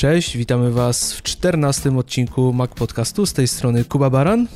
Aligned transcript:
Cześć, 0.00 0.36
witamy 0.36 0.70
Was 0.70 1.14
w 1.14 1.22
czternastym 1.22 1.98
odcinku 1.98 2.52
Mac 2.52 2.70
Podcastu. 2.70 3.26
Z 3.26 3.32
tej 3.32 3.48
strony 3.48 3.84
Kuba 3.84 4.10
Baran 4.10 4.46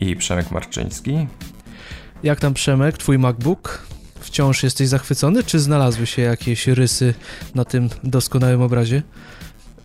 i 0.00 0.16
Przemek 0.16 0.50
Marczyński. 0.50 1.26
Jak 2.22 2.40
tam 2.40 2.54
Przemek, 2.54 2.98
Twój 2.98 3.18
MacBook? 3.18 3.86
Wciąż 4.20 4.62
jesteś 4.62 4.88
zachwycony, 4.88 5.42
czy 5.42 5.58
znalazły 5.58 6.06
się 6.06 6.22
jakieś 6.22 6.66
rysy 6.66 7.14
na 7.54 7.64
tym 7.64 7.88
doskonałym 8.04 8.62
obrazie? 8.62 9.02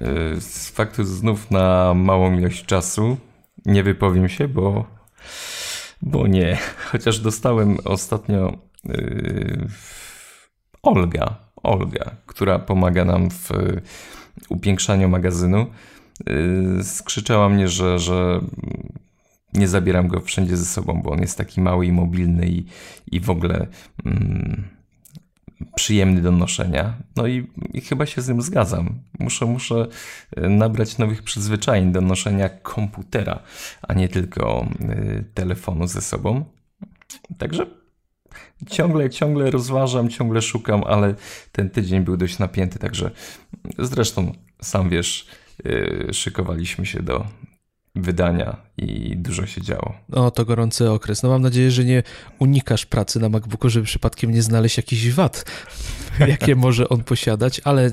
Y, 0.02 0.42
z 0.42 0.70
faktu 0.70 1.04
znów 1.04 1.52
na 1.52 1.94
małą 1.94 2.38
ilość 2.38 2.66
czasu 2.66 3.18
nie 3.66 3.84
wypowiem 3.84 4.30
się, 4.30 4.48
bo, 4.48 4.86
bo 6.02 6.28
nie. 6.28 6.58
Chociaż 6.92 7.20
dostałem 7.20 7.78
ostatnio 7.86 8.58
yy, 8.84 9.68
Olga, 10.84 11.36
Olga, 11.64 12.16
która 12.26 12.60
pomaga 12.60 13.06
nam 13.06 13.30
w 13.30 13.50
upiększaniu 14.50 15.10
magazynu. 15.10 15.68
Yy, 16.28 16.84
skrzyczała 16.84 17.50
mnie, 17.50 17.68
że, 17.68 18.00
że 18.00 18.42
nie 19.54 19.68
zabieram 19.68 20.08
go 20.08 20.22
wszędzie 20.22 20.58
ze 20.58 20.66
sobą, 20.66 21.02
bo 21.02 21.12
on 21.12 21.20
jest 21.20 21.38
taki 21.38 21.62
mały 21.62 21.86
i 21.86 21.92
mobilny 21.92 22.48
i, 22.48 22.66
i 23.12 23.20
w 23.20 23.30
ogóle 23.30 23.68
mm, 24.06 24.64
przyjemny 25.76 26.22
do 26.22 26.32
noszenia. 26.32 26.94
No 27.16 27.28
i, 27.28 27.48
i, 27.74 27.82
chyba 27.82 28.06
się 28.06 28.22
z 28.22 28.26
tym 28.26 28.42
zgadzam. 28.42 29.00
Muszę, 29.20 29.46
muszę 29.46 29.88
e, 30.36 30.50
nabrać 30.50 30.98
nowych 30.98 31.24
przyzwyczajeń 31.24 31.92
do 31.92 32.02
noszenia 32.02 32.50
komputera, 32.50 33.40
a 33.82 33.94
nie 33.94 34.10
tylko 34.10 34.68
y, 34.82 35.24
telefonu 35.34 35.88
ze 35.88 36.02
sobą. 36.02 36.46
Także 37.38 37.79
ciągle, 38.70 39.10
ciągle 39.10 39.52
rozważam, 39.52 40.10
ciągle 40.10 40.42
szukam, 40.42 40.84
ale 40.84 41.16
ten 41.52 41.70
tydzień 41.70 42.02
był 42.02 42.18
dość 42.18 42.40
napięty, 42.40 42.80
także 42.80 43.12
zresztą 43.78 44.32
sam 44.62 44.90
wiesz, 44.90 45.28
y, 45.66 46.10
szykowaliśmy 46.14 46.86
się 46.86 47.04
do 47.04 47.26
wydania 47.96 48.58
i 48.78 49.18
dużo 49.18 49.46
się 49.46 49.62
działo. 49.62 49.94
No 50.10 50.32
to 50.32 50.46
gorący 50.46 50.90
okres. 50.90 51.24
No 51.24 51.30
mam 51.30 51.42
nadzieję, 51.42 51.72
że 51.72 51.86
nie 51.86 52.04
unikasz 52.40 52.86
pracy 52.86 53.20
na 53.20 53.30
MacBooku, 53.30 53.70
żeby 53.70 53.86
przypadkiem 53.86 54.32
nie 54.32 54.42
znaleźć 54.42 54.78
jakichś 54.78 55.10
wad, 55.10 55.46
jakie 56.28 56.56
może 56.56 56.90
on 56.90 57.04
posiadać, 57.04 57.62
ale 57.64 57.92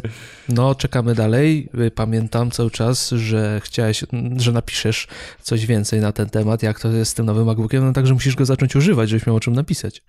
no 0.49 0.75
czekamy 0.75 1.15
dalej. 1.15 1.69
Pamiętam 1.95 2.51
cały 2.51 2.71
czas, 2.71 3.11
że 3.11 3.61
chciałeś, 3.65 4.05
że 4.37 4.53
napiszesz 4.53 5.09
coś 5.43 5.67
więcej 5.67 6.01
na 6.01 6.13
ten 6.13 6.31
temat, 6.31 6.63
jak 6.63 6.81
to 6.81 6.89
jest 6.89 7.11
z 7.11 7.15
tym 7.15 7.27
nowym 7.27 7.47
MacBookiem, 7.47 7.85
no 7.85 7.93
także 7.93 8.15
musisz 8.15 8.37
go 8.37 8.45
zacząć 8.45 8.77
używać, 8.77 9.09
żebyś 9.09 9.27
miał 9.27 9.37
o 9.37 9.41
czym 9.41 9.55
napisać. 9.55 10.03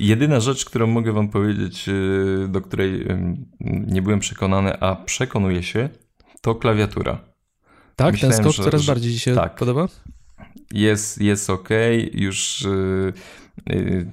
Jedyna 0.00 0.40
rzecz, 0.40 0.64
którą 0.64 0.86
mogę 0.86 1.12
wam 1.12 1.28
powiedzieć, 1.28 1.88
y, 1.88 2.48
do 2.48 2.60
której 2.60 3.02
y, 3.02 3.36
nie 3.60 4.02
byłem 4.02 4.20
przekonany, 4.20 4.80
a 4.80 4.96
przekonuję 4.96 5.62
się, 5.62 5.88
to 6.40 6.54
klawiatura. 6.54 7.33
Tak, 7.96 8.12
Myślałem, 8.12 8.36
ten 8.36 8.44
skok 8.44 8.56
że, 8.56 8.64
coraz 8.64 8.82
że, 8.82 8.92
bardziej 8.92 9.18
się 9.18 9.34
tak, 9.34 9.54
podoba? 9.54 9.88
Jest, 10.70 11.20
jest 11.20 11.50
ok, 11.50 11.68
już 12.12 12.62
yy, 12.62 13.12
yy, 13.66 14.06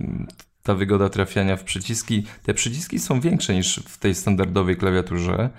ta 0.64 0.74
wygoda 0.74 1.10
trafiania 1.10 1.58
w 1.58 1.64
przyciski. 1.64 2.24
Te 2.44 2.54
przyciski 2.54 3.00
są 3.00 3.22
większe 3.22 3.56
niż 3.56 3.76
w 3.76 3.98
tej 3.98 4.16
standardowej 4.16 4.78
klawiaturze, 4.78 5.50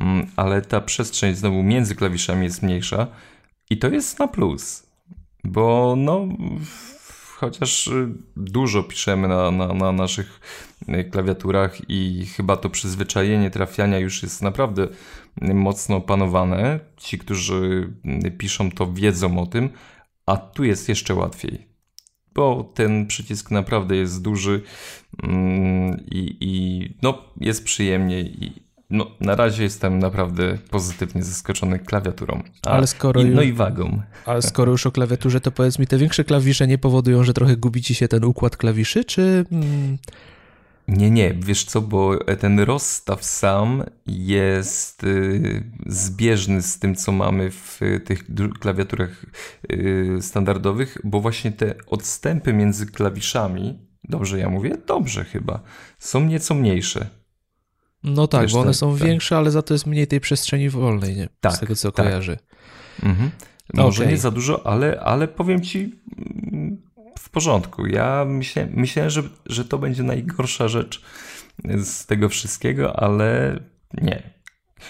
yy, 0.00 0.06
ale 0.36 0.62
ta 0.62 0.80
przestrzeń 0.80 1.34
znowu 1.34 1.62
między 1.62 1.94
klawiszami 1.94 2.44
jest 2.44 2.62
mniejsza 2.62 3.06
i 3.70 3.78
to 3.78 3.88
jest 3.88 4.18
na 4.18 4.28
plus, 4.28 4.86
bo 5.44 5.94
no 5.96 6.26
chociaż 7.42 7.86
y, 7.86 8.08
dużo 8.36 8.82
piszemy 8.82 9.28
na, 9.28 9.50
na, 9.50 9.66
na, 9.66 9.92
naszych 9.92 10.40
y, 10.88 11.04
klawiaturach 11.04 11.78
i 11.88 12.26
chyba 12.36 12.56
to 12.56 12.70
przyzwyczajenie 12.70 13.50
trafiania 13.50 13.98
już 13.98 14.22
jest 14.22 14.42
naprawdę 14.42 14.88
mocno 15.40 15.96
opanowane. 15.96 16.80
Ci, 16.96 17.18
którzy 17.18 17.92
y, 18.26 18.30
piszą, 18.30 18.70
to 18.70 18.92
wiedzą 18.92 19.38
o 19.38 19.46
tym, 19.46 19.70
a 20.26 20.36
tu 20.36 20.64
jest 20.64 20.88
jeszcze 20.88 21.14
łatwiej. 21.14 21.66
Bo 22.34 22.72
ten 22.74 23.06
przycisk 23.06 23.50
naprawdę 23.50 23.96
jest 23.96 24.22
duży 24.22 24.62
mm, 25.22 26.00
i, 26.10 26.36
i 26.40 26.96
no, 27.02 27.18
jest 27.40 27.64
przyjemnie 27.64 28.20
i, 28.20 28.62
no, 28.90 29.10
na 29.20 29.36
razie 29.36 29.62
jestem 29.62 29.98
naprawdę 29.98 30.58
pozytywnie 30.70 31.22
zaskoczony 31.22 31.78
klawiaturą. 31.78 32.42
A, 32.66 32.70
ale 32.70 32.86
skoro 32.86 33.22
i, 33.22 33.24
no 33.24 33.42
i 33.42 33.52
wagą. 33.52 34.02
Ale 34.26 34.42
skoro 34.42 34.72
już 34.72 34.86
o 34.86 34.92
klawiaturze, 34.92 35.40
to 35.40 35.50
powiedz 35.50 35.78
mi, 35.78 35.86
te 35.86 35.98
większe 35.98 36.24
klawisze 36.24 36.66
nie 36.66 36.78
powodują, 36.78 37.24
że 37.24 37.34
trochę 37.34 37.56
gubi 37.56 37.82
ci 37.82 37.94
się 37.94 38.08
ten 38.08 38.24
układ 38.24 38.56
klawiszy, 38.56 39.04
czy... 39.04 39.44
Mm... 39.52 39.98
Nie, 40.88 41.10
nie, 41.10 41.34
wiesz 41.34 41.64
co, 41.64 41.80
bo 41.80 42.18
ten 42.18 42.60
rozstaw 42.60 43.24
sam 43.24 43.84
jest 44.06 45.04
y, 45.04 45.64
zbieżny 45.86 46.62
z 46.62 46.78
tym, 46.78 46.94
co 46.94 47.12
mamy 47.12 47.50
w 47.50 47.80
tych 48.04 48.24
klawiaturach 48.60 49.26
y, 49.72 50.18
standardowych, 50.20 50.98
bo 51.04 51.20
właśnie 51.20 51.52
te 51.52 51.74
odstępy 51.86 52.52
między 52.52 52.86
klawiszami, 52.86 53.78
dobrze 54.04 54.38
ja 54.38 54.48
mówię? 54.48 54.76
Dobrze 54.86 55.24
chyba, 55.24 55.60
są 55.98 56.24
nieco 56.24 56.54
mniejsze. 56.54 57.06
No 58.04 58.26
tak, 58.26 58.42
Wiesz, 58.42 58.52
bo 58.52 58.60
one 58.60 58.70
tak, 58.70 58.76
są 58.76 58.98
tak. 58.98 59.06
większe, 59.06 59.36
ale 59.36 59.50
za 59.50 59.62
to 59.62 59.74
jest 59.74 59.86
mniej 59.86 60.06
tej 60.06 60.20
przestrzeni 60.20 60.70
wolnej, 60.70 61.16
nie? 61.16 61.28
Tak, 61.40 61.52
z 61.52 61.60
tego 61.60 61.76
co 61.76 61.92
tak. 61.92 62.06
kojarzy. 62.06 62.38
Mhm. 63.02 63.30
Może 63.74 64.02
okay. 64.02 64.12
nie 64.12 64.18
za 64.18 64.30
dużo, 64.30 64.66
ale, 64.66 65.00
ale 65.00 65.28
powiem 65.28 65.60
ci 65.60 66.00
mm, 66.52 66.82
w 67.22 67.30
porządku. 67.30 67.86
Ja 67.86 68.24
myślę, 68.28 68.68
myślałem, 68.74 69.10
że, 69.10 69.22
że 69.46 69.64
to 69.64 69.78
będzie 69.78 70.02
najgorsza 70.02 70.68
rzecz 70.68 71.02
z 71.84 72.06
tego 72.06 72.28
wszystkiego, 72.28 73.00
ale 73.00 73.58
nie. 74.02 74.30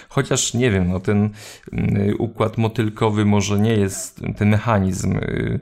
Chociaż 0.08 0.54
nie 0.54 0.70
wiem, 0.70 0.88
no 0.88 1.00
ten 1.00 1.30
mm, 1.72 2.14
układ 2.18 2.58
motylkowy 2.58 3.24
może 3.24 3.58
nie 3.58 3.74
jest, 3.74 4.20
ten 4.36 4.48
mechanizm 4.48 5.16
y, 5.16 5.60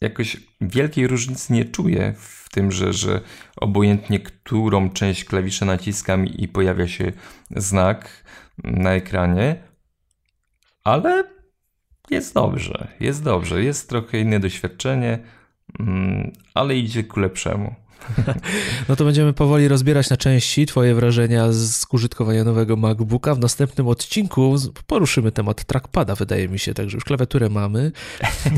jakoś 0.00 0.36
wielkiej 0.60 1.06
różnicy 1.06 1.52
nie 1.52 1.64
czuję 1.64 2.14
w 2.18 2.48
tym, 2.50 2.72
że, 2.72 2.92
że 2.92 3.20
obojętnie 3.56 4.20
którą 4.20 4.90
część 4.90 5.24
klawisza 5.24 5.66
naciskam 5.66 6.26
i 6.26 6.48
pojawia 6.48 6.88
się 6.88 7.12
znak 7.50 8.24
na 8.64 8.92
ekranie, 8.92 9.62
ale 10.84 11.33
jest 12.10 12.34
dobrze, 12.34 12.88
jest 13.00 13.24
dobrze, 13.24 13.64
jest 13.64 13.88
trochę 13.88 14.18
inne 14.18 14.40
doświadczenie, 14.40 15.18
mm, 15.80 16.32
ale 16.54 16.76
idzie 16.76 17.04
ku 17.04 17.20
lepszemu. 17.20 17.74
No 18.88 18.96
to 18.96 19.04
będziemy 19.04 19.32
powoli 19.32 19.68
rozbierać 19.68 20.10
na 20.10 20.16
części 20.16 20.66
Twoje 20.66 20.94
wrażenia 20.94 21.52
z 21.52 21.86
użytkowania 21.92 22.44
nowego 22.44 22.76
MacBooka. 22.76 23.34
W 23.34 23.38
następnym 23.38 23.88
odcinku 23.88 24.56
poruszymy 24.86 25.32
temat 25.32 25.64
trackpada, 25.64 26.14
wydaje 26.14 26.48
mi 26.48 26.58
się, 26.58 26.74
także 26.74 26.96
już 26.96 27.04
klawiaturę 27.04 27.48
mamy. 27.48 27.92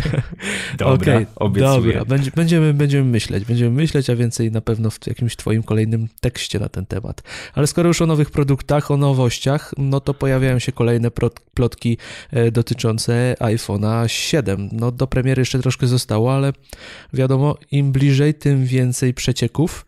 Dobra, 0.78 1.14
okay, 1.14 1.26
obiecuję. 1.36 1.98
Dobra, 1.98 2.18
będziemy, 2.36 2.74
będziemy 2.74 3.04
myśleć, 3.04 3.44
będziemy 3.44 3.70
myśleć, 3.70 4.10
a 4.10 4.16
więcej 4.16 4.52
na 4.52 4.60
pewno 4.60 4.90
w 4.90 5.06
jakimś 5.06 5.36
Twoim 5.36 5.62
kolejnym 5.62 6.08
tekście 6.20 6.58
na 6.58 6.68
ten 6.68 6.86
temat. 6.86 7.22
Ale 7.54 7.66
skoro 7.66 7.88
już 7.88 8.02
o 8.02 8.06
nowych 8.06 8.30
produktach, 8.30 8.90
o 8.90 8.96
nowościach, 8.96 9.74
no 9.78 10.00
to 10.00 10.14
pojawiają 10.14 10.58
się 10.58 10.72
kolejne 10.72 11.10
plotki 11.54 11.98
e, 12.30 12.50
dotyczące 12.50 13.34
iPhone'a 13.40 14.06
7. 14.06 14.68
No 14.72 14.92
do 14.92 15.06
premiery 15.06 15.40
jeszcze 15.40 15.58
troszkę 15.58 15.86
zostało, 15.86 16.34
ale 16.34 16.52
wiadomo, 17.12 17.56
im 17.70 17.92
bliżej, 17.92 18.34
tym 18.34 18.64
więcej 18.64 19.14
przeciwności 19.14 19.35
przecieków 19.36 19.86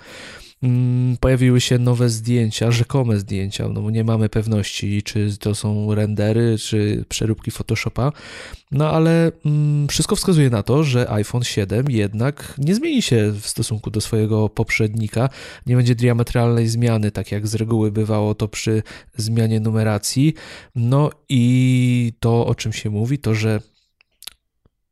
mm, 0.62 1.16
pojawiły 1.16 1.60
się 1.60 1.78
nowe 1.78 2.09
zdjęcia, 2.09 2.70
rzekome 2.70 3.19
zdjęcia, 3.19 3.69
no 3.69 3.81
bo 3.82 3.91
nie 3.91 4.04
mamy 4.04 4.28
pewności, 4.28 5.03
czy 5.03 5.39
to 5.39 5.54
są 5.54 5.95
rendery, 5.95 6.59
czy 6.59 7.04
przeróbki 7.09 7.50
Photoshopa, 7.50 8.12
no 8.71 8.91
ale 8.91 9.33
mm, 9.45 9.89
wszystko 9.89 10.16
wskazuje 10.16 10.50
na 10.50 10.62
to, 10.62 10.84
że 10.84 11.10
iPhone 11.10 11.45
7 11.45 11.86
jednak 11.91 12.54
nie 12.59 12.74
zmieni 12.74 13.03
się 13.03 13.33
w 13.41 13.48
stosunku 13.48 13.91
do 13.91 14.00
swojego 14.00 14.48
poprzednika, 14.48 15.28
nie 15.66 15.77
będzie 15.77 15.94
diametralnej 15.94 16.68
zmiany, 16.68 17.10
tak 17.10 17.33
jak 17.33 17.47
z 17.47 17.54
reguły 17.54 17.92
bywało 17.92 18.34
to 18.34 18.48
przy 18.48 18.83
zmianie 19.16 19.60
numeracji, 19.60 20.34
no 20.74 21.10
i 21.28 22.12
to, 22.21 22.47
o 22.47 22.54
czym 22.54 22.72
się 22.72 22.91
mówi, 22.91 23.18
to, 23.18 23.34
że 23.34 23.60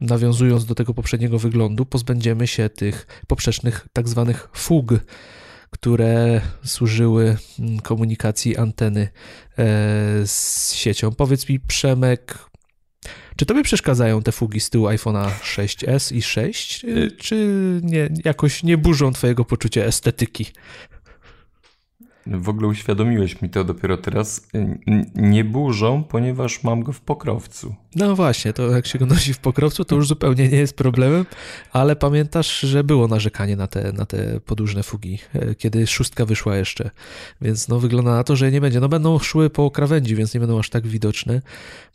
nawiązując 0.01 0.65
do 0.65 0.75
tego 0.75 0.95
poprzedniego 0.95 1.39
wyglądu, 1.39 1.87
pozbędziemy 1.87 2.47
się 2.47 2.69
tych 2.69 3.07
poprzecznych 3.27 3.87
tak 3.93 4.09
zwanych 4.09 4.49
fug, 4.55 4.95
które 5.71 6.41
służyły 6.65 7.37
mm, 7.59 7.81
komunikacji 7.81 8.57
anteny 8.57 9.01
e, 9.01 9.09
z 10.27 10.73
siecią. 10.73 11.13
Powiedz 11.13 11.49
mi, 11.49 11.61
Przemek, 11.61 12.39
czy 13.37 13.47
tobie 13.47 13.63
przeszkadzają 13.63 14.23
te 14.23 14.33
fugi 14.33 14.61
z 14.61 14.71
tyłu 14.71 14.87
iPhone'a 14.87 15.31
6s 15.43 16.15
i 16.15 16.23
6, 16.23 16.87
czy 17.19 17.37
nie, 17.83 18.09
jakoś 18.25 18.63
nie 18.63 18.79
burzą 18.79 19.13
twojego 19.13 19.45
poczucia 19.45 19.83
estetyki? 19.83 20.47
W 22.27 22.49
ogóle 22.49 22.69
uświadomiłeś 22.69 23.43
mi 23.43 23.51
to 23.51 23.65
dopiero 23.65 23.97
teraz. 23.97 24.49
Nie 25.15 25.45
burzą, 25.45 26.05
ponieważ 26.05 26.63
mam 26.63 26.83
go 26.83 26.93
w 26.93 27.01
pokrowcu. 27.01 27.75
No 27.95 28.17
właśnie, 28.17 28.53
to 28.53 28.71
jak 28.71 28.87
się 28.87 28.99
go 28.99 29.07
nosi 29.07 29.35
w 29.35 29.39
pokrowcu, 29.39 29.85
to 29.85 29.97
już 29.97 30.09
zupełnie 30.09 30.49
nie 30.49 30.59
jest 30.59 30.77
problemem, 30.77 31.27
ale 31.73 31.97
pamiętasz, 31.97 32.61
że 32.61 32.85
było 32.85 33.09
narzekanie 33.09 33.57
na 33.57 33.67
te, 33.67 33.93
na 33.93 34.07
te 34.07 34.41
podłużne 34.41 34.83
fugi, 34.83 35.19
e, 35.33 35.55
kiedy 35.55 35.87
szóstka 35.87 36.25
wyszła 36.25 36.57
jeszcze, 36.57 36.91
więc 37.41 37.69
no 37.69 37.81
wygląda 37.81 38.11
na 38.11 38.25
to, 38.25 38.37
że 38.37 38.53
nie 38.53 38.61
będzie. 38.61 38.81
No 38.81 38.89
będą 38.89 39.19
szły 39.19 39.51
po 39.51 39.71
krawędzi, 39.71 40.17
więc 40.17 40.35
nie 40.35 40.41
będą 40.41 40.59
aż 40.59 40.71
tak 40.71 40.87
widoczne, 40.87 41.43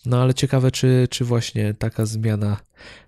no 0.06 0.22
ale 0.22 0.34
ciekawe, 0.34 0.72
czy, 0.72 1.08
czy 1.10 1.26
właśnie 1.26 1.74
taka 1.74 2.06
zmiana 2.06 2.58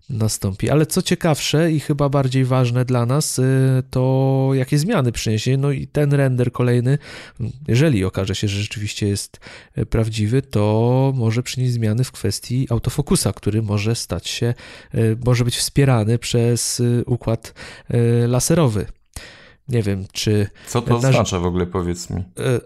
nastąpi. 0.09 0.69
Ale 0.69 0.85
co 0.85 1.01
ciekawsze 1.01 1.71
i 1.71 1.79
chyba 1.79 2.09
bardziej 2.09 2.45
ważne 2.45 2.85
dla 2.85 3.05
nas, 3.05 3.39
y, 3.39 3.43
to 3.89 4.49
jakie 4.53 4.77
zmiany 4.77 5.11
przyniesie. 5.11 5.57
No 5.57 5.71
i 5.71 5.87
ten 5.87 6.13
render 6.13 6.51
kolejny, 6.51 6.97
jeżeli 7.67 8.05
okaże 8.05 8.35
się, 8.35 8.47
że 8.47 8.61
rzeczywiście 8.61 9.07
jest 9.07 9.39
y, 9.77 9.85
prawdziwy, 9.85 10.41
to 10.41 11.13
może 11.15 11.43
przynieść 11.43 11.73
zmiany 11.73 12.03
w 12.03 12.11
kwestii 12.11 12.67
autofokusa, 12.69 13.33
który 13.33 13.61
może 13.61 13.95
stać 13.95 14.27
się, 14.27 14.53
y, 14.95 15.17
może 15.25 15.45
być 15.45 15.57
wspierany 15.57 16.17
przez 16.17 16.81
układ 17.05 17.53
laserowy. 18.27 18.85
Nie 19.67 19.83
wiem, 19.83 20.05
czy. 20.11 20.47
Co 20.67 20.81
to 20.81 20.95
oznacza 20.95 21.39
w 21.39 21.45
ogóle, 21.45 21.65
powiedz 21.65 22.09
mi? 22.09 22.23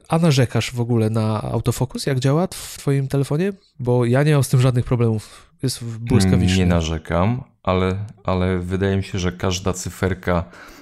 A 0.07 0.19
narzekasz 0.19 0.71
w 0.71 0.81
ogóle 0.81 1.09
na 1.09 1.41
autofokus, 1.41 2.05
jak 2.05 2.19
działa 2.19 2.47
w 2.53 2.77
Twoim 2.77 3.07
telefonie? 3.07 3.53
Bo 3.79 4.05
ja 4.05 4.23
nie 4.23 4.33
mam 4.33 4.43
z 4.43 4.49
tym 4.49 4.61
żadnych 4.61 4.85
problemów 4.85 5.47
jest 5.63 5.83
błyskawicznie. 5.83 6.57
Nie 6.57 6.65
narzekam, 6.65 7.43
ale, 7.63 8.05
ale 8.23 8.59
wydaje 8.59 8.97
mi 8.97 9.03
się, 9.03 9.19
że 9.19 9.31
każda 9.31 9.73
cyferka 9.73 10.43
e, 10.43 10.76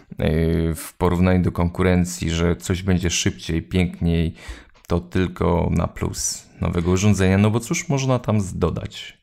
w 0.75 0.93
porównaniu 0.97 1.43
do 1.43 1.51
konkurencji, 1.51 2.29
że 2.29 2.55
coś 2.55 2.83
będzie 2.83 3.09
szybciej, 3.09 3.61
piękniej, 3.61 4.33
to 4.87 4.99
tylko 4.99 5.69
na 5.71 5.87
plus 5.87 6.45
nowego 6.61 6.91
urządzenia, 6.91 7.37
no 7.37 7.51
bo 7.51 7.59
cóż 7.59 7.89
można 7.89 8.19
tam 8.19 8.39
dodać? 8.53 9.17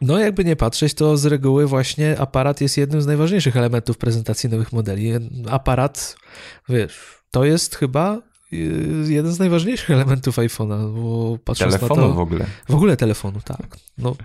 No, 0.00 0.18
jakby 0.18 0.44
nie 0.44 0.56
patrzeć, 0.56 0.94
to 0.94 1.16
z 1.16 1.26
reguły 1.26 1.66
właśnie 1.66 2.20
aparat 2.20 2.60
jest 2.60 2.76
jednym 2.76 3.02
z 3.02 3.06
najważniejszych 3.06 3.56
elementów 3.56 3.98
prezentacji 3.98 4.50
nowych 4.50 4.72
modeli. 4.72 5.12
Aparat, 5.50 6.16
wiesz, 6.68 6.98
to 7.30 7.44
jest 7.44 7.76
chyba 7.76 8.22
y, 8.52 8.56
jeden 9.08 9.32
z 9.32 9.38
najważniejszych 9.38 9.90
elementów 9.90 10.36
iPhone'a, 10.36 10.94
bo 10.94 11.38
patrząc 11.44 11.74
telefonu 11.74 12.00
na 12.00 12.08
to... 12.08 12.14
w 12.14 12.18
ogóle. 12.18 12.46
W 12.68 12.74
ogóle 12.74 12.96
telefonu, 12.96 13.40
tak. 13.44 13.76
No, 13.98 14.16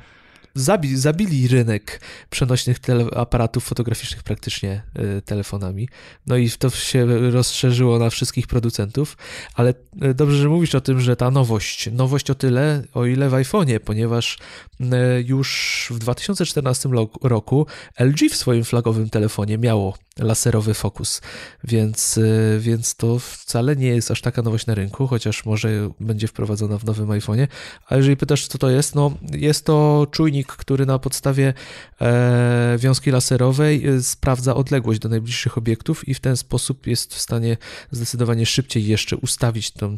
zabi, 0.56 0.98
zabili 0.98 1.48
rynek 1.48 2.02
przenośnych 2.30 2.78
aparatów 3.16 3.64
fotograficznych 3.64 4.24
praktycznie 4.24 4.82
y, 5.18 5.22
telefonami. 5.22 5.90
No 6.28 6.38
i 6.38 6.50
to 6.50 6.70
się 6.70 7.06
rozszerzyło 7.32 8.00
na 8.00 8.10
wszystkich 8.10 8.48
producentów, 8.48 9.18
ale 9.54 9.74
y, 10.04 10.14
dobrze, 10.14 10.38
że 10.38 10.50
mówisz 10.50 10.76
o 10.76 10.82
tym, 10.82 11.02
że 11.02 11.16
ta 11.16 11.32
nowość, 11.32 11.92
nowość 11.92 12.30
o 12.30 12.36
tyle, 12.36 12.84
o 12.94 13.06
ile 13.06 13.30
w 13.30 13.34
iPhone'ie, 13.34 13.80
ponieważ 13.80 14.38
y, 14.82 14.86
już 15.28 15.88
w 15.92 16.00
2014 16.00 16.90
roku 17.22 17.66
LG 18.00 18.30
w 18.32 18.36
swoim 18.36 18.64
flagowym 18.64 19.10
telefonie 19.10 19.58
miało 19.58 19.98
laserowy 20.20 20.74
fokus, 20.74 21.22
więc, 21.64 22.20
więc 22.60 22.96
to 22.96 23.20
wcale 23.20 23.76
nie 23.76 23.88
jest 23.88 24.12
aż 24.12 24.22
taka 24.22 24.42
nowość 24.42 24.66
na 24.66 24.76
rynku, 24.76 25.08
chociaż 25.08 25.46
może 25.46 25.90
będzie 26.00 26.28
wprowadzona 26.28 26.78
w 26.78 26.86
nowym 26.86 27.08
iPhone'ie. 27.08 27.48
A 27.88 27.96
jeżeli 27.96 28.18
pytasz, 28.18 28.48
co 28.48 28.58
to 28.58 28.70
jest, 28.70 28.96
no 28.96 29.12
jest 29.32 29.66
to 29.66 30.08
czujnik, 30.12 30.39
który 30.44 30.86
na 30.86 31.00
podstawie 31.00 31.54
e, 32.02 32.76
wiązki 32.80 33.12
laserowej 33.12 33.88
e, 33.88 34.04
sprawdza 34.04 34.56
odległość 34.56 35.00
do 35.00 35.10
najbliższych 35.10 35.58
obiektów 35.58 36.08
i 36.08 36.14
w 36.14 36.20
ten 36.20 36.38
sposób 36.38 36.88
jest 36.88 37.16
w 37.16 37.20
stanie 37.20 37.58
zdecydowanie 37.92 38.46
szybciej 38.46 38.88
jeszcze 38.88 39.18
ustawić 39.18 39.72
ten 39.72 39.98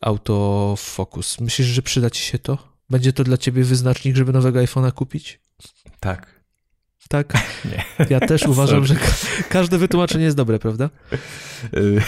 autofokus. 0.00 1.40
Myślisz, 1.40 1.68
że 1.68 1.82
przyda 1.82 2.10
ci 2.10 2.22
się 2.22 2.38
to? 2.38 2.58
Będzie 2.90 3.12
to 3.12 3.24
dla 3.24 3.36
ciebie 3.36 3.64
wyznacznik, 3.64 4.16
żeby 4.16 4.32
nowego 4.32 4.58
iPhone'a 4.58 4.92
kupić? 4.92 5.40
Tak. 6.00 6.42
Tak? 7.08 7.32
Nie. 7.70 8.06
Ja 8.10 8.20
też 8.20 8.42
uważam, 8.42 8.86
że 8.86 8.96
każde 9.48 9.78
wytłumaczenie 9.78 10.24
jest 10.24 10.36
dobre, 10.36 10.58
prawda? 10.58 10.90
Y, 11.76 12.02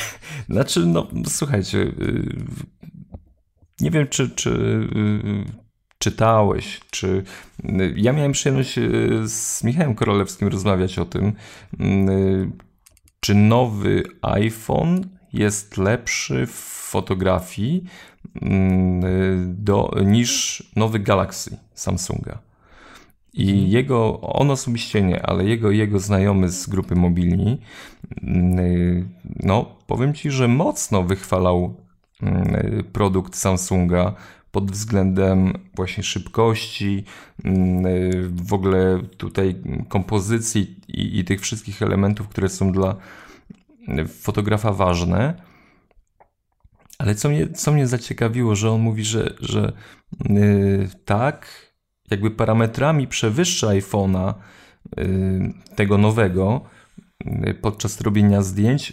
znaczy, 0.48 0.86
no 0.86 1.08
słuchajcie, 1.26 1.78
y, 1.78 2.36
nie 3.80 3.90
wiem, 3.90 4.08
czy, 4.08 4.30
czy 4.30 4.50
y, 4.50 5.63
czytałeś, 6.04 6.80
czy 6.90 7.24
ja 7.96 8.12
miałem 8.12 8.32
przyjemność 8.32 8.74
z 9.24 9.64
Michałem 9.64 9.94
Korolewskim 9.94 10.48
rozmawiać 10.48 10.98
o 10.98 11.04
tym, 11.04 11.32
czy 13.20 13.34
nowy 13.34 14.02
iPhone 14.22 15.08
jest 15.32 15.76
lepszy 15.76 16.46
w 16.46 16.54
fotografii 16.90 17.84
do, 19.46 19.90
niż 20.04 20.62
nowy 20.76 20.98
Galaxy 20.98 21.56
Samsunga. 21.74 22.38
I 23.32 23.50
mhm. 23.50 23.68
jego, 23.68 24.20
on 24.20 24.50
osobiście 24.50 25.02
nie, 25.02 25.26
ale 25.26 25.44
jego 25.44 25.70
jego 25.70 25.98
znajomy 25.98 26.48
z 26.48 26.66
grupy 26.66 26.94
mobilni, 26.94 27.60
mm, 28.22 29.08
no 29.36 29.76
powiem 29.86 30.14
ci, 30.14 30.30
że 30.30 30.48
mocno 30.48 31.02
wychwalał 31.02 31.74
mm, 32.22 32.84
produkt 32.92 33.36
Samsunga 33.36 34.14
pod 34.54 34.70
względem 34.70 35.52
właśnie 35.74 36.02
szybkości, 36.02 37.04
mm, 37.44 38.36
w 38.36 38.52
ogóle 38.52 39.02
tutaj 39.16 39.54
kompozycji 39.88 40.80
i, 40.88 41.18
i 41.18 41.24
tych 41.24 41.40
wszystkich 41.40 41.82
elementów, 41.82 42.28
które 42.28 42.48
są 42.48 42.72
dla 42.72 42.96
fotografa 44.20 44.72
ważne. 44.72 45.34
Ale 46.98 47.14
co 47.14 47.28
mnie, 47.28 47.48
co 47.48 47.72
mnie 47.72 47.86
zaciekawiło, 47.86 48.56
że 48.56 48.70
on 48.70 48.80
mówi, 48.80 49.04
że, 49.04 49.34
że 49.40 49.72
yy, 50.28 50.88
tak, 51.04 51.46
jakby 52.10 52.30
parametrami 52.30 53.06
przewyższa 53.06 53.66
iPhone'a 53.66 54.34
y, 54.98 55.74
tego 55.76 55.98
nowego 55.98 56.64
y, 57.48 57.54
podczas 57.54 58.00
robienia 58.00 58.42
zdjęć, 58.42 58.92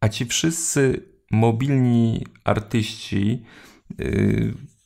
a 0.00 0.08
ci 0.08 0.26
wszyscy 0.26 1.08
mobilni 1.30 2.26
artyści 2.44 3.42
y, 3.42 3.73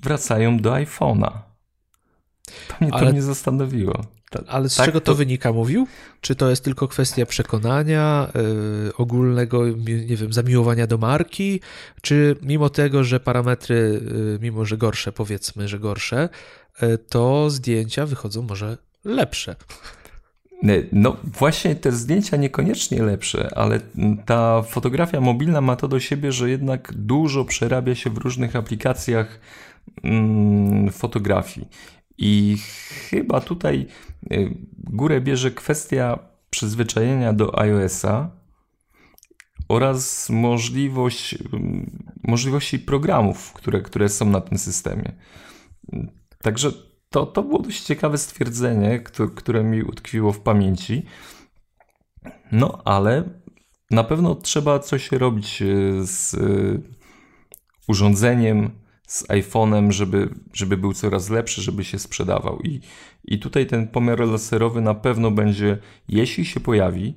wracają 0.01 0.59
do 0.59 0.73
iPhone'a. 0.73 1.31
To 2.69 2.75
mnie 2.81 2.95
ale, 2.95 3.07
to 3.07 3.13
mnie 3.13 3.23
zastanowiło. 3.23 4.05
Ale 4.47 4.69
z 4.69 4.77
tak, 4.77 4.87
czego 4.87 5.01
to, 5.01 5.07
to, 5.07 5.15
wynika, 5.15 5.53
mówił? 5.53 5.87
Czy 6.21 6.35
to 6.35 6.51
jest 6.51 6.65
tylko 6.65 6.89
kwestia 6.89 7.27
przekonania, 7.27 8.33
yy, 8.85 8.93
ogólnego, 8.97 9.67
nie 10.09 10.17
wiem, 10.17 10.33
zamiłowania 10.33 10.87
do 10.87 10.99
marki, 10.99 11.61
czy 12.03 12.37
mimo 12.43 12.71
tego, 12.71 13.05
że 13.05 13.21
parametry, 13.21 14.01
yy, 14.15 14.39
mimo 14.43 14.65
że 14.65 14.77
gorsze, 14.77 15.13
powiedzmy, 15.13 15.69
że 15.69 15.79
gorsze, 15.79 16.29
E, 16.81 16.99
to 16.99 17.51
zdjęcia 17.51 18.07
wychodzą 18.07 18.43
może 18.43 18.79
lepsze. 19.05 19.57
No 20.93 21.17
właśnie 21.25 21.75
te 21.75 21.93
zdjęcia 21.93 22.37
niekoniecznie 22.37 23.03
lepsze, 23.03 23.51
ale 23.57 23.81
ta 24.27 24.63
fotografia 24.63 25.21
mobilna 25.21 25.61
ma 25.61 25.77
to 25.77 25.89
do 25.89 26.01
siebie, 26.01 26.33
że 26.33 26.51
jednak 26.51 26.93
dużo 26.97 27.45
przerabia 27.45 27.95
się 27.95 28.11
w 28.11 28.19
różnych 28.19 28.57
aplikacjach 28.57 29.41
mm, 30.03 30.91
fotografii. 30.91 31.69
I 32.19 32.57
chyba 33.11 33.41
tutaj 33.41 33.87
e, 34.31 34.37
górę 34.79 35.21
bierze 35.21 35.51
kwestia 35.51 36.19
przyzwyczajenia 36.51 37.33
do 37.33 37.59
iOS-a 37.61 38.31
oraz 39.69 40.31
możliwość, 40.31 41.39
możliwości 42.23 42.79
programów, 42.79 43.53
które, 43.53 43.81
które 43.81 44.09
są 44.09 44.31
na 44.31 44.41
tym 44.41 44.59
systemie. 44.59 45.13
Także 46.43 46.73
to, 47.11 47.27
to 47.27 47.43
było 47.43 47.59
dość 47.59 47.83
ciekawe 47.83 48.19
stwierdzenie, 48.19 49.01
które 49.37 49.65
mi 49.65 49.83
utkwiło 49.83 50.33
w 50.33 50.41
pamięci. 50.41 51.03
No, 52.53 52.83
ale 52.85 53.25
na 53.91 54.05
pewno 54.05 54.35
trzeba 54.35 54.79
coś 54.79 55.13
robić 55.13 55.63
e, 55.63 55.67
z 56.07 56.35
e, 56.35 56.39
urządzeniem, 57.89 58.71
z 59.07 59.27
iPhone'em, 59.29 59.91
żeby, 59.91 60.35
żeby 60.53 60.77
był 60.77 60.93
coraz 60.93 61.31
lepszy, 61.31 61.63
żeby 61.63 61.85
się 61.85 61.99
sprzedawał. 61.99 62.61
I, 62.61 62.81
I 63.25 63.39
tutaj 63.39 63.67
ten 63.67 63.89
pomiar 63.89 64.21
laserowy 64.21 64.81
na 64.81 64.95
pewno 64.95 65.31
będzie, 65.31 65.79
jeśli 66.09 66.45
się 66.45 66.61
pojawi, 66.61 67.15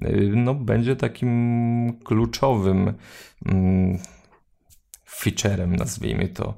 e, 0.00 0.12
no, 0.20 0.54
będzie 0.54 0.96
takim 0.96 1.98
kluczowym 2.04 2.94
mm, 3.46 3.98
featurem, 5.08 5.76
nazwijmy 5.76 6.28
to, 6.28 6.54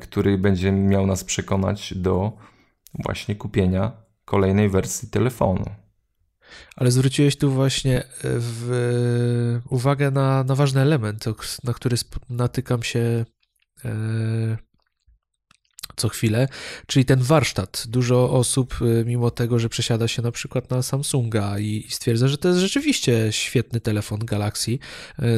który 0.00 0.38
będzie 0.38 0.72
miał 0.72 1.06
nas 1.06 1.24
przekonać 1.24 1.94
do 1.96 2.32
właśnie 3.04 3.34
kupienia 3.36 3.92
kolejnej 4.24 4.68
wersji 4.70 5.08
telefonu. 5.08 5.64
Ale 6.76 6.90
zwróciłeś 6.90 7.36
tu 7.36 7.50
właśnie 7.50 7.98
e, 7.98 8.04
w, 8.22 9.60
uwagę 9.70 10.10
na, 10.10 10.44
na 10.44 10.54
ważny 10.54 10.80
element, 10.80 11.24
na 11.64 11.72
który 11.72 11.96
natykam 12.30 12.82
się 12.82 13.00
e, 13.00 13.24
co 16.02 16.08
chwilę, 16.08 16.48
czyli 16.86 17.04
ten 17.04 17.22
warsztat. 17.22 17.84
Dużo 17.88 18.30
osób, 18.30 18.78
y, 18.82 19.04
mimo 19.06 19.30
tego, 19.30 19.58
że 19.58 19.68
przesiada 19.68 20.08
się 20.08 20.22
na 20.22 20.32
przykład 20.32 20.70
na 20.70 20.82
Samsunga 20.82 21.58
i 21.58 21.86
stwierdza, 21.88 22.28
że 22.28 22.38
to 22.38 22.48
jest 22.48 22.60
rzeczywiście 22.60 23.28
świetny 23.30 23.80
telefon 23.80 24.18
Galaxy 24.18 24.70
y, 24.70 24.78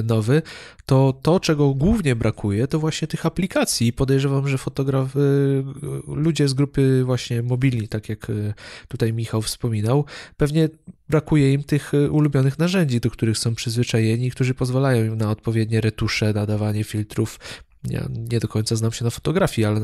nowy, 0.05 0.43
to 0.87 1.21
to, 1.23 1.41
czego 1.41 1.75
głównie 1.75 2.17
brakuje, 2.17 2.69
to 2.69 2.79
właśnie 2.79 3.09
tych 3.09 3.27
aplikacji. 3.27 3.93
Podejrzewam, 3.93 4.49
że 4.49 4.59
fotograf, 4.59 5.17
y, 5.17 5.21
ludzie 6.07 6.49
z 6.49 6.55
grupy 6.55 7.05
właśnie 7.05 7.43
mobilni, 7.43 7.89
tak 7.89 8.09
jak 8.09 8.27
tutaj 8.89 9.13
Michał 9.13 9.43
wspominał, 9.43 10.05
pewnie 10.37 10.69
brakuje 11.09 11.53
im 11.53 11.65
tych 11.65 11.93
ulubionych 12.11 12.59
narzędzi, 12.59 13.01
do 13.01 13.11
których 13.11 13.39
są 13.39 13.55
przyzwyczajeni, 13.55 14.31
którzy 14.31 14.55
pozwalają 14.55 15.05
im 15.05 15.17
na 15.17 15.31
odpowiednie 15.31 15.81
retusze, 15.81 16.33
nadawanie 16.33 16.85
filtrów, 16.85 17.39
ja 17.91 18.09
nie 18.31 18.41
do 18.41 18.49
końca 18.49 18.77
znam 18.77 18.93
się 18.93 19.05
na 19.05 19.11
fotografii, 19.11 19.65
ale 19.65 19.81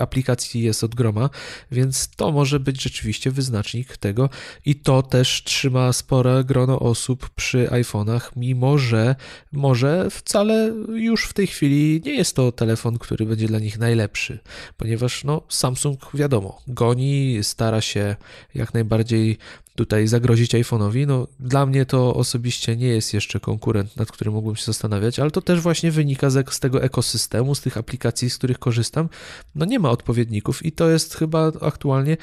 aplikacji 0.00 0.62
jest 0.62 0.84
od 0.84 0.94
groma, 0.94 1.30
więc 1.70 2.08
to 2.08 2.32
może 2.32 2.60
być 2.60 2.82
rzeczywiście 2.82 3.30
wyznacznik 3.30 3.96
tego. 3.96 4.30
I 4.64 4.76
to 4.76 5.02
też 5.02 5.42
trzyma 5.44 5.92
spore 5.92 6.44
grono 6.44 6.80
osób 6.80 7.30
przy 7.30 7.66
iPhone'ach, 7.66 8.20
mimo 8.36 8.78
że 8.78 9.16
może 9.52 10.10
wcale 10.10 10.74
już 10.88 11.24
w 11.24 11.32
tej 11.32 11.46
chwili 11.46 12.02
nie 12.04 12.14
jest 12.14 12.36
to 12.36 12.52
telefon, 12.52 12.98
który 12.98 13.26
będzie 13.26 13.46
dla 13.46 13.58
nich 13.58 13.78
najlepszy, 13.78 14.38
ponieważ 14.76 15.24
no, 15.24 15.42
Samsung 15.48 16.00
wiadomo, 16.14 16.62
goni, 16.68 17.38
stara 17.42 17.80
się 17.80 18.16
jak 18.54 18.74
najbardziej 18.74 19.38
tutaj 19.74 20.06
zagrozić 20.06 20.54
iPhone'owi. 20.54 21.06
No, 21.06 21.26
dla 21.40 21.66
mnie 21.66 21.86
to 21.86 22.14
osobiście 22.14 22.76
nie 22.76 22.88
jest 22.88 23.14
jeszcze 23.14 23.40
konkurent, 23.40 23.96
nad 23.96 24.12
którym 24.12 24.34
mógłbym 24.34 24.56
się 24.56 24.64
zastanawiać, 24.64 25.18
ale 25.18 25.30
to 25.30 25.42
też 25.42 25.60
właśnie 25.60 25.90
wynika 25.90 26.30
z, 26.30 26.54
z 26.54 26.60
tego 26.60 26.82
ekosystemu, 26.82 27.54
z 27.54 27.60
tych 27.60 27.76
aplikacji, 27.76 28.30
z 28.30 28.38
których 28.38 28.58
korzystam. 28.58 29.08
No 29.54 29.64
nie 29.64 29.78
ma 29.78 29.90
odpowiedników 29.90 30.66
i 30.66 30.72
to 30.72 30.90
jest 30.90 31.14
chyba 31.14 31.52
aktualnie 31.60 32.16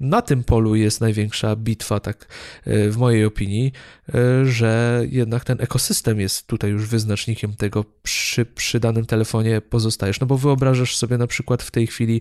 na 0.00 0.22
tym 0.22 0.44
polu 0.44 0.74
jest 0.74 1.00
największa 1.00 1.56
bitwa, 1.56 2.00
tak 2.00 2.26
e, 2.64 2.90
w 2.90 2.96
mojej 2.96 3.24
opinii, 3.24 3.72
e, 4.14 4.46
że 4.46 5.02
jednak 5.10 5.44
ten 5.44 5.56
ekosystem 5.60 6.20
jest 6.20 6.46
tutaj 6.46 6.70
już 6.70 6.86
wyznacznikiem 6.86 7.54
tego, 7.54 7.84
przy, 8.02 8.44
przy 8.44 8.80
danym 8.80 9.06
telefonie 9.06 9.60
pozostajesz. 9.60 10.20
No 10.20 10.26
bo 10.26 10.38
wyobrażasz 10.38 10.96
sobie 10.96 11.18
na 11.18 11.26
przykład 11.26 11.62
w 11.62 11.70
tej 11.70 11.86
chwili 11.86 12.20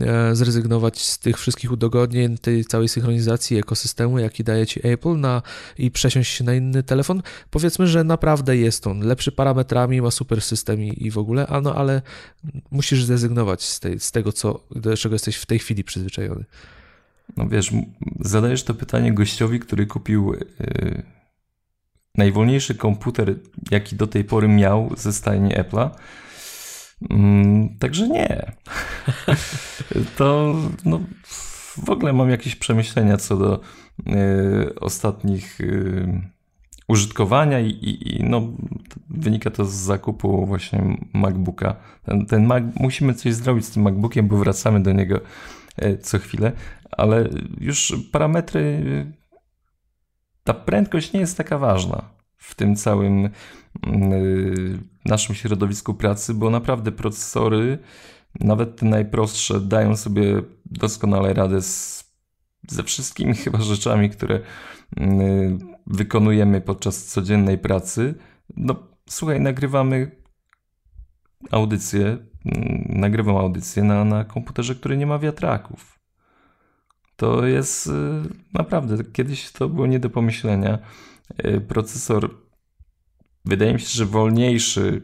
e, 0.00 0.36
zrezygnować 0.36 1.00
z 1.00 1.18
tych 1.18 1.38
wszystkich 1.38 1.72
udogodnień, 1.72 2.38
tej 2.38 2.64
całej 2.64 2.88
synchronizacji 2.88 3.58
ekosystemu, 3.58 4.18
jaki 4.18 4.44
daje 4.44 4.66
ci 4.66 4.86
Apple 4.86 5.16
na, 5.16 5.42
i 5.78 5.90
przesiąść 5.90 6.32
się 6.32 6.44
na 6.44 6.54
inny 6.54 6.82
telefon. 6.82 7.22
Powiedzmy, 7.50 7.86
że 7.86 8.04
naprawdę 8.04 8.56
jest 8.56 8.86
on 8.86 9.00
lepszy 9.00 9.32
parametrami, 9.32 10.02
ma 10.02 10.10
super 10.10 10.42
system 10.42 10.82
i, 10.82 11.06
i 11.06 11.10
w 11.10 11.18
ogóle, 11.18 11.46
a 11.46 11.60
no 11.60 11.74
ale 11.74 12.02
musisz 12.70 13.04
zrezygnować 13.04 13.62
z, 13.62 13.80
tej, 13.80 14.00
z 14.00 14.12
tego, 14.12 14.32
co, 14.32 14.60
do 14.70 14.96
czego 14.96 15.14
jesteś 15.14 15.36
w 15.36 15.46
tej 15.46 15.58
chwili 15.58 15.84
przyzwyczajony. 15.84 16.44
No 17.36 17.48
wiesz, 17.48 17.70
zadajesz 18.20 18.64
to 18.64 18.74
pytanie 18.74 19.12
gościowi, 19.12 19.60
który 19.60 19.86
kupił 19.86 20.32
yy, 20.32 21.02
najwolniejszy 22.14 22.74
komputer, 22.74 23.38
jaki 23.70 23.96
do 23.96 24.06
tej 24.06 24.24
pory 24.24 24.48
miał 24.48 24.90
ze 24.96 25.12
stajni 25.12 25.50
Apple'a. 25.50 25.90
Yy, 27.00 27.78
także 27.78 28.08
nie. 28.08 28.52
to 30.16 30.54
no, 30.84 31.00
w 31.84 31.90
ogóle 31.90 32.12
mam 32.12 32.30
jakieś 32.30 32.56
przemyślenia 32.56 33.16
co 33.16 33.36
do 33.36 33.60
yy, 34.06 34.74
ostatnich 34.80 35.60
y, 35.60 36.22
użytkowania 36.88 37.60
i, 37.60 37.68
i, 37.68 38.16
i, 38.16 38.24
no, 38.24 38.42
wynika 39.10 39.50
to 39.50 39.64
z 39.64 39.72
zakupu 39.72 40.46
właśnie 40.46 40.96
MacBooka. 41.12 41.76
Ten, 42.04 42.26
ten 42.26 42.46
Mac, 42.46 42.64
musimy 42.80 43.14
coś 43.14 43.34
zrobić 43.34 43.64
z 43.64 43.70
tym 43.70 43.82
MacBookiem, 43.82 44.28
bo 44.28 44.36
wracamy 44.36 44.82
do 44.82 44.92
niego 44.92 45.20
co 46.02 46.18
chwilę, 46.18 46.52
ale 46.90 47.28
już 47.60 47.94
parametry, 48.12 48.82
ta 50.44 50.54
prędkość 50.54 51.12
nie 51.12 51.20
jest 51.20 51.36
taka 51.36 51.58
ważna 51.58 52.10
w 52.36 52.54
tym 52.54 52.76
całym 52.76 53.28
mm, 53.86 54.12
y, 54.12 54.78
naszym 55.04 55.34
środowisku 55.34 55.94
pracy, 55.94 56.34
bo 56.34 56.50
naprawdę 56.50 56.92
procesory, 56.92 57.78
nawet 58.40 58.76
te 58.76 58.86
najprostsze, 58.86 59.60
dają 59.60 59.96
sobie 59.96 60.42
doskonale 60.66 61.34
radę 61.34 61.62
z, 61.62 62.04
ze 62.68 62.82
wszystkimi 62.82 63.34
chyba 63.44 63.60
rzeczami, 63.60 64.10
które 64.10 64.40
mm, 64.96 65.58
wykonujemy 65.86 66.60
podczas 66.60 67.04
codziennej 67.04 67.58
pracy. 67.58 68.14
No, 68.56 68.76
słuchaj, 69.08 69.40
nagrywamy 69.40 70.10
audycję 71.50 72.18
nagrywam 72.88 73.36
audycję 73.36 73.82
na, 73.84 74.04
na 74.04 74.24
komputerze, 74.24 74.74
który 74.74 74.96
nie 74.96 75.06
ma 75.06 75.18
wiatraków. 75.18 75.98
To 77.16 77.46
jest 77.46 77.86
y, 77.86 77.90
naprawdę, 78.54 79.04
kiedyś 79.04 79.52
to 79.52 79.68
było 79.68 79.86
nie 79.86 79.98
do 79.98 80.10
pomyślenia. 80.10 80.78
Y, 81.44 81.60
procesor 81.60 82.30
wydaje 83.44 83.72
mi 83.72 83.80
się, 83.80 83.88
że 83.88 84.06
wolniejszy 84.06 85.02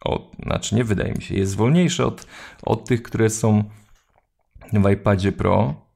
od, 0.00 0.36
znaczy 0.42 0.74
nie 0.74 0.84
wydaje 0.84 1.12
mi 1.12 1.22
się, 1.22 1.34
jest 1.34 1.56
wolniejszy 1.56 2.06
od, 2.06 2.26
od 2.62 2.88
tych, 2.88 3.02
które 3.02 3.30
są 3.30 3.64
w 4.72 4.90
iPadzie 4.90 5.32
Pro, 5.32 5.86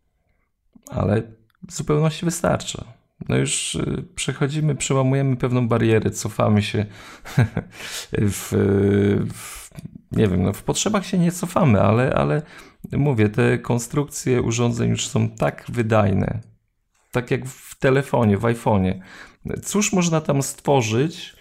ale 0.90 1.22
w 1.68 1.72
zupełności 1.72 2.24
wystarcza. 2.24 2.84
No 3.28 3.36
już 3.36 3.74
y, 3.74 4.04
przechodzimy, 4.14 4.74
przełamujemy 4.74 5.36
pewną 5.36 5.68
barierę, 5.68 6.10
cofamy 6.10 6.62
się 6.62 6.86
w, 8.12 8.48
w 9.34 9.63
nie 10.16 10.28
wiem, 10.28 10.42
no 10.42 10.52
w 10.52 10.62
potrzebach 10.62 11.06
się 11.06 11.18
nie 11.18 11.32
cofamy, 11.32 11.82
ale, 11.82 12.14
ale 12.14 12.42
mówię, 12.92 13.28
te 13.28 13.58
konstrukcje 13.58 14.42
urządzeń 14.42 14.90
już 14.90 15.08
są 15.08 15.28
tak 15.28 15.64
wydajne, 15.68 16.40
tak 17.10 17.30
jak 17.30 17.46
w 17.46 17.78
telefonie, 17.78 18.38
w 18.38 18.42
iPhone'ie. 18.42 19.00
Cóż 19.64 19.92
można 19.92 20.20
tam 20.20 20.42
stworzyć? 20.42 21.36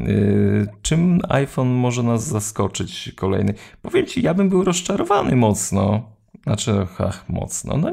Yy, 0.00 0.66
czym 0.82 1.20
iPhone 1.28 1.68
może 1.68 2.02
nas 2.02 2.26
zaskoczyć 2.26 3.12
kolejny? 3.16 3.54
Powiem 3.82 4.06
ci, 4.06 4.22
ja 4.22 4.34
bym 4.34 4.48
był 4.48 4.64
rozczarowany 4.64 5.36
mocno. 5.36 6.12
Znaczy, 6.42 6.86
ach, 6.98 7.28
mocno. 7.28 7.76
No 7.76 7.92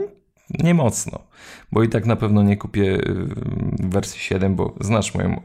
nie 0.50 0.74
mocno, 0.74 1.20
bo 1.72 1.84
i 1.84 1.90
tak 1.90 2.06
na 2.06 2.16
pewno 2.16 2.44
nie 2.44 2.58
kupię 2.58 2.84
yy, 2.84 3.00
wersji 3.80 4.20
7, 4.20 4.56
bo 4.56 4.76
znasz 4.82 5.16
moją 5.16 5.42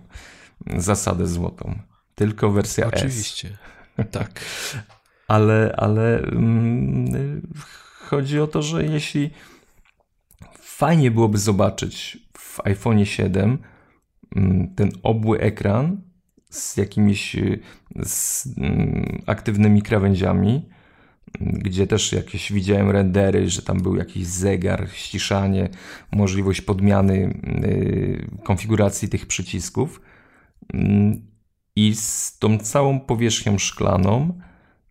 zasadę 0.77 1.27
złotą. 1.27 1.79
Tylko 2.15 2.51
wersja 2.51 2.87
Oczywiście. 2.87 3.49
S. 3.49 3.78
Tak. 4.05 4.41
ale, 5.29 5.75
ale 5.77 6.19
mm, 6.23 7.43
chodzi 8.09 8.41
o 8.41 8.47
to, 8.47 8.63
że 8.63 8.85
jeśli 8.85 9.31
fajnie 10.61 11.11
byłoby 11.11 11.39
zobaczyć 11.39 12.19
w 12.39 12.61
iPhone 12.67 13.05
7 13.05 13.59
mm, 14.37 14.75
ten 14.75 14.91
obły 15.03 15.41
ekran 15.41 16.01
z 16.51 16.77
jakimiś 16.77 17.37
z, 18.05 18.47
mm, 18.59 19.23
aktywnymi 19.27 19.83
krawędziami, 19.83 20.69
gdzie 21.41 21.87
też 21.87 22.13
jakieś 22.13 22.53
widziałem 22.53 22.91
rendery, 22.91 23.51
że 23.51 23.63
tam 23.63 23.81
był 23.81 23.97
jakiś 23.97 24.27
zegar, 24.27 24.89
ściszanie, 24.93 25.69
możliwość 26.13 26.61
podmiany 26.61 27.41
y, 27.65 28.27
konfiguracji 28.45 29.09
tych 29.09 29.27
przycisków 29.27 30.01
i 31.79 31.95
z 31.95 32.39
tą 32.39 32.59
całą 32.59 33.01
powierzchnią 33.01 33.59
szklaną, 33.59 34.41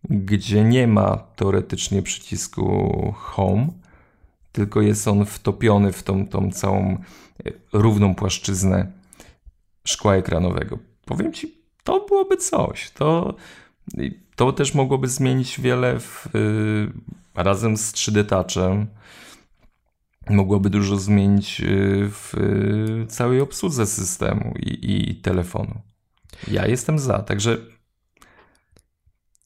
gdzie 0.04 0.64
nie 0.64 0.86
ma 0.86 1.16
teoretycznie 1.16 2.02
przycisku 2.02 3.14
Home, 3.16 3.68
tylko 4.52 4.82
jest 4.82 5.08
on 5.08 5.26
wtopiony 5.26 5.92
w 5.92 6.02
tą, 6.02 6.26
tą 6.26 6.50
całą 6.50 6.96
e, 7.46 7.50
równą 7.72 8.14
płaszczyznę 8.14 8.92
szkła 9.84 10.16
ekranowego. 10.16 10.78
Powiem 11.04 11.32
Ci, 11.32 11.54
to 11.84 12.06
byłoby 12.08 12.36
coś. 12.36 12.90
To, 12.90 13.34
to 14.36 14.52
też 14.52 14.74
mogłoby 14.74 15.08
zmienić 15.08 15.60
wiele 15.60 16.00
w, 16.00 16.26
y, 16.34 16.92
razem 17.34 17.76
z 17.76 17.92
3D 17.92 18.24
Touchem. 18.24 18.86
Mogłoby 20.30 20.70
dużo 20.70 20.96
zmienić 20.96 21.60
y, 21.60 22.10
w 22.10 22.34
y, 22.34 23.06
całej 23.06 23.40
obsłudze 23.40 23.86
systemu 23.86 24.54
i, 24.58 25.10
i 25.10 25.16
telefonu. 25.16 25.87
Ja 26.48 26.66
jestem 26.66 26.98
za, 26.98 27.18
także 27.18 27.58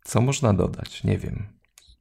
co 0.05 0.21
można 0.21 0.53
dodać? 0.55 1.05
Nie 1.05 1.19
wiem. 1.19 1.47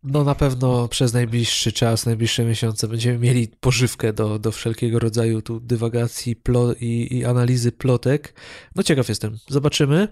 No 0.04 0.24
na 0.24 0.36
pewno 0.36 0.88
przez 0.88 1.14
najbliższy 1.14 1.72
czas, 1.72 2.06
najbliższe 2.06 2.46
miesiące 2.46 2.88
będziemy 2.88 3.18
mieli 3.18 3.48
pożywkę 3.48 4.14
do, 4.14 4.40
do 4.40 4.52
wszelkiego 4.52 5.00
rodzaju 5.00 5.42
tu 5.42 5.60
dywagacji 5.60 6.36
i, 6.80 7.18
i 7.18 7.26
analizy 7.26 7.72
plotek. 7.72 8.34
No 8.76 8.84
ciekaw 8.84 9.10
jestem. 9.10 9.38
Zobaczymy. 9.48 10.08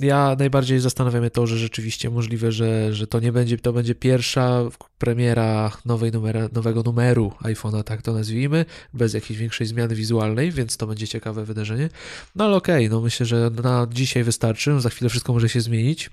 Ja 0.00 0.36
najbardziej 0.38 0.80
zastanawiam 0.80 1.24
się 1.24 1.30
to, 1.30 1.46
że 1.46 1.58
rzeczywiście 1.58 2.10
możliwe, 2.10 2.52
że, 2.52 2.94
że 2.94 3.06
to 3.06 3.20
nie 3.20 3.32
będzie, 3.32 3.58
to 3.58 3.72
będzie 3.72 3.94
pierwsza 3.94 4.62
premiera 4.98 5.72
nowej 5.84 6.12
numera, 6.12 6.48
nowego 6.52 6.82
numeru 6.82 7.32
iPhone'a, 7.42 7.84
tak 7.84 8.02
to 8.02 8.12
nazwijmy, 8.12 8.64
bez 8.94 9.14
jakiejś 9.14 9.38
większej 9.38 9.66
zmiany 9.66 9.94
wizualnej, 9.94 10.52
więc 10.52 10.76
to 10.76 10.86
będzie 10.86 11.08
ciekawe 11.08 11.44
wydarzenie. 11.44 11.88
No 12.34 12.44
ale 12.44 12.56
okej, 12.56 12.86
okay, 12.86 12.96
no 12.96 13.00
myślę, 13.00 13.26
że 13.26 13.50
na 13.62 13.86
dzisiaj 13.90 14.24
wystarczy, 14.24 14.80
za 14.80 14.90
chwilę 14.90 15.08
wszystko 15.08 15.32
może 15.32 15.48
się 15.48 15.60
zmienić. 15.60 16.10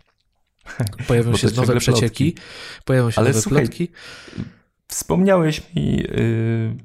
Pojawią 1.08 1.38
się 1.38 1.48
nowe 1.56 1.80
przecieki, 1.80 2.32
plotki. 2.32 2.48
pojawią 2.86 3.12
się 3.12 3.18
Ale 3.18 3.30
nowe 3.30 3.42
słuchaj, 3.42 3.66
plotki. 3.66 3.90
Wspomniałeś 4.88 5.62
mi, 5.76 5.96
yy, 5.98 6.76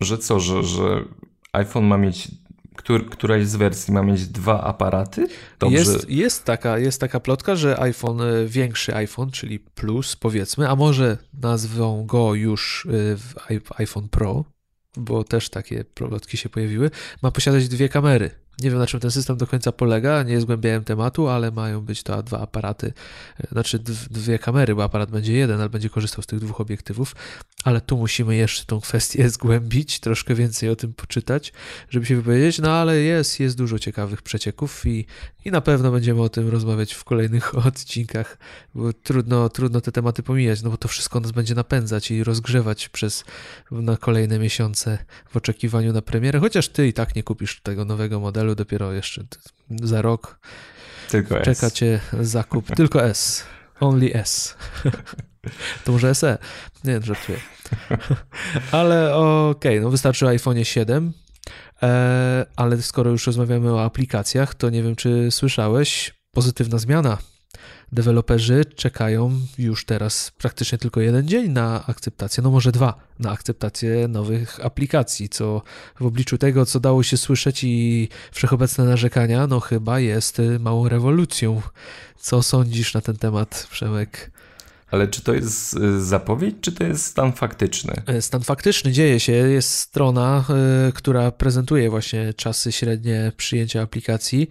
że 0.00 0.18
co, 0.18 0.40
że, 0.40 0.62
że 0.62 1.04
iPhone 1.52 1.84
ma 1.84 1.98
mieć 1.98 2.28
któr, 2.76 3.10
któraś 3.10 3.46
z 3.46 3.56
wersji 3.56 3.94
ma 3.94 4.02
mieć 4.02 4.26
dwa 4.26 4.64
aparaty? 4.64 5.26
Jest, 5.70 6.10
jest, 6.10 6.44
taka, 6.44 6.78
jest 6.78 7.00
taka 7.00 7.20
plotka, 7.20 7.56
że 7.56 7.80
iPhone, 7.80 8.20
y, 8.20 8.48
większy 8.48 8.94
iPhone, 8.94 9.30
czyli 9.30 9.58
Plus 9.58 10.16
powiedzmy, 10.16 10.68
a 10.68 10.76
może 10.76 11.18
nazwą 11.42 12.06
go 12.06 12.34
już 12.34 12.86
y, 12.86 13.60
iPhone 13.78 14.08
Pro, 14.08 14.44
bo 14.96 15.24
też 15.24 15.48
takie 15.48 15.84
plotki 15.84 16.36
się 16.36 16.48
pojawiły, 16.48 16.90
ma 17.22 17.30
posiadać 17.30 17.68
dwie 17.68 17.88
kamery. 17.88 18.30
Nie 18.60 18.70
wiem, 18.70 18.78
na 18.78 18.86
czym 18.86 19.00
ten 19.00 19.10
system 19.10 19.36
do 19.36 19.46
końca 19.46 19.72
polega, 19.72 20.22
nie 20.22 20.40
zgłębiałem 20.40 20.84
tematu, 20.84 21.28
ale 21.28 21.50
mają 21.50 21.80
być 21.80 22.02
to 22.02 22.22
dwa 22.22 22.40
aparaty, 22.40 22.92
e, 23.40 23.48
znaczy 23.52 23.78
dwie 24.10 24.38
kamery, 24.38 24.74
bo 24.74 24.84
aparat 24.84 25.10
będzie 25.10 25.32
jeden, 25.32 25.60
ale 25.60 25.68
będzie 25.68 25.90
korzystał 25.90 26.22
z 26.22 26.26
tych 26.26 26.40
dwóch 26.40 26.60
obiektywów. 26.60 27.14
Ale 27.66 27.80
tu 27.80 27.96
musimy 27.96 28.36
jeszcze 28.36 28.64
tą 28.64 28.80
kwestię 28.80 29.28
zgłębić, 29.30 30.00
troszkę 30.00 30.34
więcej 30.34 30.68
o 30.68 30.76
tym 30.76 30.94
poczytać, 30.94 31.52
żeby 31.90 32.06
się 32.06 32.16
wypowiedzieć. 32.16 32.58
No 32.58 32.72
ale 32.72 32.96
jest, 32.96 33.40
jest 33.40 33.56
dużo 33.56 33.78
ciekawych 33.78 34.22
przecieków 34.22 34.86
i, 34.86 35.06
i 35.44 35.50
na 35.50 35.60
pewno 35.60 35.90
będziemy 35.90 36.22
o 36.22 36.28
tym 36.28 36.48
rozmawiać 36.48 36.94
w 36.94 37.04
kolejnych 37.04 37.58
odcinkach, 37.66 38.38
bo 38.74 38.92
trudno, 38.92 39.48
trudno 39.48 39.80
te 39.80 39.92
tematy 39.92 40.22
pomijać, 40.22 40.62
no 40.62 40.70
bo 40.70 40.76
to 40.76 40.88
wszystko 40.88 41.20
nas 41.20 41.32
będzie 41.32 41.54
napędzać 41.54 42.10
i 42.10 42.24
rozgrzewać 42.24 42.88
przez 42.88 43.24
na 43.70 43.96
kolejne 43.96 44.38
miesiące 44.38 44.98
w 45.28 45.36
oczekiwaniu 45.36 45.92
na 45.92 46.02
premierę, 46.02 46.40
chociaż 46.40 46.68
ty 46.68 46.88
i 46.88 46.92
tak 46.92 47.16
nie 47.16 47.22
kupisz 47.22 47.60
tego 47.60 47.84
nowego 47.84 48.20
modelu 48.20 48.54
dopiero 48.54 48.92
jeszcze 48.92 49.24
za 49.82 50.02
rok. 50.02 50.38
Tylko 51.10 51.40
Czeka 51.40 51.66
S. 51.66 51.72
cię 51.72 52.00
zakup, 52.20 52.76
tylko 52.76 53.04
S, 53.04 53.44
only 53.80 54.14
S. 54.14 54.54
To 55.84 55.92
może 55.92 56.14
SE. 56.14 56.38
Nie, 56.84 57.00
żartuję. 57.02 57.38
Ale 58.72 59.16
okej, 59.16 59.72
okay, 59.72 59.80
no 59.80 59.90
wystarczy 59.90 60.28
iPhone 60.28 60.64
7, 60.64 61.12
E, 61.82 62.46
ale 62.56 62.82
skoro 62.82 63.10
już 63.10 63.26
rozmawiamy 63.26 63.72
o 63.72 63.84
aplikacjach, 63.84 64.54
to 64.54 64.70
nie 64.70 64.82
wiem, 64.82 64.96
czy 64.96 65.30
słyszałeś, 65.30 66.14
pozytywna 66.32 66.78
zmiana. 66.78 67.18
Deweloperzy 67.92 68.64
czekają 68.64 69.40
już 69.58 69.84
teraz 69.84 70.32
praktycznie 70.38 70.78
tylko 70.78 71.00
jeden 71.00 71.28
dzień 71.28 71.50
na 71.50 71.86
akceptację, 71.86 72.42
no 72.42 72.50
może 72.50 72.72
dwa, 72.72 72.94
na 73.18 73.30
akceptację 73.30 74.08
nowych 74.08 74.64
aplikacji, 74.64 75.28
co 75.28 75.62
w 76.00 76.06
obliczu 76.06 76.38
tego, 76.38 76.66
co 76.66 76.80
dało 76.80 77.02
się 77.02 77.16
słyszeć 77.16 77.64
i 77.64 78.08
wszechobecne 78.32 78.84
narzekania, 78.84 79.46
no 79.46 79.60
chyba 79.60 80.00
jest 80.00 80.42
małą 80.60 80.88
rewolucją. 80.88 81.62
Co 82.18 82.42
sądzisz 82.42 82.94
na 82.94 83.00
ten 83.00 83.16
temat, 83.16 83.66
Przemek? 83.70 84.30
Ale 84.90 85.08
czy 85.08 85.22
to 85.22 85.34
jest 85.34 85.76
y, 85.76 86.04
zapowiedź, 86.04 86.56
czy 86.60 86.72
to 86.72 86.84
jest 86.84 87.04
stan 87.04 87.32
faktyczny? 87.32 87.94
E, 88.06 88.22
stan 88.22 88.42
faktyczny 88.42 88.92
dzieje 88.92 89.20
się. 89.20 89.32
Jest 89.32 89.70
strona, 89.70 90.44
y, 90.88 90.92
która 90.92 91.30
prezentuje 91.30 91.90
właśnie 91.90 92.34
czasy 92.34 92.72
średnie 92.72 93.32
przyjęcia 93.36 93.82
aplikacji, 93.82 94.48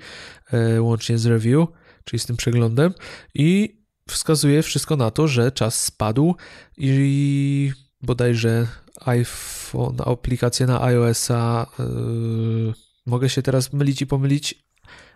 y, 0.75 0.81
łącznie 0.81 1.17
z 1.17 1.25
review, 1.25 1.67
czyli 2.03 2.19
z 2.19 2.25
tym 2.25 2.37
przeglądem, 2.37 2.93
i 3.33 3.77
wskazuje 4.09 4.63
wszystko 4.63 4.95
na 4.97 5.11
to, 5.11 5.27
że 5.27 5.51
czas 5.51 5.83
spadł 5.83 6.35
i 6.77 7.71
bodajże 8.01 8.67
iPhone, 9.05 9.97
aplikacje 10.05 10.65
na 10.65 10.83
iOS-a, 10.83 11.65
mogę 13.05 13.29
się 13.29 13.41
teraz 13.41 13.73
mylić 13.73 14.01
i 14.01 14.07
pomylić, 14.07 14.65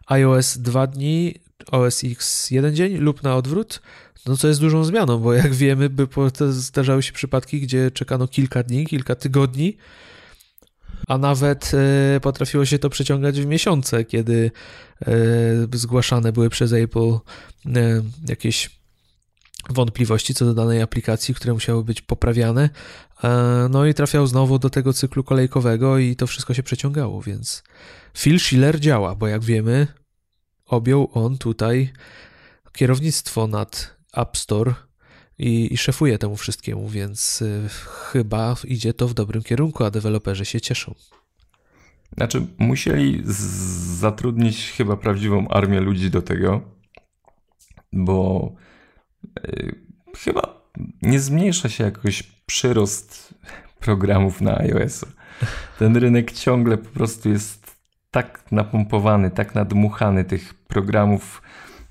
iOS 0.08 0.58
2 0.58 0.88
dni, 0.88 1.36
OS 1.72 2.04
X 2.04 2.52
1 2.52 2.76
dzień 2.76 2.98
lub 2.98 3.24
na 3.24 3.36
odwrót, 3.36 3.82
no 4.26 4.38
co 4.38 4.48
jest 4.48 4.60
dużą 4.60 4.84
zmianą, 4.84 5.18
bo 5.18 5.34
jak 5.34 5.54
wiemy, 5.54 5.90
by 5.90 6.08
zdarzały 6.50 7.04
się 7.04 7.12
przypadki, 7.12 7.62
gdzie 7.62 7.92
czekano 7.92 8.28
kilka 8.28 8.64
dni, 8.64 8.86
kilka 8.86 9.16
tygodni, 9.16 9.78
a 11.08 11.18
nawet 11.18 11.72
e, 11.74 12.20
potrafiło 12.20 12.66
się 12.66 12.80
to 12.80 12.90
przeciągać 12.90 13.42
w 13.42 13.46
miesiące, 13.46 14.06
kiedy 14.06 14.52
e, 15.02 15.08
zgłaszane 15.74 16.32
były 16.32 16.50
przez 16.50 16.74
Apple 16.74 17.12
e, 17.12 17.20
jakieś 18.28 18.80
wątpliwości 19.70 20.34
co 20.34 20.46
do 20.46 20.54
danej 20.54 20.82
aplikacji, 20.82 21.34
które 21.34 21.54
musiały 21.54 21.84
być 21.84 22.02
poprawiane. 22.02 22.70
No 23.70 23.86
i 23.86 23.94
trafiał 23.94 24.28
znowu 24.28 24.60
do 24.60 24.70
tego 24.70 24.94
cyklu 24.94 25.24
kolejkowego 25.24 25.98
i 25.98 26.16
to 26.16 26.28
wszystko 26.28 26.54
się 26.54 26.64
przeciągało, 26.64 27.22
więc 27.22 27.64
Phil 28.18 28.40
Schiller 28.40 28.80
działa, 28.80 29.16
bo 29.16 29.28
jak 29.28 29.44
wiemy, 29.44 29.88
objął 30.70 31.10
on 31.14 31.38
tutaj 31.38 31.94
kierownictwo 32.72 33.48
nad 33.48 33.98
App 34.14 34.38
Store 34.38 34.74
i, 35.38 35.74
i 35.74 35.78
szefuje 35.78 36.18
temu 36.18 36.36
wszystkiemu, 36.36 36.90
więc 36.90 37.42
y, 37.42 37.70
chyba 38.12 38.56
idzie 38.64 38.94
to 38.94 39.08
w 39.08 39.14
dobrym 39.14 39.44
kierunku, 39.44 39.84
a 39.84 39.92
deweloperzy 39.92 40.46
się 40.46 40.62
cieszą. 40.62 40.96
Znaczy, 42.18 42.48
musieli 42.58 43.22
zatrudnić 43.26 44.72
chyba 44.72 44.98
prawdziwą 44.98 45.48
armię 45.48 45.80
ludzi 45.80 46.10
do 46.10 46.22
tego, 46.22 46.62
bo 47.94 48.52
y, 49.48 49.76
chyba 50.18 50.62
nie 51.02 51.20
zmniejsza 51.20 51.70
się 51.70 51.84
jakoś 51.84 52.24
przyrost 52.46 53.34
programów 53.80 54.42
na 54.42 54.58
iOS. 54.58 55.06
Ten 55.80 55.98
rynek 55.98 56.32
ciągle 56.32 56.78
po 56.78 56.90
prostu 56.90 57.30
jest 57.30 57.69
tak 58.12 58.52
napompowany, 58.52 59.32
tak 59.32 59.56
nadmuchany 59.56 60.24
tych 60.24 60.54
programów 60.54 61.42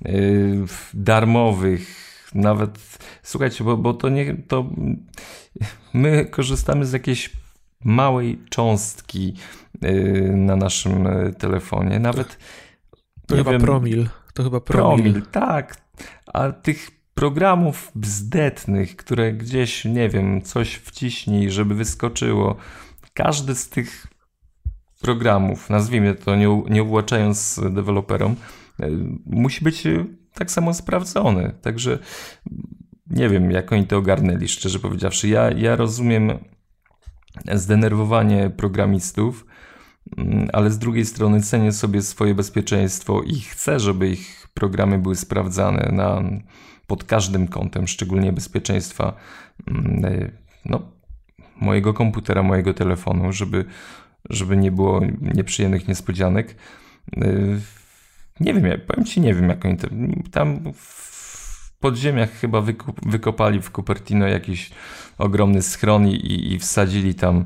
yy, 0.05 0.65
darmowych, 0.95 2.09
nawet 2.35 2.99
słuchajcie, 3.23 3.65
bo, 3.65 3.77
bo 3.77 3.95
to 3.95 4.09
nie 4.09 4.35
to 4.35 4.71
my 5.95 6.25
korzystamy 6.25 6.87
z 6.87 6.93
jakiejś 6.93 7.31
małej 7.85 8.39
cząstki 8.51 9.35
yy, 9.83 10.33
na 10.37 10.57
naszym 10.57 11.05
yy, 11.05 11.33
telefonie, 11.39 11.99
nawet 11.99 12.39
to 13.27 13.37
chyba 13.37 13.51
wiem, 13.51 13.61
promil. 13.61 14.09
To 14.35 14.43
chyba 14.43 14.61
promil. 14.61 15.05
promil. 15.05 15.27
Tak, 15.31 15.77
a 16.35 16.53
tych 16.53 16.91
programów 17.15 17.93
bzdetnych, 17.95 18.97
które 18.97 19.33
gdzieś, 19.33 19.85
nie 19.85 20.09
wiem, 20.09 20.43
coś 20.43 20.75
wciśnij, 20.75 21.51
żeby 21.51 21.75
wyskoczyło. 21.75 22.57
Każdy 23.15 23.55
z 23.55 23.69
tych 23.69 24.07
programów, 25.01 25.71
nazwijmy 25.71 26.15
to 26.15 26.37
nie, 26.37 26.63
nie 26.71 26.83
uwłaczając 26.83 27.61
deweloperom, 27.71 28.37
yy, 28.79 28.91
musi 29.27 29.65
być 29.65 29.85
tak 30.35 30.51
samo 30.51 30.75
sprawdzony. 30.75 31.53
Także 31.63 31.99
nie 33.11 33.29
wiem, 33.29 33.51
jak 33.51 33.73
oni 33.73 33.87
to 33.87 33.97
ogarnęli, 33.97 34.49
szczerze 34.49 34.79
powiedziawszy. 34.79 35.29
Ja, 35.29 35.51
ja 35.51 35.77
rozumiem 35.77 36.33
zdenerwowanie 37.55 38.51
programistów, 38.51 39.47
mm, 40.17 40.49
ale 40.53 40.71
z 40.71 40.79
drugiej 40.79 41.07
strony 41.07 41.41
cenię 41.41 41.73
sobie 41.73 42.03
swoje 42.03 42.35
bezpieczeństwo 42.35 43.23
i 43.23 43.41
chcę, 43.41 43.81
żeby 43.81 44.09
ich 44.09 44.49
programy 44.55 44.99
były 44.99 45.17
sprawdzane 45.17 45.91
na, 45.93 46.23
pod 46.87 47.05
każdym 47.05 47.49
kątem, 47.49 47.89
szczególnie 47.89 48.33
bezpieczeństwa 48.33 49.15
mm, 49.67 50.31
no, 50.65 50.83
mojego 51.61 51.95
komputera, 51.95 52.43
mojego 52.43 52.75
telefonu, 52.75 53.33
żeby, 53.33 53.65
żeby 54.31 54.57
nie 54.57 54.73
było 54.73 55.01
nieprzyjemnych 55.21 55.89
niespodzianek. 55.89 56.57
Y, 57.17 57.61
nie 58.41 58.55
wiem, 58.55 58.67
ja 58.67 58.79
powiem 58.79 59.05
ci, 59.05 59.21
nie 59.21 59.35
wiem 59.35 59.49
jak 59.49 59.65
oni 59.65 59.77
tam 60.33 60.73
w 60.75 61.79
podziemiach 61.81 62.31
chyba 62.33 62.63
wykopali 63.07 63.61
w 63.63 63.71
Cupertino 63.71 64.27
jakiś 64.27 64.71
ogromny 65.19 65.63
schron 65.63 66.09
i, 66.09 66.53
i 66.53 66.59
wsadzili 66.59 67.15
tam 67.15 67.45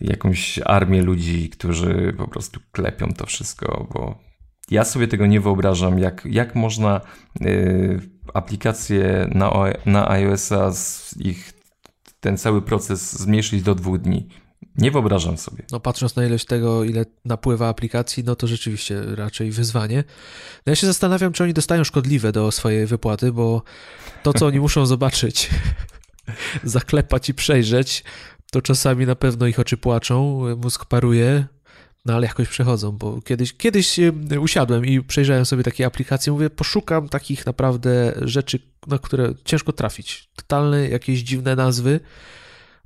jakąś 0.00 0.60
armię 0.64 1.02
ludzi, 1.02 1.50
którzy 1.50 2.14
po 2.16 2.28
prostu 2.28 2.60
klepią 2.72 3.12
to 3.12 3.26
wszystko, 3.26 3.88
bo 3.92 4.18
ja 4.70 4.84
sobie 4.84 5.08
tego 5.08 5.26
nie 5.26 5.40
wyobrażam, 5.40 5.98
jak, 5.98 6.24
jak 6.24 6.54
można 6.54 7.00
y, 7.42 8.00
aplikacje 8.34 9.30
na, 9.34 9.52
na 9.86 10.10
iOS-a, 10.10 10.70
ich 11.18 11.52
ten 12.20 12.38
cały 12.38 12.62
proces 12.62 13.20
zmniejszyć 13.20 13.62
do 13.62 13.74
dwóch 13.74 13.98
dni. 13.98 14.28
Nie 14.76 14.90
wyobrażam 14.90 15.38
sobie. 15.38 15.64
No 15.72 15.80
patrząc 15.80 16.16
na 16.16 16.26
ilość 16.26 16.44
tego, 16.44 16.84
ile 16.84 17.06
napływa 17.24 17.68
aplikacji, 17.68 18.24
no 18.24 18.36
to 18.36 18.46
rzeczywiście 18.46 19.02
raczej 19.14 19.50
wyzwanie. 19.50 20.04
No 20.66 20.70
ja 20.70 20.76
się 20.76 20.86
zastanawiam, 20.86 21.32
czy 21.32 21.44
oni 21.44 21.52
dostają 21.52 21.84
szkodliwe 21.84 22.32
do 22.32 22.52
swojej 22.52 22.86
wypłaty, 22.86 23.32
bo 23.32 23.62
to, 24.22 24.32
co 24.32 24.46
oni 24.46 24.60
muszą 24.60 24.86
zobaczyć, 24.94 25.50
zaklepać 26.64 27.28
i 27.28 27.34
przejrzeć, 27.34 28.04
to 28.50 28.62
czasami 28.62 29.06
na 29.06 29.14
pewno 29.14 29.46
ich 29.46 29.58
oczy 29.58 29.76
płaczą, 29.76 30.42
mózg 30.56 30.84
paruje, 30.84 31.46
no 32.04 32.14
ale 32.14 32.26
jakoś 32.26 32.48
przechodzą, 32.48 32.92
bo 32.92 33.22
kiedyś, 33.22 33.56
kiedyś 33.56 34.00
usiadłem 34.40 34.86
i 34.86 35.00
przejrzałem 35.02 35.46
sobie 35.46 35.62
takie 35.62 35.86
aplikacje, 35.86 36.32
mówię, 36.32 36.50
poszukam 36.50 37.08
takich 37.08 37.46
naprawdę 37.46 38.14
rzeczy, 38.22 38.58
na 38.86 38.98
które 38.98 39.34
ciężko 39.44 39.72
trafić. 39.72 40.28
Totalne 40.36 40.88
jakieś 40.88 41.20
dziwne 41.20 41.56
nazwy, 41.56 42.00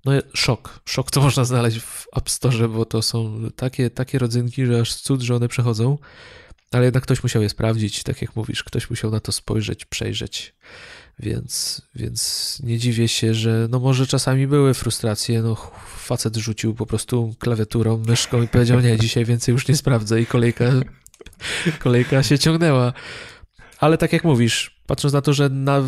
no 0.04 0.12
szok, 0.34 0.80
szok, 0.84 1.10
co 1.10 1.20
można 1.20 1.44
znaleźć 1.44 1.80
w 1.80 2.06
App 2.16 2.30
Store, 2.30 2.68
bo 2.68 2.84
to 2.84 3.02
są 3.02 3.50
takie, 3.56 3.90
takie 3.90 4.18
rodzynki, 4.18 4.66
że 4.66 4.80
aż 4.80 4.94
cud, 4.94 5.22
że 5.22 5.36
one 5.36 5.48
przechodzą. 5.48 5.98
ale 6.72 6.84
jednak 6.84 7.02
ktoś 7.02 7.22
musiał 7.22 7.42
je 7.42 7.48
sprawdzić, 7.48 8.02
tak 8.02 8.22
jak 8.22 8.36
mówisz, 8.36 8.64
ktoś 8.64 8.90
musiał 8.90 9.10
na 9.10 9.20
to 9.20 9.32
spojrzeć, 9.32 9.84
przejrzeć. 9.84 10.54
Więc, 11.18 11.82
więc 11.94 12.58
nie 12.62 12.78
dziwię 12.78 13.08
się, 13.08 13.34
że 13.34 13.68
no 13.70 13.80
może 13.80 14.06
czasami 14.06 14.46
były 14.46 14.74
frustracje, 14.74 15.42
no 15.42 15.72
facet 15.96 16.36
rzucił 16.36 16.74
po 16.74 16.86
prostu 16.86 17.34
klawiaturą, 17.38 18.02
myszką 18.06 18.42
i 18.42 18.48
powiedział 18.48 18.80
nie, 18.80 18.98
dzisiaj 18.98 19.24
więcej 19.24 19.52
już 19.52 19.68
nie 19.68 19.76
sprawdzę 19.76 20.20
i 20.20 20.26
kolejka, 20.26 20.64
kolejka 21.78 22.22
się 22.22 22.38
ciągnęła. 22.38 22.92
Ale 23.78 23.98
tak 23.98 24.12
jak 24.12 24.24
mówisz, 24.24 24.77
patrząc 24.88 25.14
na 25.14 25.20
to, 25.20 25.32
że 25.32 25.48
na, 25.48 25.82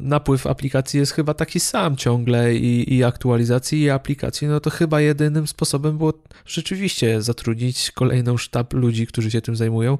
napływ 0.00 0.46
aplikacji 0.46 1.00
jest 1.00 1.12
chyba 1.12 1.34
taki 1.34 1.60
sam 1.60 1.96
ciągle 1.96 2.54
i, 2.54 2.94
i 2.94 3.04
aktualizacji 3.04 3.82
i 3.82 3.90
aplikacji, 3.90 4.48
no 4.48 4.60
to 4.60 4.70
chyba 4.70 5.00
jedynym 5.00 5.46
sposobem 5.46 5.98
było 5.98 6.12
rzeczywiście 6.46 7.22
zatrudnić 7.22 7.90
kolejną 7.90 8.36
sztab 8.36 8.72
ludzi, 8.72 9.06
którzy 9.06 9.30
się 9.30 9.40
tym 9.40 9.56
zajmują, 9.56 9.98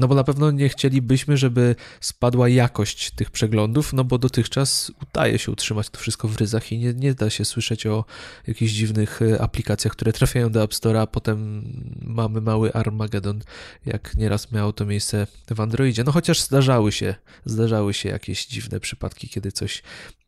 no 0.00 0.08
bo 0.08 0.14
na 0.14 0.24
pewno 0.24 0.50
nie 0.50 0.68
chcielibyśmy, 0.68 1.36
żeby 1.36 1.76
spadła 2.00 2.48
jakość 2.48 3.10
tych 3.10 3.30
przeglądów, 3.30 3.92
no 3.92 4.04
bo 4.04 4.18
dotychczas 4.18 4.92
udaje 5.02 5.38
się 5.38 5.52
utrzymać 5.52 5.90
to 5.90 5.98
wszystko 5.98 6.28
w 6.28 6.36
ryzach 6.36 6.72
i 6.72 6.78
nie, 6.78 6.94
nie 6.94 7.14
da 7.14 7.30
się 7.30 7.44
słyszeć 7.44 7.86
o 7.86 8.04
jakichś 8.46 8.72
dziwnych 8.72 9.22
e, 9.22 9.42
aplikacjach, 9.42 9.92
które 9.92 10.12
trafiają 10.12 10.50
do 10.50 10.62
App 10.62 10.72
Store'a, 10.72 11.00
a 11.00 11.06
potem 11.06 11.62
mamy 12.02 12.40
mały 12.40 12.72
Armageddon, 12.72 13.42
jak 13.86 14.16
nieraz 14.16 14.52
miało 14.52 14.72
to 14.72 14.86
miejsce 14.86 15.26
w 15.50 15.60
Androidzie. 15.60 16.04
No 16.04 16.12
chociaż 16.12 16.40
zdarzały 16.40 16.92
się, 16.92 17.14
zdarzały 17.44 17.94
się 17.94 18.08
jakieś 18.08 18.46
dziwne 18.46 18.80
przypadki, 18.80 19.28
kiedy 19.28 19.52
coś 19.52 19.82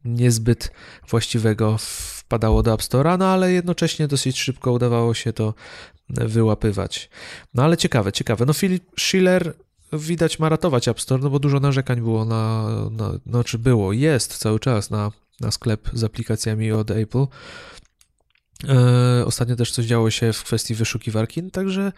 niezbyt 0.04 0.72
właściwego 1.08 1.76
wpadało 1.78 2.62
do 2.62 2.74
App 2.74 2.80
Store'a, 2.80 3.18
no 3.18 3.26
ale 3.26 3.52
jednocześnie 3.52 4.08
dosyć 4.08 4.40
szybko 4.40 4.72
udawało 4.72 5.14
się 5.14 5.32
to 5.32 5.54
wyłapywać. 6.08 7.10
No 7.54 7.64
ale 7.64 7.76
ciekawe, 7.76 8.12
ciekawe. 8.12 8.46
No 8.46 8.52
Philip 8.52 8.84
Schiller 8.98 9.54
widać 9.92 10.38
ma 10.38 10.48
ratować 10.48 10.88
App 10.88 11.00
Store, 11.00 11.22
no 11.22 11.30
bo 11.30 11.38
dużo 11.38 11.60
narzekań 11.60 12.00
było 12.00 12.24
na, 12.24 12.68
na 12.90 13.12
znaczy 13.26 13.58
było, 13.58 13.92
jest 13.92 14.38
cały 14.38 14.60
czas 14.60 14.90
na, 14.90 15.10
na 15.40 15.50
sklep 15.50 15.90
z 15.92 16.04
aplikacjami 16.04 16.72
od 16.72 16.90
Apple. 16.90 17.26
E, 18.68 19.24
ostatnio 19.26 19.56
też 19.56 19.72
coś 19.72 19.86
działo 19.86 20.10
się 20.10 20.32
w 20.32 20.44
kwestii 20.44 20.74
wyszukiwarki, 20.74 21.42
no 21.42 21.50
także 21.50 21.92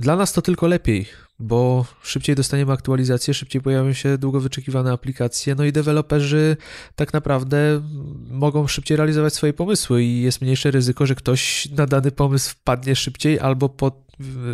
dla 0.00 0.16
nas 0.16 0.32
to 0.32 0.42
tylko 0.42 0.66
lepiej, 0.66 1.06
bo 1.38 1.86
szybciej 2.02 2.36
dostaniemy 2.36 2.72
aktualizacje, 2.72 3.34
szybciej 3.34 3.62
pojawią 3.62 3.92
się 3.92 4.18
długo 4.18 4.40
wyczekiwane 4.40 4.92
aplikacje, 4.92 5.54
no 5.54 5.64
i 5.64 5.72
deweloperzy 5.72 6.56
tak 6.94 7.12
naprawdę 7.12 7.82
mogą 8.30 8.66
szybciej 8.66 8.96
realizować 8.96 9.34
swoje 9.34 9.52
pomysły 9.52 10.02
i 10.02 10.22
jest 10.22 10.40
mniejsze 10.40 10.70
ryzyko, 10.70 11.06
że 11.06 11.14
ktoś 11.14 11.68
na 11.70 11.86
dany 11.86 12.10
pomysł 12.10 12.50
wpadnie 12.50 12.96
szybciej 12.96 13.40
albo 13.40 13.68
pod, 13.68 14.06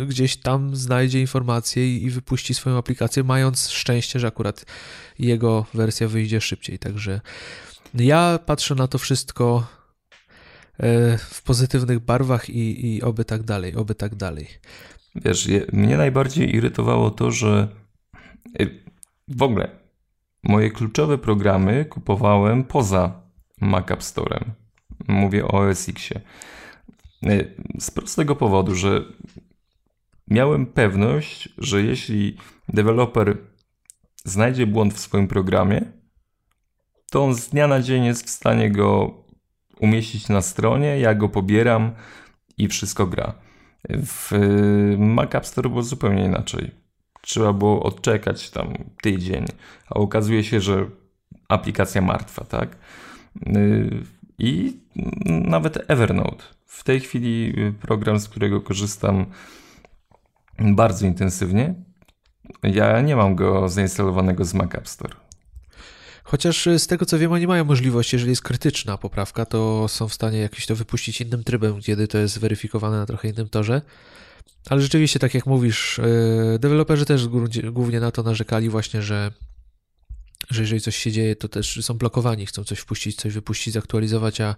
gdzieś 0.07 0.37
tam 0.37 0.75
znajdzie 0.75 1.21
informacje 1.21 1.97
i 1.97 2.09
wypuści 2.09 2.53
swoją 2.53 2.77
aplikację, 2.77 3.23
mając 3.23 3.69
szczęście, 3.69 4.19
że 4.19 4.27
akurat 4.27 4.65
jego 5.19 5.65
wersja 5.73 6.07
wyjdzie 6.07 6.41
szybciej. 6.41 6.79
Także 6.79 7.21
ja 7.93 8.39
patrzę 8.45 8.75
na 8.75 8.87
to 8.87 8.97
wszystko 8.97 9.67
e, 10.79 11.17
w 11.17 11.41
pozytywnych 11.41 11.99
barwach 11.99 12.49
i, 12.49 12.95
i 12.95 13.01
oby 13.01 13.25
tak 13.25 13.43
dalej, 13.43 13.75
oby 13.75 13.95
tak 13.95 14.15
dalej. 14.15 14.47
Wiesz, 15.15 15.47
je, 15.47 15.65
mnie 15.73 15.97
najbardziej 15.97 16.55
irytowało 16.55 17.11
to, 17.11 17.31
że 17.31 17.67
y, 18.61 18.83
w 19.27 19.43
ogóle 19.43 19.69
moje 20.43 20.71
kluczowe 20.71 21.17
programy 21.17 21.85
kupowałem 21.85 22.63
poza 22.63 23.21
Mac 23.61 23.91
App 23.91 24.01
Store'em. 24.01 24.43
Mówię 25.07 25.47
o 25.47 25.47
OS 25.47 25.89
Xie. 25.89 26.21
Y, 27.25 27.55
z 27.79 27.91
prostego 27.91 28.35
powodu, 28.35 28.75
że 28.75 29.01
miałem 30.27 30.65
pewność, 30.65 31.49
że 31.57 31.83
jeśli 31.83 32.37
deweloper 32.69 33.37
znajdzie 34.25 34.67
błąd 34.67 34.93
w 34.93 34.99
swoim 34.99 35.27
programie, 35.27 35.81
to 37.11 37.23
on 37.23 37.35
z 37.35 37.49
dnia 37.49 37.67
na 37.67 37.81
dzień 37.81 38.05
jest 38.05 38.27
w 38.27 38.29
stanie 38.29 38.71
go 38.71 39.13
umieścić 39.79 40.29
na 40.29 40.41
stronie, 40.41 40.99
ja 40.99 41.15
go 41.15 41.29
pobieram 41.29 41.91
i 42.57 42.67
wszystko 42.67 43.07
gra. 43.07 43.33
W 43.89 44.31
Mac 44.97 45.35
App 45.35 45.45
Store 45.45 45.69
było 45.69 45.83
zupełnie 45.83 46.25
inaczej. 46.25 46.71
Trzeba 47.21 47.53
było 47.53 47.83
odczekać 47.83 48.49
tam 48.49 48.73
tydzień, 49.01 49.45
a 49.89 49.93
okazuje 49.93 50.43
się, 50.43 50.61
że 50.61 50.85
aplikacja 51.47 52.01
martwa, 52.01 52.43
tak? 52.43 52.77
I 54.39 54.79
nawet 55.25 55.79
Evernote. 55.87 56.43
W 56.65 56.83
tej 56.83 56.99
chwili 56.99 57.53
program, 57.81 58.19
z 58.19 58.29
którego 58.29 58.61
korzystam 58.61 59.25
bardzo 60.59 61.05
intensywnie, 61.05 61.73
ja 62.63 63.01
nie 63.01 63.15
mam 63.15 63.35
go 63.35 63.69
zainstalowanego 63.69 64.45
z 64.45 64.53
Mac 64.53 64.75
App 64.75 64.87
Store. 64.87 65.15
Chociaż 66.23 66.67
z 66.77 66.87
tego 66.87 67.05
co 67.05 67.19
wiem, 67.19 67.31
oni 67.31 67.47
mają 67.47 67.65
możliwość, 67.65 68.13
jeżeli 68.13 68.29
jest 68.29 68.41
krytyczna 68.41 68.97
poprawka, 68.97 69.45
to 69.45 69.87
są 69.87 70.07
w 70.07 70.13
stanie 70.13 70.39
jakiś 70.39 70.65
to 70.65 70.75
wypuścić 70.75 71.21
innym 71.21 71.43
trybem, 71.43 71.81
kiedy 71.81 72.07
to 72.07 72.17
jest 72.17 72.39
weryfikowane 72.39 72.97
na 72.97 73.05
trochę 73.05 73.29
innym 73.29 73.49
torze. 73.49 73.81
Ale 74.69 74.81
rzeczywiście, 74.81 75.19
tak 75.19 75.33
jak 75.33 75.45
mówisz, 75.45 75.99
e, 75.99 76.59
deweloperzy 76.59 77.05
też 77.05 77.27
głównie 77.71 77.99
na 77.99 78.11
to 78.11 78.23
narzekali 78.23 78.69
właśnie, 78.69 79.01
że, 79.01 79.31
że 80.49 80.61
jeżeli 80.61 80.81
coś 80.81 80.95
się 80.97 81.11
dzieje, 81.11 81.35
to 81.35 81.47
też 81.47 81.85
są 81.85 81.93
blokowani, 81.93 82.45
chcą 82.45 82.63
coś 82.63 82.79
wpuścić, 82.79 83.15
coś 83.15 83.33
wypuścić, 83.33 83.73
zaktualizować, 83.73 84.41
a 84.41 84.55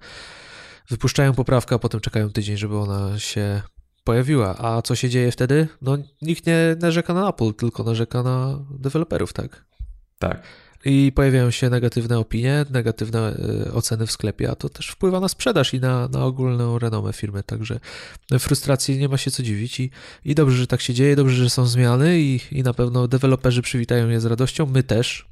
wypuszczają 0.89 1.33
poprawkę, 1.33 1.75
a 1.75 1.79
potem 1.79 1.99
czekają 1.99 2.29
tydzień, 2.29 2.57
żeby 2.57 2.77
ona 2.77 3.19
się 3.19 3.61
pojawiła. 4.03 4.57
A 4.57 4.81
co 4.81 4.95
się 4.95 5.09
dzieje 5.09 5.31
wtedy? 5.31 5.67
No 5.81 5.97
nikt 6.21 6.45
nie 6.45 6.75
narzeka 6.79 7.13
na 7.13 7.29
Apple, 7.29 7.53
tylko 7.53 7.83
narzeka 7.83 8.23
na 8.23 8.65
deweloperów, 8.79 9.33
tak? 9.33 9.65
Tak 10.19 10.64
i 10.85 11.11
pojawiają 11.15 11.51
się 11.51 11.69
negatywne 11.69 12.19
opinie, 12.19 12.65
negatywne 12.69 13.19
e, 13.67 13.73
oceny 13.73 14.07
w 14.07 14.11
sklepie, 14.11 14.51
a 14.51 14.55
to 14.55 14.69
też 14.69 14.87
wpływa 14.87 15.19
na 15.19 15.27
sprzedaż 15.27 15.73
i 15.73 15.79
na, 15.79 16.07
na 16.07 16.25
ogólną 16.25 16.79
renomę 16.79 17.13
firmy, 17.13 17.43
także 17.43 17.79
frustracji 18.39 18.97
nie 18.97 19.09
ma 19.09 19.17
się 19.17 19.31
co 19.31 19.43
dziwić 19.43 19.79
i, 19.79 19.89
i 20.25 20.35
dobrze, 20.35 20.57
że 20.57 20.67
tak 20.67 20.81
się 20.81 20.93
dzieje, 20.93 21.15
dobrze, 21.15 21.35
że 21.35 21.49
są 21.49 21.65
zmiany 21.65 22.19
i, 22.19 22.39
i 22.51 22.63
na 22.63 22.73
pewno 22.73 23.07
deweloperzy 23.07 23.61
przywitają 23.61 24.09
je 24.09 24.21
z 24.21 24.25
radością, 24.25 24.65
my 24.65 24.83
też, 24.83 25.25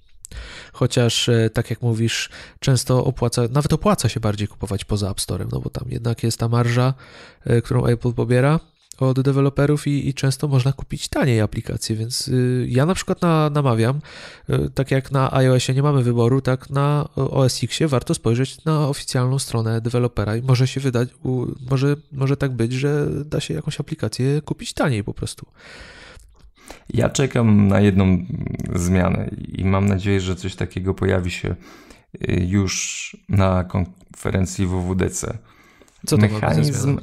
chociaż 0.73 1.29
e, 1.29 1.49
tak 1.49 1.69
jak 1.69 1.81
mówisz, 1.81 2.29
często 2.59 3.05
opłaca, 3.05 3.41
nawet 3.51 3.73
opłaca 3.73 4.09
się 4.09 4.19
bardziej 4.19 4.47
kupować 4.47 4.85
poza 4.85 5.11
App 5.11 5.21
Storem, 5.21 5.49
no 5.51 5.59
bo 5.59 5.69
tam 5.69 5.87
jednak 5.89 6.23
jest 6.23 6.37
ta 6.37 6.47
marża, 6.49 6.93
e, 7.45 7.61
którą 7.61 7.85
Apple 7.85 8.13
pobiera, 8.13 8.59
od 8.97 9.21
deweloperów 9.21 9.87
i, 9.87 10.09
i, 10.09 10.13
często 10.13 10.47
można 10.47 10.73
kupić 10.73 11.07
taniej 11.07 11.41
aplikacje, 11.41 11.95
więc 11.95 12.27
y, 12.27 12.65
ja 12.69 12.85
na 12.85 12.95
przykład 12.95 13.21
na, 13.21 13.49
namawiam, 13.49 14.01
y, 14.49 14.69
tak 14.73 14.91
jak 14.91 15.11
na 15.11 15.33
iOSie 15.33 15.73
nie 15.73 15.83
mamy 15.83 16.03
wyboru, 16.03 16.41
tak 16.41 16.69
na 16.69 17.09
OS 17.15 17.63
Xie 17.63 17.87
warto 17.87 18.13
spojrzeć 18.13 18.65
na 18.65 18.87
oficjalną 18.87 19.39
stronę 19.39 19.81
dewelopera 19.81 20.35
i 20.35 20.41
może 20.41 20.67
się 20.67 20.79
wydać, 20.79 21.09
u, 21.23 21.45
może, 21.69 21.95
może 22.11 22.37
tak 22.37 22.51
być, 22.51 22.73
że 22.73 23.07
da 23.25 23.39
się 23.39 23.53
jakąś 23.53 23.79
aplikację 23.79 24.41
kupić 24.41 24.73
taniej 24.73 25.03
po 25.03 25.13
prostu. 25.13 25.45
Ja 26.89 27.09
czekam 27.09 27.67
na 27.67 27.79
jedną 27.79 28.25
zmianę 28.75 29.29
i 29.47 29.65
mam 29.65 29.85
nadzieję, 29.85 30.21
że 30.21 30.35
coś 30.35 30.55
takiego 30.55 30.93
pojawi 30.93 31.31
się 31.31 31.55
y, 32.29 32.45
już 32.47 33.17
na 33.29 33.63
konferencji 33.63 34.67
WWDC. 34.67 35.37
Co 36.05 36.17
to 36.17 36.21
Mechanizm. 36.21 36.99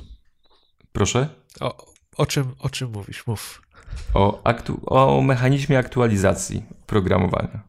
Proszę? 0.93 1.40
O, 1.61 1.87
o, 2.17 2.27
czym, 2.27 2.55
o 2.59 2.71
czym 2.71 2.91
mówisz? 2.91 3.27
Mów. 3.27 3.63
O, 4.15 4.41
aktu... 4.45 4.81
o 4.87 5.23
mechanizmie 5.23 5.79
aktualizacji 5.79 6.63
programowania. 6.87 7.61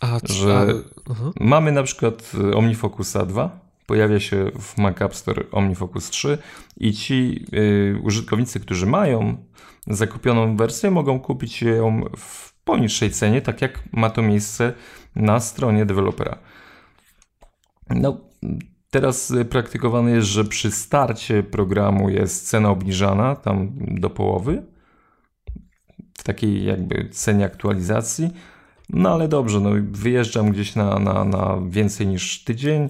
A, 0.00 0.18
że 0.24 0.58
a, 0.58 0.64
uh-huh. 1.10 1.32
mamy 1.40 1.72
na 1.72 1.82
przykład 1.82 2.32
OmniFocusa 2.54 3.26
2, 3.26 3.60
pojawia 3.86 4.20
się 4.20 4.50
w 4.60 4.78
Mac 4.78 5.02
App 5.02 5.14
Store 5.14 5.44
OmniFocus 5.52 6.10
3 6.10 6.38
i 6.76 6.92
ci 6.92 7.44
y, 7.54 8.00
użytkownicy, 8.02 8.60
którzy 8.60 8.86
mają 8.86 9.44
zakupioną 9.86 10.56
wersję, 10.56 10.90
mogą 10.90 11.20
kupić 11.20 11.62
ją 11.62 12.04
w 12.16 12.52
poniższej 12.64 13.10
cenie, 13.10 13.42
tak 13.42 13.62
jak 13.62 13.82
ma 13.92 14.10
to 14.10 14.22
miejsce 14.22 14.72
na 15.16 15.40
stronie 15.40 15.86
dewelopera. 15.86 16.38
No, 17.90 18.20
Teraz 18.90 19.30
y, 19.30 19.44
praktykowane 19.44 20.10
jest, 20.10 20.28
że 20.28 20.44
przy 20.44 20.70
starcie 20.70 21.42
programu 21.42 22.10
jest 22.10 22.48
cena 22.48 22.70
obniżana 22.70 23.36
tam 23.36 23.70
do 23.78 24.10
połowy, 24.10 24.62
w 26.18 26.22
takiej 26.22 26.64
jakby 26.64 27.08
cenie 27.10 27.44
aktualizacji. 27.44 28.30
No 28.88 29.10
ale 29.10 29.28
dobrze, 29.28 29.60
no 29.60 29.70
wyjeżdżam 29.90 30.50
gdzieś 30.50 30.74
na, 30.74 30.98
na, 30.98 31.24
na 31.24 31.60
więcej 31.68 32.06
niż 32.06 32.44
tydzień. 32.44 32.88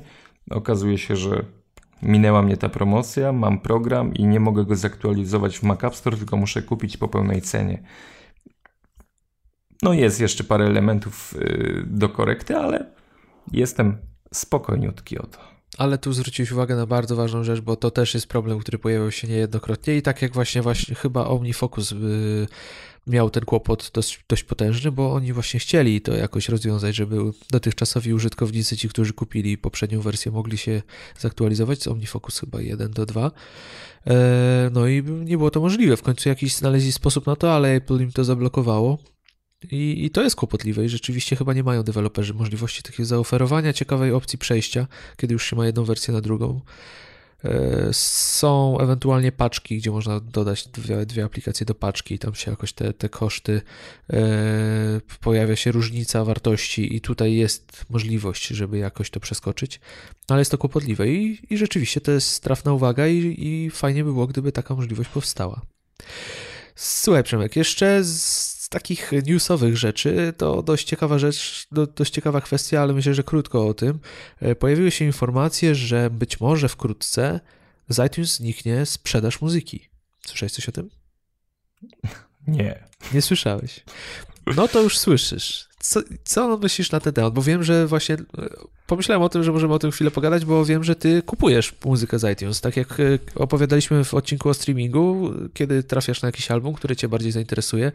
Okazuje 0.51 0.99
się, 0.99 1.17
że 1.17 1.45
minęła 2.03 2.43
mnie 2.43 2.57
ta 2.57 2.69
promocja, 2.69 3.33
mam 3.33 3.59
program 3.59 4.15
i 4.15 4.27
nie 4.27 4.41
mogę 4.41 4.65
go 4.65 4.77
zaktualizować 4.77 5.59
w 5.59 5.63
Mac 5.63 5.85
App 5.85 5.97
Store, 5.97 6.17
tylko 6.17 6.37
muszę 6.37 6.63
kupić 6.63 6.97
po 6.97 7.09
pełnej 7.09 7.43
cenie. 7.43 7.83
No 9.83 9.93
jest 9.93 10.21
jeszcze 10.21 10.45
parę 10.45 10.65
elementów 10.65 11.35
y, 11.37 11.83
do 11.87 12.09
korekty, 12.09 12.57
ale 12.57 12.91
jestem 13.53 13.99
spokojniutki 14.33 15.19
o 15.19 15.27
to. 15.27 15.58
Ale 15.79 15.99
tu 15.99 16.13
zwróciłeś 16.13 16.53
uwagę 16.53 16.77
na 16.77 16.87
bardzo 16.87 17.17
ważną 17.17 17.45
rzecz, 17.45 17.61
bo 17.61 17.77
to 17.77 17.91
też 17.91 18.15
jest 18.15 18.27
problem, 18.27 18.59
który 18.59 18.79
pojawiał 18.79 19.11
się 19.11 19.29
niejednokrotnie 19.29 19.97
i 19.97 20.03
tak 20.03 20.23
jak 20.23 20.35
właśnie, 20.35 20.63
właśnie 20.63 20.95
chyba 20.95 21.27
OmniFocus 21.27 21.91
yy, 21.91 22.47
miał 23.07 23.31
ten 23.31 23.45
kłopot 23.45 23.91
dość, 23.95 24.25
dość 24.29 24.45
potężny, 24.45 24.93
bo 24.93 25.13
oni 25.13 25.33
właśnie 25.33 25.61
chcieli 25.61 26.01
to 26.01 26.15
jakoś 26.15 26.49
rozwiązać, 26.49 26.97
żeby 26.97 27.17
dotychczasowi 27.51 28.15
użytkownicy, 28.15 28.77
ci, 28.77 28.89
którzy 28.89 29.13
kupili 29.13 29.59
poprzednią 29.59 30.01
wersję, 30.01 30.33
mogli 30.33 30.59
się 30.59 30.83
zaktualizować 31.19 31.83
z 31.83 31.87
OmniFocus 31.87 32.41
chyba 32.41 32.61
1 32.61 32.91
do 32.91 33.07
2. 33.07 33.31
E, 34.07 34.71
no 34.73 34.89
i 34.89 35.03
nie 35.03 35.37
było 35.37 35.51
to 35.51 35.61
możliwe. 35.61 35.97
W 35.97 36.03
końcu 36.03 36.29
jakiś 36.29 36.55
znaleźli 36.55 36.93
sposób 36.93 37.27
na 37.27 37.37
to, 37.37 37.53
ale 37.53 37.75
Apple 37.75 38.01
im 38.01 38.13
to 38.13 38.25
zablokowało. 38.25 38.99
I, 39.71 40.05
I, 40.05 40.11
to 40.11 40.23
jest 40.23 40.37
kłopotliwe 40.37 40.85
i 40.85 40.89
rzeczywiście 40.89 41.37
chyba 41.37 41.55
nie 41.55 41.63
mają 41.63 41.83
deweloperzy 41.83 42.35
możliwości 42.35 42.83
takiego 42.83 43.05
zaoferowania 43.05 43.73
ciekawej 43.73 44.13
opcji 44.13 44.39
przejścia, 44.39 44.87
kiedy 45.17 45.33
już 45.33 45.45
się 45.45 45.57
ma 45.57 45.67
jedną 45.67 45.85
wersję 45.85 46.15
na 46.15 46.21
drugą. 46.21 46.61
E, 47.45 47.89
są 47.93 48.79
ewentualnie 48.79 49.33
paczki, 49.33 49.79
gdzie 49.79 49.91
można 49.91 50.21
dodać 50.21 50.69
dwie, 50.69 51.07
dwie 51.07 51.25
aplikacje 51.25 51.67
do 51.67 51.75
paczki 51.75 52.15
i 52.15 52.19
tam 52.19 52.35
się 52.35 52.51
jakoś 52.51 52.73
te, 52.73 52.93
te 52.93 53.09
koszty, 53.09 53.63
e, 54.11 55.01
pojawia 55.21 55.57
się 55.57 55.73
różnica 55.73 56.25
wartości 56.25 56.97
i 56.97 57.01
tutaj 57.01 57.35
jest 57.35 57.85
możliwość, 57.91 58.47
żeby 58.47 58.79
jakoś 58.79 59.11
to 59.11 59.21
przeskoczyć, 59.21 59.81
ale 60.29 60.39
jest 60.39 60.51
to 60.51 60.59
kłopotliwe 60.59 61.09
i, 61.09 61.39
i 61.51 61.59
rzeczywiście 61.59 62.01
to 62.01 62.13
jest 62.13 62.43
trafna 62.43 62.73
uwaga 62.73 63.07
i, 63.07 63.37
i 63.39 63.71
fajnie 63.71 64.05
by 64.05 64.13
było, 64.13 64.27
gdyby 64.27 64.53
taka 64.53 64.75
możliwość 64.75 65.11
powstała. 65.11 65.63
Słuchaj 66.81 67.23
Przemek, 67.23 67.57
jeszcze 67.57 68.05
z 68.05 68.38
z 68.69 68.71
takich 68.71 69.13
newsowych 69.27 69.77
rzeczy 69.77 70.33
to 70.37 70.63
dość 70.63 70.87
ciekawa 70.87 71.19
rzecz, 71.19 71.69
dość 71.97 72.13
ciekawa 72.13 72.41
kwestia, 72.41 72.83
ale 72.83 72.93
myślę, 72.93 73.15
że 73.15 73.23
krótko 73.23 73.67
o 73.67 73.75
tym. 73.75 73.99
E, 74.41 74.55
pojawiły 74.55 74.91
się 74.91 75.05
informacje, 75.05 75.75
że 75.75 76.11
być 76.11 76.41
może 76.41 76.69
wkrótce 76.69 77.41
z 77.89 78.07
iTunes 78.07 78.35
zniknie 78.35 78.87
sprzedaż 78.87 79.41
muzyki. 79.41 79.89
Słyszałeś 80.27 80.53
coś 80.53 80.69
o 80.69 80.73
tym? 80.73 80.91
Nie. 82.47 82.85
Nie 83.15 83.23
słyszałeś. 83.23 83.85
No 84.57 84.69
to 84.69 84.83
już 84.83 84.99
słyszysz. 84.99 85.69
Co, 85.81 86.01
co 86.25 86.59
myślisz 86.59 86.91
na 86.91 87.01
ten 87.01 87.13
temat? 87.13 87.35
Bo 87.35 87.43
wiem, 87.43 87.63
że 87.63 87.87
właśnie 87.87 88.15
e, 88.15 88.19
pomyślałem 88.87 89.23
o 89.23 89.29
tym, 89.29 89.43
że 89.43 89.53
możemy 89.53 89.75
o 89.75 89.79
tym 89.79 89.91
chwilę 89.91 90.11
pogadać, 90.11 90.45
bo 90.45 90.65
wiem, 90.65 90.85
że 90.85 90.97
ty 90.97 91.23
kupujesz 91.23 91.75
muzykę 91.85 92.19
z 92.19 92.33
iTunes. 92.33 92.61
Tak 92.61 92.77
jak 92.77 93.01
e, 93.01 93.19
opowiadaliśmy 93.35 94.05
w 94.05 94.15
odcinku 94.15 94.49
o 94.49 94.55
streamingu, 94.55 95.33
kiedy 95.55 95.83
trafiasz 95.83 96.23
na 96.23 96.29
jakiś 96.29 96.51
album, 96.51 96.75
który 96.75 96.97
cię 96.97 97.09
bardziej 97.09 97.33
zainteresuje, 97.33 97.93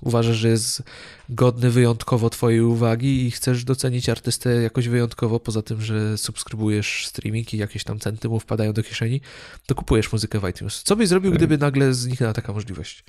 uważasz, 0.00 0.36
że 0.36 0.48
jest 0.48 0.82
godny 1.28 1.70
wyjątkowo 1.70 2.30
twojej 2.30 2.60
uwagi 2.60 3.26
i 3.26 3.30
chcesz 3.30 3.64
docenić 3.64 4.08
artystę 4.08 4.62
jakoś 4.62 4.88
wyjątkowo, 4.88 5.40
poza 5.40 5.62
tym, 5.62 5.80
że 5.80 6.18
subskrybujesz 6.18 7.06
streaming 7.06 7.54
i 7.54 7.56
jakieś 7.56 7.84
tam 7.84 7.98
centy 7.98 8.28
mu 8.28 8.40
wpadają 8.40 8.72
do 8.72 8.82
kieszeni, 8.82 9.20
to 9.66 9.74
kupujesz 9.74 10.12
muzykę 10.12 10.40
w 10.40 10.48
iTunes. 10.48 10.82
Co 10.82 10.96
byś 10.96 11.08
zrobił, 11.08 11.32
gdyby 11.32 11.58
nagle 11.58 11.94
zniknęła 11.94 12.32
taka 12.32 12.52
możliwość? 12.52 13.04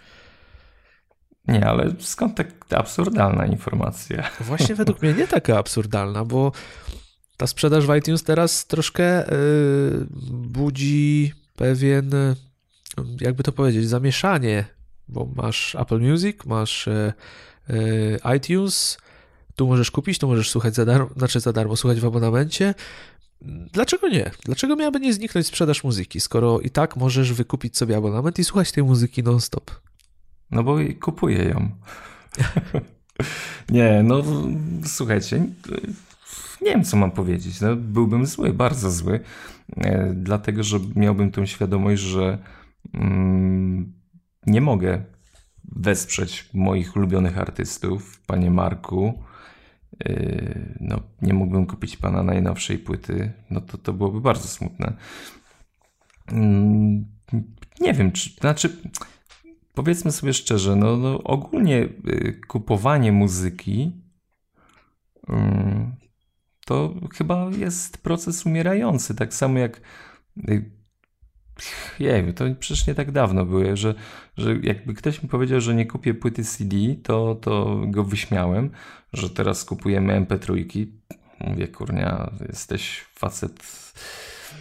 Nie, 1.48 1.68
ale 1.68 1.96
skąd 2.00 2.36
tak 2.36 2.48
absurdalna 2.70 3.46
informacja? 3.46 4.30
Właśnie 4.40 4.76
według 4.76 5.02
mnie 5.02 5.14
nie 5.14 5.28
taka 5.28 5.58
absurdalna, 5.58 6.26
bo 6.26 6.52
ta 7.38 7.48
sprzedaż 7.48 7.88
w 7.88 7.96
iTunes 7.96 8.24
teraz 8.24 8.68
troszkę 8.68 9.18
yy, 9.18 10.08
budzi 10.32 11.34
pewien, 11.56 12.12
jakby 13.22 13.44
to 13.44 13.52
powiedzieć, 13.52 13.90
zamieszanie, 13.90 14.66
bo 15.08 15.30
masz 15.36 15.76
Apple 15.76 16.00
Music, 16.00 16.38
masz 16.46 16.90
yy, 17.68 18.20
iTunes, 18.38 18.98
tu 19.56 19.68
możesz 19.68 19.92
kupić, 19.92 20.20
tu 20.20 20.28
możesz 20.28 20.50
słuchać 20.50 20.76
za 20.76 20.86
darmo, 20.86 21.10
znaczy 21.18 21.40
za 21.40 21.54
darmo, 21.54 21.76
słuchać 21.76 22.00
w 22.00 22.06
abonamencie. 22.06 22.74
Dlaczego 23.74 24.08
nie? 24.08 24.32
Dlaczego 24.46 24.76
miałaby 24.76 25.00
nie 25.00 25.14
zniknąć 25.14 25.48
sprzedaż 25.48 25.84
muzyki, 25.84 26.20
skoro 26.20 26.60
i 26.60 26.70
tak 26.70 26.96
możesz 26.96 27.34
wykupić 27.34 27.78
sobie 27.78 27.98
abonament 27.98 28.40
i 28.40 28.44
słuchać 28.44 28.72
tej 28.72 28.84
muzyki 28.84 29.24
non-stop? 29.24 29.72
No 30.52 30.64
bo 30.64 30.78
kupuję 31.02 31.44
ją. 31.44 31.70
nie, 33.70 34.04
no 34.04 34.24
słuchajcie, 34.86 35.46
nie 36.62 36.72
wiem 36.72 36.84
co 36.84 36.98
mam 36.98 37.12
powiedzieć. 37.12 37.62
No, 37.62 37.76
byłbym 37.76 38.26
zły, 38.26 38.54
bardzo 38.54 38.92
zły, 38.92 39.20
e, 39.78 40.14
dlatego 40.14 40.64
że 40.64 40.80
miałbym 40.96 41.32
tą 41.32 41.46
świadomość, 41.46 42.02
że 42.02 42.38
mm, 42.94 43.94
nie 44.48 44.62
mogę 44.62 45.04
wesprzeć 45.64 46.50
moich 46.54 46.96
ulubionych 46.96 47.38
artystów, 47.38 48.22
panie 48.28 48.52
Marku. 48.52 49.24
E, 50.06 50.60
no, 50.80 51.00
nie 51.22 51.34
mógłbym 51.34 51.66
kupić 51.66 51.98
pana 51.98 52.24
najnowszej 52.24 52.78
płyty, 52.78 53.32
no 53.50 53.62
to 53.62 53.78
to 53.78 53.94
byłoby 53.94 54.22
bardzo 54.22 54.48
smutne. 54.48 54.94
Mm, 56.28 57.06
nie 57.82 57.94
wiem, 57.94 58.12
czy, 58.12 58.30
znaczy 58.30 58.78
powiedzmy 59.76 60.12
sobie 60.12 60.34
szczerze, 60.34 60.76
no, 60.76 60.98
no 60.98 61.24
ogólnie 61.24 61.90
y, 62.08 62.42
kupowanie 62.48 63.12
muzyki 63.12 63.92
y, 65.30 65.34
to 66.66 66.94
chyba 67.14 67.50
jest 67.58 67.98
proces 67.98 68.46
umierający. 68.46 69.16
Tak 69.16 69.34
samo 69.34 69.60
jak. 69.60 69.82
Nie, 72.00 72.28
y, 72.28 72.34
to 72.34 72.46
przecież 72.60 72.88
nie 72.88 72.96
tak 72.96 73.12
dawno 73.12 73.46
było, 73.46 73.76
że, 73.76 73.96
że 74.38 74.56
jakby 74.64 74.94
ktoś 74.94 75.24
mi 75.24 75.30
powiedział, 75.30 75.62
że 75.62 75.76
nie 75.76 75.86
kupię 75.86 76.14
płyty 76.14 76.44
CD, 76.44 76.76
to, 77.04 77.36
to 77.36 77.82
go 77.88 78.04
wyśmiałem, 78.04 78.72
że 79.14 79.30
teraz 79.30 79.66
kupujemy 79.66 80.26
MP3. 80.26 80.66
Mówię, 81.40 81.68
kurnia, 81.68 82.32
jesteś 82.48 83.06
facet, 83.14 83.66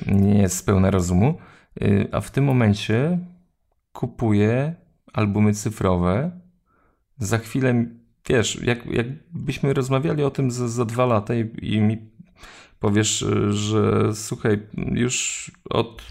nie 0.06 0.38
jest 0.38 0.66
pełna 0.66 0.90
rozumu. 0.90 1.38
A 2.12 2.20
w 2.20 2.30
tym 2.30 2.44
momencie 2.44 3.18
kupuję 3.92 4.74
albumy 5.14 5.54
cyfrowe. 5.54 6.30
Za 7.18 7.38
chwilę, 7.38 7.84
wiesz, 8.28 8.62
jak, 8.62 8.86
jakbyśmy 8.86 9.74
rozmawiali 9.74 10.24
o 10.24 10.30
tym 10.30 10.50
za, 10.50 10.68
za 10.68 10.84
dwa 10.84 11.06
lata 11.06 11.34
i, 11.34 11.50
i 11.62 11.80
mi 11.80 11.98
powiesz, 12.80 13.24
że 13.50 14.14
słuchaj, 14.14 14.66
już 14.92 15.50
od 15.70 16.02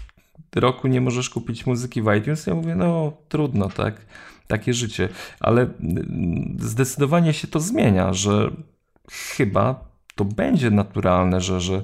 roku 0.54 0.88
nie 0.88 1.00
możesz 1.00 1.30
kupić 1.30 1.66
muzyki 1.66 2.02
w 2.02 2.14
iTunes, 2.18 2.46
ja 2.46 2.54
mówię, 2.54 2.74
no 2.74 3.12
trudno, 3.28 3.68
tak, 3.68 4.06
takie 4.46 4.74
życie. 4.74 5.08
Ale 5.40 5.68
zdecydowanie 6.58 7.32
się 7.32 7.48
to 7.48 7.60
zmienia, 7.60 8.12
że 8.12 8.50
chyba 9.10 9.88
to 10.14 10.24
będzie 10.24 10.70
naturalne, 10.70 11.40
że, 11.40 11.60
że 11.60 11.82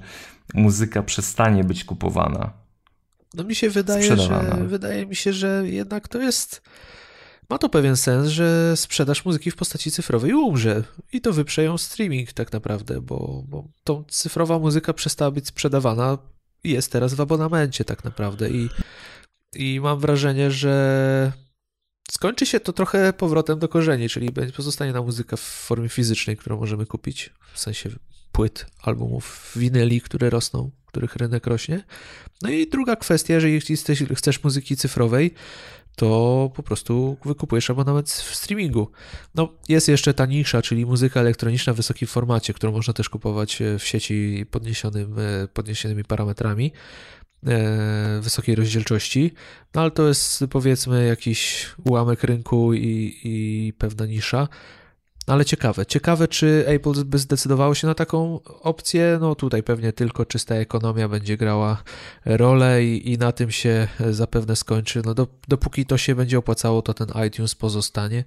muzyka 0.55 1.03
przestanie 1.03 1.65
być 1.65 1.85
kupowana. 1.85 2.53
No 3.35 3.45
mi 3.45 3.55
się 3.55 3.71
wydaje, 3.71 4.17
że 4.17 4.65
wydaje 4.67 5.07
mi 5.07 5.17
się, 5.17 5.33
że 5.33 5.63
jednak 5.65 6.09
to 6.09 6.21
jest 6.21 6.63
ma 7.51 7.59
to 7.59 7.69
pewien 7.69 7.97
sens, 7.97 8.29
że 8.29 8.77
sprzedaż 8.77 9.25
muzyki 9.25 9.51
w 9.51 9.57
postaci 9.57 9.91
cyfrowej 9.91 10.33
umrze. 10.33 10.85
I 11.13 11.21
to 11.21 11.33
wyprze 11.33 11.65
ją 11.65 11.79
streaming 11.79 12.33
tak 12.33 12.53
naprawdę, 12.53 13.01
bo, 13.01 13.45
bo 13.49 13.69
tą 13.85 14.05
cyfrowa 14.09 14.59
muzyka 14.59 14.93
przestała 14.93 15.31
być 15.31 15.47
sprzedawana 15.47 16.19
i 16.65 16.71
jest 16.71 16.93
teraz 16.93 17.15
w 17.15 17.21
abonamencie 17.21 17.85
tak 17.85 18.05
naprawdę. 18.05 18.51
I, 18.51 18.69
i 19.55 19.81
mam 19.81 19.99
wrażenie, 20.01 20.51
że 20.51 21.33
skończy 22.11 22.47
się 22.47 22.61
to 22.61 22.73
trochę 22.73 23.13
powrotem 23.13 23.59
do 23.59 23.69
korzeni, 23.69 24.09
czyli 24.09 24.33
pozostanie 24.57 24.93
na 24.93 25.03
muzyka 25.03 25.37
w 25.37 25.41
formie 25.41 25.89
fizycznej, 25.89 26.37
którą 26.37 26.61
możemy 26.61 26.87
kupić, 26.87 27.31
w 27.53 27.61
sensie 27.61 27.91
płyt, 28.33 28.67
albumów, 28.83 29.53
winyli, 29.57 30.01
które 30.01 30.31
rosną, 30.31 30.71
których 30.87 31.17
rynek 31.17 31.47
rośnie. 31.47 31.85
No 32.43 32.51
i 32.51 32.67
druga 32.67 32.97
kwestia, 32.97 33.35
jeżeli 33.35 33.61
chcesz 34.15 34.45
muzyki 34.45 34.77
cyfrowej, 34.77 35.35
to 35.97 36.51
po 36.55 36.63
prostu 36.63 37.17
wykupujesz 37.25 37.71
abonament 37.71 38.09
w 38.09 38.35
streamingu. 38.35 38.91
No, 39.35 39.53
jest 39.69 39.89
jeszcze 39.89 40.15
ta 40.15 40.27
nisza, 40.27 40.63
czyli 40.63 40.87
muzyka 40.87 41.21
elektroniczna 41.21 41.73
w 41.73 41.77
wysokim 41.77 42.09
formacie, 42.09 42.53
którą 42.53 42.73
można 42.73 42.95
też 42.95 43.09
kupować 43.09 43.63
e, 43.63 43.79
w 43.79 43.85
sieci 43.85 44.47
podniesionym, 44.51 45.17
e, 45.19 45.49
podniesionymi 45.49 46.05
parametrami 46.05 46.73
e, 47.47 48.21
wysokiej 48.23 48.55
rozdzielczości, 48.55 49.33
no 49.75 49.81
ale 49.81 49.91
to 49.91 50.09
jest 50.09 50.45
powiedzmy 50.51 51.07
jakiś 51.07 51.71
ułamek 51.85 52.25
rynku 52.25 52.75
i, 52.75 53.21
i 53.25 53.73
pewna 53.79 54.07
nisza. 54.07 54.49
Ale 55.27 55.45
ciekawe, 55.45 55.87
ciekawe, 55.87 56.29
czy 56.29 56.65
Apple 56.67 57.05
by 57.05 57.19
zdecydowało 57.19 57.75
się 57.75 57.87
na 57.87 57.95
taką 57.95 58.41
opcję. 58.43 59.19
No 59.21 59.35
tutaj 59.35 59.63
pewnie 59.63 59.93
tylko 59.93 60.27
czysta 60.27 60.55
ekonomia 60.55 61.09
będzie 61.09 61.37
grała 61.37 61.83
rolę 62.25 62.85
i, 62.85 63.13
i 63.13 63.19
na 63.19 63.33
tym 63.33 63.51
się 63.51 63.89
zapewne 64.11 64.57
skończy. 64.57 65.03
No 65.05 65.15
do, 65.15 65.27
dopóki 65.49 65.87
to 65.87 65.99
się 65.99 66.15
będzie 66.15 66.39
opłacało, 66.39 66.83
to 66.83 66.95
ten 66.95 67.09
iTunes 67.27 67.55
pozostanie. 67.55 68.25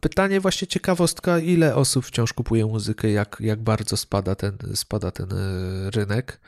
Pytanie 0.00 0.40
właśnie 0.40 0.68
ciekawostka, 0.68 1.38
ile 1.38 1.74
osób 1.74 2.04
wciąż 2.04 2.32
kupuje 2.32 2.66
muzykę, 2.66 3.10
jak, 3.10 3.36
jak 3.40 3.62
bardzo 3.62 3.96
spada 3.96 4.34
ten, 4.34 4.58
spada 4.74 5.10
ten 5.10 5.28
e, 5.32 5.90
rynek, 5.90 6.40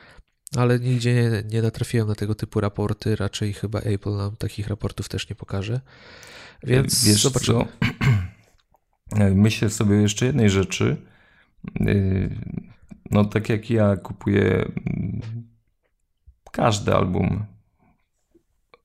ale 0.55 0.79
nigdzie 0.79 1.13
nie, 1.13 1.43
nie 1.49 1.61
natrafiłem 1.61 2.07
na 2.07 2.15
tego 2.15 2.35
typu 2.35 2.59
raporty, 2.59 3.15
raczej 3.15 3.53
chyba 3.53 3.79
Apple 3.79 4.15
nam 4.15 4.35
takich 4.35 4.67
raportów 4.67 5.09
też 5.09 5.29
nie 5.29 5.35
pokaże. 5.35 5.81
Więc 6.63 7.05
Wiesz 7.05 7.21
zobaczymy. 7.21 7.59
Co? 7.59 7.67
Myślę 9.35 9.69
sobie 9.69 9.95
jeszcze 9.95 10.25
jednej 10.25 10.49
rzeczy. 10.49 10.97
Y, 11.81 12.35
no, 13.11 13.25
tak 13.25 13.49
jak 13.49 13.69
ja 13.69 13.95
kupuję 13.95 14.45
mm, 14.45 15.21
każdy 16.51 16.93
album 16.93 17.45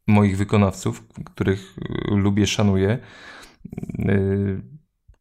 moich 0.07 0.37
wykonawców, 0.37 1.09
których 1.25 1.77
lubię, 2.09 2.47
szanuję, 2.47 2.99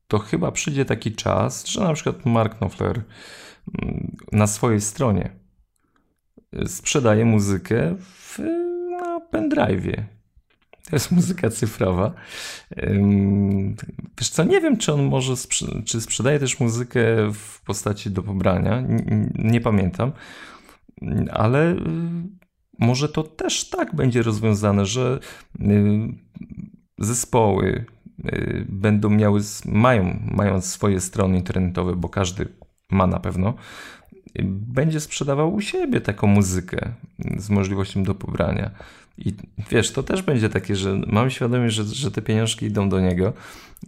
to 0.07 0.19
chyba 0.19 0.51
przyjdzie 0.51 0.85
taki 0.85 1.11
czas, 1.11 1.67
że 1.67 1.81
na 1.81 1.93
przykład 1.93 2.25
Mark 2.25 2.57
Knopfler 2.57 3.01
mm, 3.81 4.15
na 4.31 4.47
swojej 4.47 4.81
stronie 4.81 5.29
sprzedaje 6.65 7.25
muzykę 7.25 7.95
w, 7.99 8.39
na 8.91 9.19
pendrive'ie. 9.19 10.14
To 10.89 10.95
jest 10.95 11.11
muzyka 11.11 11.49
cyfrowa. 11.49 12.13
Wiesz 14.19 14.29
co, 14.29 14.43
nie 14.43 14.61
wiem, 14.61 14.77
czy 14.77 14.93
on 14.93 15.03
może, 15.03 15.33
czy 15.85 16.01
sprzedaje 16.01 16.39
też 16.39 16.59
muzykę 16.59 17.01
w 17.33 17.61
postaci 17.61 18.11
do 18.11 18.23
pobrania, 18.23 18.83
nie, 19.35 19.61
pamiętam, 19.61 20.11
ale 21.31 21.71
y, 21.71 21.77
może 22.79 23.09
to 23.09 23.23
też 23.23 23.69
tak 23.69 23.95
będzie 23.95 24.21
rozwiązane, 24.21 24.85
że 24.85 25.19
y, 25.59 25.65
zespoły 26.97 27.85
y, 28.25 28.65
będą 28.69 29.09
miały, 29.09 29.41
mają, 29.65 30.19
mają 30.31 30.61
swoje 30.61 31.01
strony 31.01 31.37
internetowe, 31.37 31.95
bo 31.95 32.09
każdy 32.09 32.47
ma 32.91 33.07
na 33.07 33.19
pewno, 33.19 33.53
będzie 34.43 34.99
sprzedawał 34.99 35.53
u 35.53 35.61
siebie 35.61 36.01
taką 36.01 36.27
muzykę 36.27 36.91
z 37.37 37.49
możliwością 37.49 38.03
do 38.03 38.15
pobrania. 38.15 38.71
I 39.17 39.33
wiesz, 39.71 39.91
to 39.91 40.03
też 40.03 40.21
będzie 40.21 40.49
takie, 40.49 40.75
że 40.75 41.01
mam 41.07 41.29
świadomość, 41.29 41.75
że, 41.75 41.83
że 41.83 42.11
te 42.11 42.21
pieniążki 42.21 42.65
idą 42.65 42.89
do 42.89 42.99
niego 42.99 43.33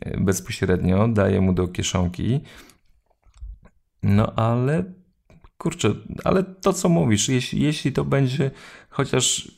e, 0.01 0.19
bezpośrednio, 0.19 1.07
daje 1.07 1.41
mu 1.41 1.53
do 1.53 1.67
kieszonki. 1.67 2.39
No 4.03 4.33
ale 4.35 4.83
kurczę, 5.57 5.93
ale 6.23 6.43
to 6.43 6.73
co 6.73 6.89
mówisz, 6.89 7.29
jeśli, 7.29 7.61
jeśli 7.61 7.91
to 7.91 8.05
będzie 8.05 8.51
chociaż 8.89 9.51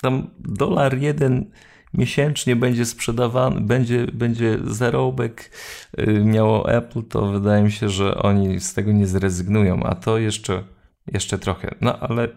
tam 0.00 0.30
dolar 0.38 0.98
jeden 0.98 1.50
miesięcznie 1.94 2.56
będzie 2.56 2.84
sprzedawany, 2.84 3.60
będzie, 3.60 4.06
będzie 4.06 4.58
zarobek 4.64 5.50
y, 5.98 6.06
miało 6.24 6.72
Apple, 6.72 7.02
to 7.02 7.26
wydaje 7.26 7.62
mi 7.62 7.72
się, 7.72 7.88
że 7.88 8.14
oni 8.18 8.60
z 8.60 8.74
tego 8.74 8.92
nie 8.92 9.06
zrezygnują, 9.06 9.82
a 9.82 9.94
to 9.94 10.18
jeszcze, 10.18 10.64
jeszcze 11.12 11.38
trochę. 11.38 11.74
No 11.80 11.98
ale 11.98 12.28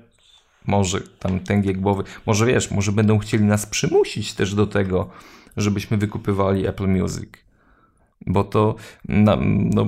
może 0.68 1.02
tam 1.02 1.40
tęgie 1.40 1.74
głowy, 1.74 2.04
może 2.26 2.46
wiesz, 2.46 2.72
może 2.72 2.92
będą 2.92 3.18
chcieli 3.18 3.44
nas 3.44 3.66
przymusić 3.66 4.34
też 4.34 4.56
do 4.56 4.68
tego, 4.68 5.10
żebyśmy 5.58 5.98
wykupywali 5.98 6.68
Apple 6.68 6.88
Music. 6.88 7.30
Bo 8.28 8.44
to 8.44 8.76
na, 9.06 9.38
no, 9.46 9.88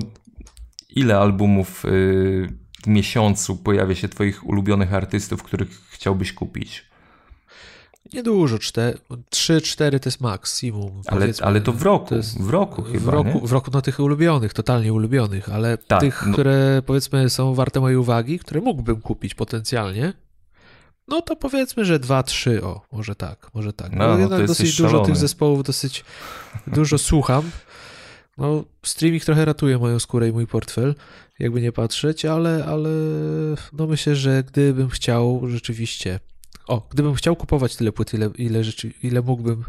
ile 0.90 1.18
albumów 1.18 1.86
y, 1.86 2.54
w 2.84 2.88
miesiącu 2.88 3.56
pojawia 3.56 3.96
się 3.96 4.10
twoich 4.10 4.48
ulubionych 4.48 4.94
artystów, 4.94 5.44
których 5.44 5.70
chciałbyś 5.90 6.34
kupić? 6.34 6.86
Niedużo, 8.14 8.58
trzy, 9.30 9.62
cztery 9.62 10.00
to 10.00 10.08
jest 10.08 10.22
maksimum. 10.22 11.02
Ale, 11.08 11.28
ale 11.42 11.62
to 11.62 11.74
w 11.74 11.82
roku, 11.82 12.08
to 12.10 12.44
w 12.44 12.50
roku 12.50 12.84
chyba, 12.84 13.00
w 13.00 13.08
roku, 13.08 13.40
nie? 13.42 13.48
w 13.48 13.52
roku 13.52 13.72
no 13.74 13.82
tych 13.82 14.00
ulubionych, 14.00 14.54
totalnie 14.54 14.94
ulubionych, 14.94 15.50
ale 15.50 15.78
tak, 15.78 16.00
tych, 16.02 16.24
no. 16.28 16.34
które 16.34 16.82
powiedzmy 16.86 17.30
są 17.30 17.54
warte 17.54 17.80
mojej 17.80 17.98
uwagi, 17.98 18.40
które 18.40 18.62
mógłbym 18.62 19.02
kupić 19.02 19.36
potencjalnie, 19.36 20.14
no 21.08 21.22
to 21.22 21.36
powiedzmy, 21.36 21.86
że 21.86 22.00
dwa, 22.00 22.24
trzy, 22.24 22.64
o, 22.64 22.82
może 22.92 23.16
tak, 23.16 23.50
może 23.54 23.74
tak. 23.74 23.92
No, 23.96 24.08
no 24.08 24.18
jednak 24.18 24.48
dosyć 24.48 24.78
dużo 24.78 25.06
tych 25.06 25.16
zespołów, 25.16 25.64
dosyć 25.64 26.06
dużo 26.68 26.98
słucham. 26.98 27.52
No, 28.38 28.64
streaming 28.84 29.26
trochę 29.26 29.46
ratuje 29.46 29.78
moją 29.78 30.00
skórę 30.00 30.30
i 30.30 30.32
mój 30.32 30.48
portfel, 30.48 30.96
jakby 31.40 31.62
nie 31.62 31.72
patrzeć, 31.72 32.26
ale, 32.26 32.66
ale 32.66 32.90
no 33.74 33.88
myślę, 33.88 34.16
że 34.16 34.44
gdybym 34.44 34.90
chciał 34.90 35.42
rzeczywiście 35.48 36.20
o, 36.68 36.88
gdybym 36.90 37.14
chciał 37.14 37.36
kupować 37.36 37.76
tyle 37.76 37.92
płyt, 37.92 38.14
ile, 38.14 38.30
ile, 38.38 38.64
rzeczy, 38.64 38.94
ile 39.04 39.22
mógłbym 39.22 39.64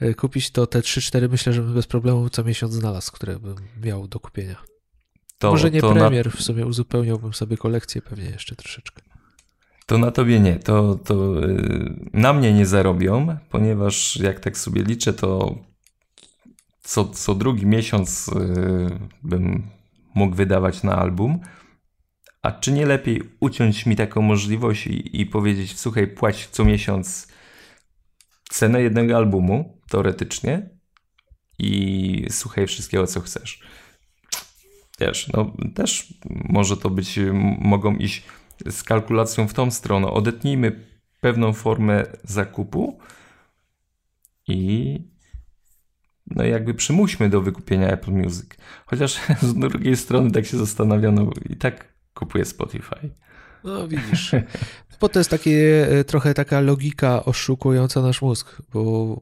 e, 0.00 0.14
kupić, 0.14 0.50
to 0.50 0.66
te 0.66 0.80
3-4 0.80 1.28
myślę, 1.30 1.52
że 1.52 1.62
bym 1.62 1.74
bez 1.74 1.86
problemu 1.86 2.30
co 2.30 2.44
miesiąc 2.44 2.72
znalazł, 2.72 3.12
które 3.12 3.38
bym 3.38 3.56
miał 3.82 4.08
do 4.08 4.20
kupienia. 4.20 4.56
To, 5.38 5.50
Może 5.50 5.70
nie 5.70 5.80
premier, 5.80 6.26
na... 6.26 6.32
w 6.32 6.42
sumie 6.42 6.66
uzupełniałbym 6.66 7.34
sobie 7.34 7.56
kolekcję 7.56 8.02
pewnie 8.02 8.24
jeszcze 8.24 8.56
troszeczkę. 8.56 9.02
To 9.90 9.98
na 9.98 10.10
tobie 10.10 10.40
nie, 10.40 10.56
to, 10.56 10.94
to 10.94 11.40
yy, 11.40 11.94
na 12.12 12.32
mnie 12.32 12.52
nie 12.52 12.66
zarobią, 12.66 13.36
ponieważ 13.48 14.16
jak 14.16 14.40
tak 14.40 14.58
sobie 14.58 14.82
liczę, 14.82 15.12
to 15.12 15.58
co, 16.82 17.04
co 17.04 17.34
drugi 17.34 17.66
miesiąc 17.66 18.26
yy, 18.26 18.98
bym 19.22 19.62
mógł 20.14 20.36
wydawać 20.36 20.82
na 20.82 20.96
album. 20.96 21.40
A 22.42 22.52
czy 22.52 22.72
nie 22.72 22.86
lepiej 22.86 23.22
uciąć 23.40 23.86
mi 23.86 23.96
taką 23.96 24.22
możliwość 24.22 24.86
i, 24.86 25.20
i 25.20 25.26
powiedzieć, 25.26 25.78
słuchaj, 25.78 26.06
płać 26.06 26.48
co 26.52 26.64
miesiąc 26.64 27.28
cenę 28.50 28.82
jednego 28.82 29.16
albumu, 29.16 29.80
teoretycznie, 29.88 30.70
i 31.58 32.26
słuchaj 32.30 32.66
wszystkiego, 32.66 33.06
co 33.06 33.20
chcesz. 33.20 33.60
Wiesz, 35.00 35.28
no 35.28 35.52
też 35.74 36.14
może 36.30 36.76
to 36.76 36.90
być, 36.90 37.18
mogą 37.58 37.96
iść 37.96 38.22
z 38.70 38.82
kalkulacją 38.82 39.48
w 39.48 39.54
tą 39.54 39.70
stronę. 39.70 40.08
Odetnijmy 40.08 40.86
pewną 41.20 41.52
formę 41.52 42.06
zakupu 42.24 42.98
i 44.48 44.98
no 46.26 46.44
jakby 46.44 46.74
przymuśmy 46.74 47.28
do 47.28 47.40
wykupienia 47.40 47.88
Apple 47.88 48.12
Music. 48.12 48.46
Chociaż 48.86 49.20
z 49.42 49.54
drugiej 49.54 49.96
strony 49.96 50.30
tak 50.30 50.46
się 50.46 50.58
zastanawiano 50.58 51.30
i 51.50 51.56
tak 51.56 51.94
kupuje 52.14 52.44
Spotify. 52.44 53.10
No 53.64 53.88
widzisz. 53.88 54.32
Bo 55.00 55.08
to 55.08 55.20
jest 55.20 55.30
takie, 55.30 55.86
e, 55.90 56.04
trochę 56.04 56.34
taka 56.34 56.60
logika 56.60 57.24
oszukująca 57.24 58.02
nasz 58.02 58.22
mózg, 58.22 58.62
bo 58.72 59.20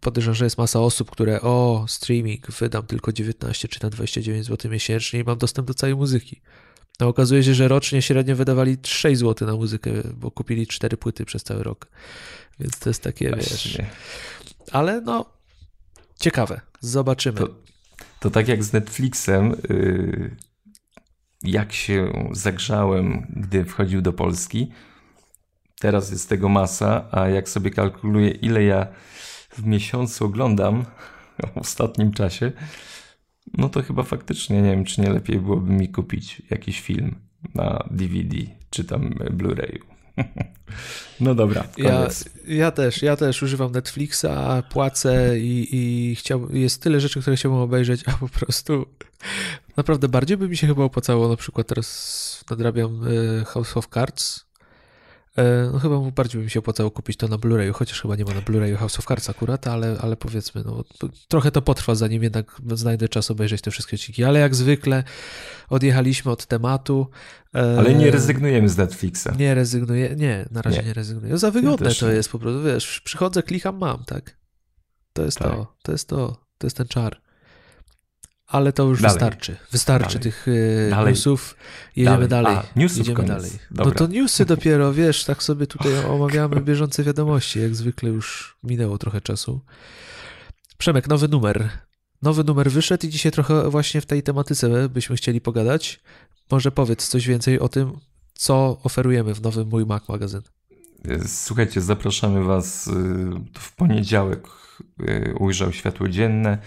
podejrzewam, 0.00 0.34
że 0.34 0.44
jest 0.44 0.58
masa 0.58 0.80
osób, 0.80 1.10
które 1.10 1.40
o, 1.40 1.84
streaming, 1.88 2.50
wydam 2.50 2.86
tylko 2.86 3.12
19 3.12 3.68
czy 3.68 3.82
na 3.82 3.90
29 3.90 4.46
zł 4.46 4.70
miesięcznie 4.70 5.20
i 5.20 5.24
mam 5.24 5.38
dostęp 5.38 5.68
do 5.68 5.74
całej 5.74 5.96
muzyki. 5.96 6.40
No 7.00 7.08
okazuje 7.08 7.44
się, 7.44 7.54
że 7.54 7.68
rocznie 7.68 8.02
średnio 8.02 8.36
wydawali 8.36 8.76
6 8.82 9.20
zł 9.20 9.48
na 9.48 9.54
muzykę, 9.54 9.90
bo 10.14 10.30
kupili 10.30 10.66
4 10.66 10.96
płyty 10.96 11.24
przez 11.24 11.42
cały 11.42 11.62
rok. 11.62 11.86
Więc 12.60 12.78
to 12.78 12.90
jest 12.90 13.02
takie, 13.02 13.30
Właśnie. 13.30 13.46
wiesz... 13.54 13.78
Ale 14.72 15.00
no, 15.00 15.24
ciekawe. 16.20 16.60
Zobaczymy. 16.80 17.38
To, 17.38 17.48
to 18.20 18.30
tak 18.30 18.48
jak 18.48 18.64
z 18.64 18.72
Netflixem... 18.72 19.56
Yy 19.68 20.50
jak 21.42 21.72
się 21.72 22.28
zagrzałem, 22.32 23.26
gdy 23.36 23.64
wchodził 23.64 24.02
do 24.02 24.12
Polski. 24.12 24.72
Teraz 25.80 26.10
jest 26.10 26.28
tego 26.28 26.48
masa, 26.48 27.04
a 27.10 27.28
jak 27.28 27.48
sobie 27.48 27.70
kalkuluję, 27.70 28.30
ile 28.30 28.64
ja 28.64 28.86
w 29.50 29.66
miesiącu 29.66 30.24
oglądam 30.24 30.84
w 31.54 31.58
ostatnim 31.58 32.12
czasie, 32.12 32.52
no 33.58 33.68
to 33.68 33.82
chyba 33.82 34.02
faktycznie 34.02 34.62
nie 34.62 34.70
wiem, 34.70 34.84
czy 34.84 35.00
nie 35.00 35.10
lepiej 35.10 35.40
byłoby 35.40 35.72
mi 35.72 35.88
kupić 35.88 36.42
jakiś 36.50 36.80
film 36.80 37.14
na 37.54 37.84
DVD 37.90 38.36
czy 38.70 38.84
tam 38.84 39.10
Blu-rayu. 39.10 39.80
No 41.20 41.34
dobra, 41.34 41.64
koniec. 41.76 42.24
Ja, 42.46 42.54
ja 42.54 42.70
też, 42.70 43.02
ja 43.02 43.16
też 43.16 43.42
używam 43.42 43.72
Netflixa, 43.72 44.26
płacę 44.70 45.40
i, 45.40 45.68
i 45.72 46.14
chciał, 46.16 46.56
jest 46.56 46.82
tyle 46.82 47.00
rzeczy, 47.00 47.20
które 47.20 47.36
chciałbym 47.36 47.60
obejrzeć, 47.60 48.02
a 48.08 48.12
po 48.12 48.28
prostu 48.28 48.86
naprawdę 49.76 50.08
bardziej 50.08 50.36
by 50.36 50.48
mi 50.48 50.56
się 50.56 50.66
chyba 50.66 50.84
opłacało, 50.84 51.28
na 51.28 51.36
przykład 51.36 51.66
teraz 51.66 52.44
nadrabiam 52.50 53.00
e, 53.40 53.44
House 53.44 53.76
of 53.76 53.88
Cards, 53.88 54.46
no 55.72 55.78
chyba 55.78 56.10
bardziej 56.10 56.38
by 56.38 56.44
mi 56.44 56.50
się 56.50 56.58
opłacało 56.58 56.90
kupić 56.90 57.16
to 57.16 57.28
na 57.28 57.38
Blu-rayu, 57.38 57.72
chociaż 57.72 58.02
chyba 58.02 58.16
nie 58.16 58.24
ma 58.24 58.34
na 58.34 58.40
Blu-rayu 58.40 58.76
House 58.76 58.98
of 58.98 59.06
Cards 59.06 59.30
akurat, 59.30 59.66
ale, 59.66 59.96
ale 60.00 60.16
powiedzmy, 60.16 60.62
no, 60.64 60.84
trochę 61.28 61.50
to 61.50 61.62
potrwa, 61.62 61.94
zanim 61.94 62.22
jednak 62.22 62.62
znajdę 62.74 63.08
czas 63.08 63.30
obejrzeć 63.30 63.60
te 63.60 63.70
wszystkie 63.70 63.96
odcinki, 63.96 64.24
ale 64.24 64.40
jak 64.40 64.54
zwykle 64.54 65.04
odjechaliśmy 65.68 66.30
od 66.32 66.46
tematu. 66.46 67.06
E, 67.54 67.78
ale 67.78 67.94
nie 67.94 68.10
rezygnujemy 68.10 68.68
z 68.68 68.76
Netflixa. 68.76 69.28
Nie 69.38 69.54
rezygnuję, 69.54 70.16
nie, 70.16 70.48
na 70.50 70.62
razie 70.62 70.80
nie, 70.80 70.86
nie 70.86 70.94
rezygnuję. 70.94 71.38
Za 71.38 71.50
wygodne 71.50 71.88
ja 71.88 71.94
to 71.94 72.10
jest 72.10 72.28
po 72.28 72.38
prostu, 72.38 72.62
wiesz, 72.62 73.00
przychodzę, 73.00 73.42
klikam, 73.42 73.78
mam, 73.78 74.04
tak? 74.04 74.36
To 75.12 75.22
jest 75.22 75.38
tak. 75.38 75.52
to, 75.52 75.76
to 75.82 75.92
jest 75.92 76.08
to, 76.08 76.36
to 76.58 76.66
jest 76.66 76.76
ten 76.76 76.88
czar. 76.88 77.20
Ale 78.50 78.72
to 78.72 78.84
już 78.84 79.02
dalej. 79.02 79.14
wystarczy. 79.14 79.56
Wystarczy 79.72 80.18
dalej. 80.18 80.22
tych 80.22 80.48
y, 80.48 80.88
dalej. 80.90 81.12
newsów. 81.12 81.56
Jedziemy 81.96 82.28
dalej. 82.28 82.56
A, 82.56 82.62
newsów 82.76 82.98
Jedziemy 82.98 83.16
koniec. 83.16 83.30
dalej. 83.30 83.50
No 83.70 83.76
Dobra. 83.76 83.92
No 84.00 84.06
to 84.06 84.06
newsy 84.06 84.44
dopiero, 84.54 84.92
wiesz, 84.92 85.24
tak 85.24 85.42
sobie 85.42 85.66
tutaj 85.66 86.04
omawiamy 86.04 86.60
bieżące 86.60 87.04
wiadomości. 87.04 87.60
Jak 87.60 87.74
zwykle 87.74 88.10
już 88.10 88.56
minęło 88.62 88.98
trochę 88.98 89.20
czasu. 89.20 89.60
Przemek, 90.78 91.08
nowy 91.08 91.28
numer. 91.28 91.68
Nowy 92.22 92.44
numer 92.44 92.70
wyszedł 92.70 93.06
i 93.06 93.10
dzisiaj 93.10 93.32
trochę 93.32 93.70
właśnie 93.70 94.00
w 94.00 94.06
tej 94.06 94.22
tematyce 94.22 94.88
byśmy 94.88 95.16
chcieli 95.16 95.40
pogadać. 95.40 96.00
Może 96.50 96.72
powiedz 96.72 97.08
coś 97.08 97.26
więcej 97.26 97.60
o 97.60 97.68
tym, 97.68 97.92
co 98.34 98.80
oferujemy 98.82 99.34
w 99.34 99.42
nowym 99.42 99.68
Mój 99.68 99.86
Mac 99.86 100.08
magazyn. 100.08 100.42
Słuchajcie, 101.26 101.80
zapraszamy 101.80 102.44
Was 102.44 102.86
y, 102.86 102.90
w 103.58 103.72
poniedziałek. 103.76 104.48
Y, 105.08 105.34
ujrzał 105.38 105.72
światło 105.72 106.08
dzienne 106.08 106.58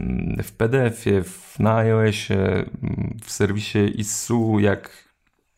mm, 0.00 0.42
w 0.42 0.52
PDF-ie, 0.52 1.22
na 1.58 1.76
iOSie, 1.76 2.34
mm, 2.42 3.18
w 3.24 3.32
serwisie 3.32 4.00
ISU. 4.00 4.58
Jak 4.60 5.10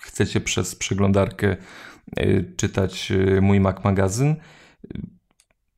chcecie 0.03 0.40
przez 0.40 0.76
przeglądarkę 0.76 1.57
czytać 2.57 3.12
mój 3.40 3.61
Mac 3.61 3.84
magazyn, 3.84 4.36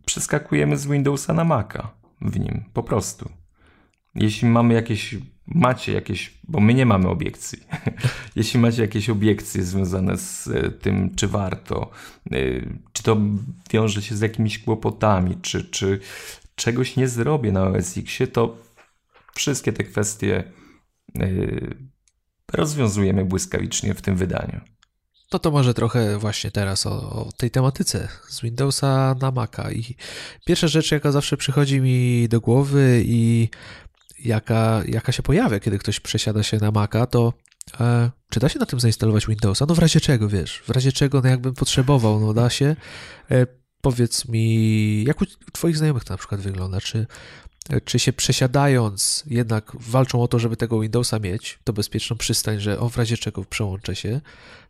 przeskakujemy 0.06 0.76
z 0.76 0.86
Windowsa 0.86 1.34
na 1.34 1.44
Maca 1.44 1.90
w 2.20 2.40
nim, 2.40 2.64
po 2.72 2.82
prostu. 2.82 3.30
Jeśli 4.14 4.48
mamy 4.48 4.74
jakieś, 4.74 5.16
macie 5.46 5.92
jakieś, 5.92 6.34
bo 6.48 6.60
my 6.60 6.74
nie 6.74 6.86
mamy 6.86 7.08
obiekcji, 7.08 7.58
jeśli 8.36 8.60
macie 8.60 8.82
jakieś 8.82 9.10
obiekcje 9.10 9.62
związane 9.62 10.16
z 10.16 10.48
tym, 10.82 11.14
czy 11.14 11.28
warto, 11.28 11.90
czy 12.92 13.02
to 13.02 13.16
wiąże 13.70 14.02
się 14.02 14.16
z 14.16 14.20
jakimiś 14.20 14.58
kłopotami, 14.58 15.36
czy, 15.42 15.64
czy 15.64 16.00
czegoś 16.54 16.96
nie 16.96 17.08
zrobię 17.08 17.52
na 17.52 17.64
OS 17.64 17.98
X, 17.98 18.18
to 18.32 18.56
wszystkie 19.34 19.72
te 19.72 19.84
kwestie 19.84 20.44
yy, 21.14 21.76
rozwiązujemy 22.52 23.24
błyskawicznie 23.24 23.94
w 23.94 24.02
tym 24.02 24.16
wydaniu. 24.16 24.60
No 25.32 25.38
to 25.38 25.50
może 25.50 25.74
trochę 25.74 26.18
właśnie 26.18 26.50
teraz 26.50 26.86
o, 26.86 26.90
o, 26.90 27.32
tej 27.36 27.50
tematyce 27.50 28.08
z 28.28 28.40
Windowsa 28.40 29.16
na 29.20 29.30
Maca. 29.30 29.72
I 29.72 29.96
pierwsza 30.46 30.68
rzecz, 30.68 30.92
jaka 30.92 31.12
zawsze 31.12 31.36
przychodzi 31.36 31.80
mi 31.80 32.28
do 32.28 32.40
głowy 32.40 33.02
i 33.06 33.48
jaka, 34.24 34.82
jaka 34.88 35.12
się 35.12 35.22
pojawia, 35.22 35.60
kiedy 35.60 35.78
ktoś 35.78 36.00
przesiada 36.00 36.42
się 36.42 36.58
na 36.58 36.70
Maca, 36.70 37.06
to 37.06 37.32
e, 37.80 38.10
czy 38.30 38.40
da 38.40 38.48
się 38.48 38.58
na 38.58 38.66
tym 38.66 38.80
zainstalować 38.80 39.26
Windowsa? 39.26 39.66
No 39.68 39.74
w 39.74 39.78
razie 39.78 40.00
czego, 40.00 40.28
wiesz, 40.28 40.62
w 40.66 40.70
razie 40.70 40.92
czego, 40.92 41.20
no 41.20 41.28
jakbym 41.28 41.54
potrzebował, 41.54 42.20
no 42.20 42.34
da 42.34 42.50
się. 42.50 42.76
E, 43.30 43.46
powiedz 43.80 44.28
mi, 44.28 45.04
jak 45.04 45.22
u 45.22 45.24
Twoich 45.52 45.76
znajomych 45.76 46.04
to 46.04 46.14
na 46.14 46.18
przykład 46.18 46.40
wygląda? 46.40 46.80
Czy, 46.80 47.06
czy 47.84 47.98
się 47.98 48.12
przesiadając 48.12 49.24
jednak 49.26 49.72
walczą 49.80 50.22
o 50.22 50.28
to, 50.28 50.38
żeby 50.38 50.56
tego 50.56 50.80
Windowsa 50.80 51.18
mieć, 51.18 51.58
to 51.64 51.72
bezpieczną 51.72 52.16
przystań, 52.16 52.60
że 52.60 52.78
o 52.78 52.88
w 52.88 52.96
razie 52.96 53.16
czego 53.16 53.44
przełączę 53.44 53.96
się, 53.96 54.20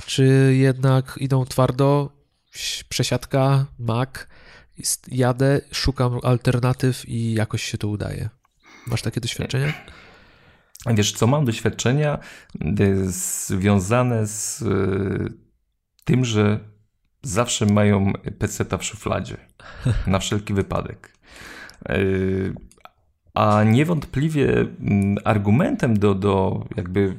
czy 0.06 0.54
jednak 0.58 1.18
idą 1.20 1.44
twardo, 1.44 2.10
przesiadka, 2.88 3.66
Mac, 3.78 4.10
jadę, 5.08 5.60
szukam 5.72 6.18
alternatyw 6.22 7.08
i 7.08 7.32
jakoś 7.32 7.62
się 7.62 7.78
to 7.78 7.88
udaje. 7.88 8.28
Masz 8.86 9.02
takie 9.02 9.20
doświadczenia? 9.20 9.72
Wiesz 10.86 11.12
co, 11.12 11.26
mam 11.26 11.44
doświadczenia 11.44 12.18
y, 12.80 13.10
związane 13.12 14.26
z 14.26 14.62
y, 14.62 15.32
tym, 16.04 16.24
że 16.24 16.60
zawsze 17.22 17.66
mają 17.66 18.12
peceta 18.38 18.78
w 18.78 18.84
szufladzie. 18.84 19.36
Na 20.06 20.18
wszelki 20.18 20.54
wypadek. 20.54 21.12
E, 21.88 21.98
a 23.34 23.64
niewątpliwie 23.64 24.60
mm, 24.60 25.16
argumentem 25.24 25.98
do, 25.98 26.14
do 26.14 26.64
jakby 26.76 27.16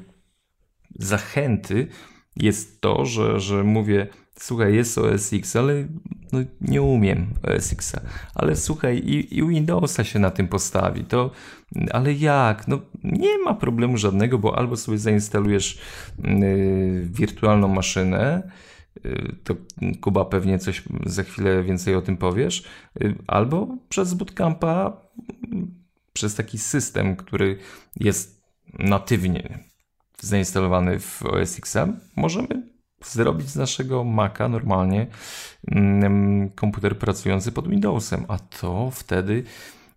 zachęty 0.99 1.88
jest 2.36 2.82
to, 2.82 3.05
że, 3.05 3.39
że 3.39 3.63
mówię, 3.63 4.07
słuchaj, 4.39 4.75
jest 4.75 4.97
OS 4.97 5.33
X, 5.33 5.55
ale 5.55 5.88
no, 6.31 6.39
nie 6.61 6.81
umiem 6.81 7.27
OS 7.43 7.73
X, 7.73 7.95
ale 8.36 8.55
słuchaj, 8.55 8.97
i, 8.97 9.38
i 9.38 9.47
Windowsa 9.47 10.03
się 10.03 10.19
na 10.19 10.31
tym 10.31 10.47
postawi, 10.47 11.03
to, 11.03 11.31
ale 11.91 12.13
jak? 12.13 12.67
No 12.67 12.79
nie 13.03 13.38
ma 13.38 13.53
problemu 13.53 13.97
żadnego, 13.97 14.38
bo 14.38 14.57
albo 14.57 14.77
sobie 14.77 14.97
zainstalujesz 14.97 15.79
yy, 16.23 17.09
wirtualną 17.11 17.67
maszynę, 17.67 18.49
Y, 19.05 19.36
to 19.43 19.55
Kuba 20.01 20.25
pewnie 20.25 20.59
coś 20.59 20.83
za 21.05 21.23
chwilę 21.23 21.63
więcej 21.63 21.95
o 21.95 22.01
tym 22.01 22.17
powiesz, 22.17 22.63
y, 23.01 23.15
albo 23.27 23.77
przez 23.89 24.13
bootcampa, 24.13 25.01
przez 26.13 26.36
taki 26.36 26.57
system, 26.57 27.15
który 27.15 27.57
jest 27.95 28.41
natywnie 28.79 29.59
zainstalowany 30.21 30.99
w 30.99 31.23
OS 31.23 31.59
X, 31.59 31.77
możemy 32.15 32.74
zrobić 33.12 33.49
z 33.49 33.56
naszego 33.56 34.03
Maca 34.03 34.49
normalnie 34.49 35.08
mm, 35.72 36.49
komputer 36.49 36.97
pracujący 36.97 37.51
pod 37.51 37.68
Windowsem, 37.68 38.26
a 38.28 38.39
to 38.39 38.91
wtedy 38.91 39.43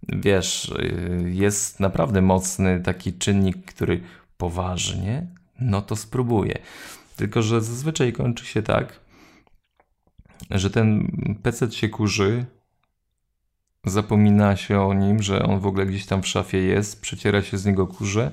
wiesz, 0.08 0.68
y, 0.68 1.30
jest 1.34 1.80
naprawdę 1.80 2.22
mocny 2.22 2.80
taki 2.80 3.12
czynnik, 3.12 3.64
który 3.64 4.00
poważnie, 4.36 5.26
no 5.60 5.82
to 5.82 5.96
spróbuję. 5.96 6.58
Tylko, 7.16 7.42
że 7.42 7.60
zazwyczaj 7.60 8.12
kończy 8.12 8.46
się 8.46 8.62
tak, 8.62 9.00
że 10.50 10.70
ten 10.70 11.10
PC 11.42 11.70
się 11.70 11.88
kurzy, 11.88 12.44
zapomina 13.84 14.56
się 14.56 14.80
o 14.80 14.94
nim, 14.94 15.22
że 15.22 15.42
on 15.42 15.60
w 15.60 15.66
ogóle 15.66 15.86
gdzieś 15.86 16.06
tam 16.06 16.22
w 16.22 16.26
szafie 16.26 16.58
jest, 16.58 17.00
przeciera 17.00 17.42
się 17.42 17.58
z 17.58 17.66
niego 17.66 17.86
kurze, 17.86 18.30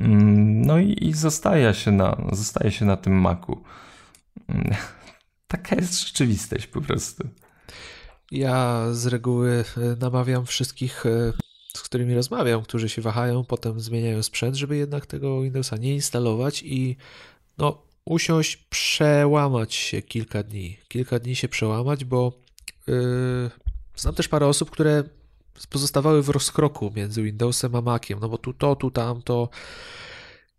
mm, 0.00 0.62
no 0.62 0.78
i, 0.78 0.96
i 1.00 1.12
zostaje, 1.12 1.74
się 1.74 1.90
na, 1.90 2.16
zostaje 2.32 2.70
się 2.70 2.84
na 2.84 2.96
tym 2.96 3.20
maku. 3.20 3.62
Taka 5.48 5.76
jest 5.76 6.06
rzeczywistość 6.06 6.66
po 6.66 6.80
prostu. 6.80 7.28
Ja 8.30 8.86
z 8.92 9.06
reguły 9.06 9.64
e, 9.76 9.80
namawiam 10.00 10.46
wszystkich, 10.46 11.06
e, 11.06 11.32
z 11.76 11.82
którymi 11.82 12.14
rozmawiam, 12.14 12.62
którzy 12.62 12.88
się 12.88 13.02
wahają, 13.02 13.44
potem 13.44 13.80
zmieniają 13.80 14.22
sprzęt, 14.22 14.56
żeby 14.56 14.76
jednak 14.76 15.06
tego 15.06 15.42
Windowsa 15.42 15.76
nie 15.76 15.94
instalować 15.94 16.62
i 16.62 16.96
no, 17.58 17.82
usiąść, 18.04 18.56
przełamać 18.56 19.74
się 19.74 20.02
kilka 20.02 20.42
dni. 20.42 20.78
Kilka 20.88 21.18
dni 21.18 21.36
się 21.36 21.48
przełamać, 21.48 22.04
bo 22.04 22.32
yy, 22.86 23.50
znam 23.96 24.14
też 24.14 24.28
parę 24.28 24.46
osób, 24.46 24.70
które 24.70 25.04
pozostawały 25.70 26.22
w 26.22 26.28
rozkroku 26.28 26.92
między 26.96 27.22
Windowsem 27.22 27.74
a 27.74 27.80
Maciem, 27.80 28.18
no 28.20 28.28
bo 28.28 28.38
tu 28.38 28.52
to, 28.52 28.76
tu 28.76 28.90
tamto 28.90 29.48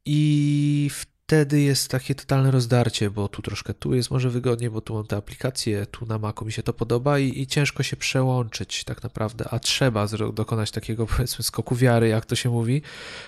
i 0.06 0.90
wtedy 1.28 1.62
jest 1.62 1.92
takie 1.92 2.16
totalne 2.16 2.52
rozdarcie, 2.52 3.10
bo 3.10 3.28
tu 3.28 3.42
troszkę 3.42 3.74
tu 3.74 3.94
jest 3.94 4.12
może 4.12 4.30
wygodnie, 4.30 4.70
bo 4.70 4.82
tu 4.82 4.94
mam 4.94 5.06
te 5.06 5.16
aplikacje, 5.18 5.86
tu 5.86 6.06
na 6.06 6.18
Macu 6.18 6.46
mi 6.46 6.52
się 6.52 6.64
to 6.64 6.74
podoba 6.74 7.20
i, 7.20 7.42
i 7.42 7.48
ciężko 7.48 7.84
się 7.84 7.98
przełączyć 7.98 8.84
tak 8.84 9.04
naprawdę, 9.04 9.46
a 9.52 9.60
trzeba 9.60 10.08
dokonać 10.34 10.72
takiego 10.72 11.06
powiedzmy 11.18 11.44
skoku 11.44 11.76
wiary, 11.76 12.08
jak 12.08 12.26
to 12.26 12.36
się 12.36 12.50
mówi, 12.50 12.82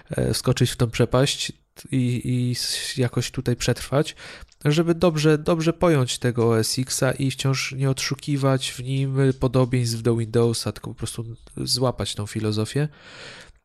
e, 0.09 0.33
skoczyć 0.33 0.71
w 0.71 0.75
tą 0.75 0.89
przepaść 0.89 1.51
i, 1.91 2.21
i 2.25 2.55
jakoś 3.01 3.31
tutaj 3.31 3.55
przetrwać, 3.55 4.15
żeby 4.65 4.95
dobrze, 4.95 5.37
dobrze 5.37 5.73
pojąć 5.73 6.19
tego 6.19 6.49
OS 6.49 6.79
Xa 6.79 7.11
i 7.11 7.31
wciąż 7.31 7.71
nie 7.71 7.89
odszukiwać 7.89 8.71
w 8.71 8.83
nim 8.83 9.17
podobieństw 9.39 10.01
do 10.01 10.15
Windowsa, 10.15 10.71
tylko 10.71 10.89
po 10.89 10.95
prostu 10.95 11.25
złapać 11.57 12.15
tą 12.15 12.27
filozofię 12.27 12.87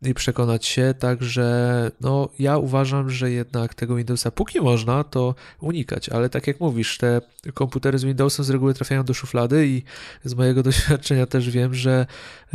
i 0.03 0.15
przekonać 0.15 0.67
się, 0.67 0.95
także 0.99 1.91
no 2.01 2.29
ja 2.39 2.59
uważam, 2.59 3.11
że 3.11 3.31
jednak 3.31 3.75
tego 3.75 3.97
Windowsa 3.97 4.31
póki 4.31 4.61
można, 4.61 5.05
to 5.05 5.35
unikać, 5.61 6.09
ale 6.09 6.31
tak 6.31 6.47
jak 6.47 6.61
mówisz, 6.61 6.99
te 6.99 7.21
komputery 7.55 7.99
z 7.99 8.05
Windowsem 8.05 8.45
z 8.45 8.51
reguły 8.51 8.75
trafiają 8.75 9.05
do 9.05 9.15
szuflady 9.15 9.67
i 9.67 9.83
z 10.25 10.35
mojego 10.35 10.63
doświadczenia 10.73 11.27
też 11.27 11.51
wiem, 11.51 11.75
że 11.75 12.07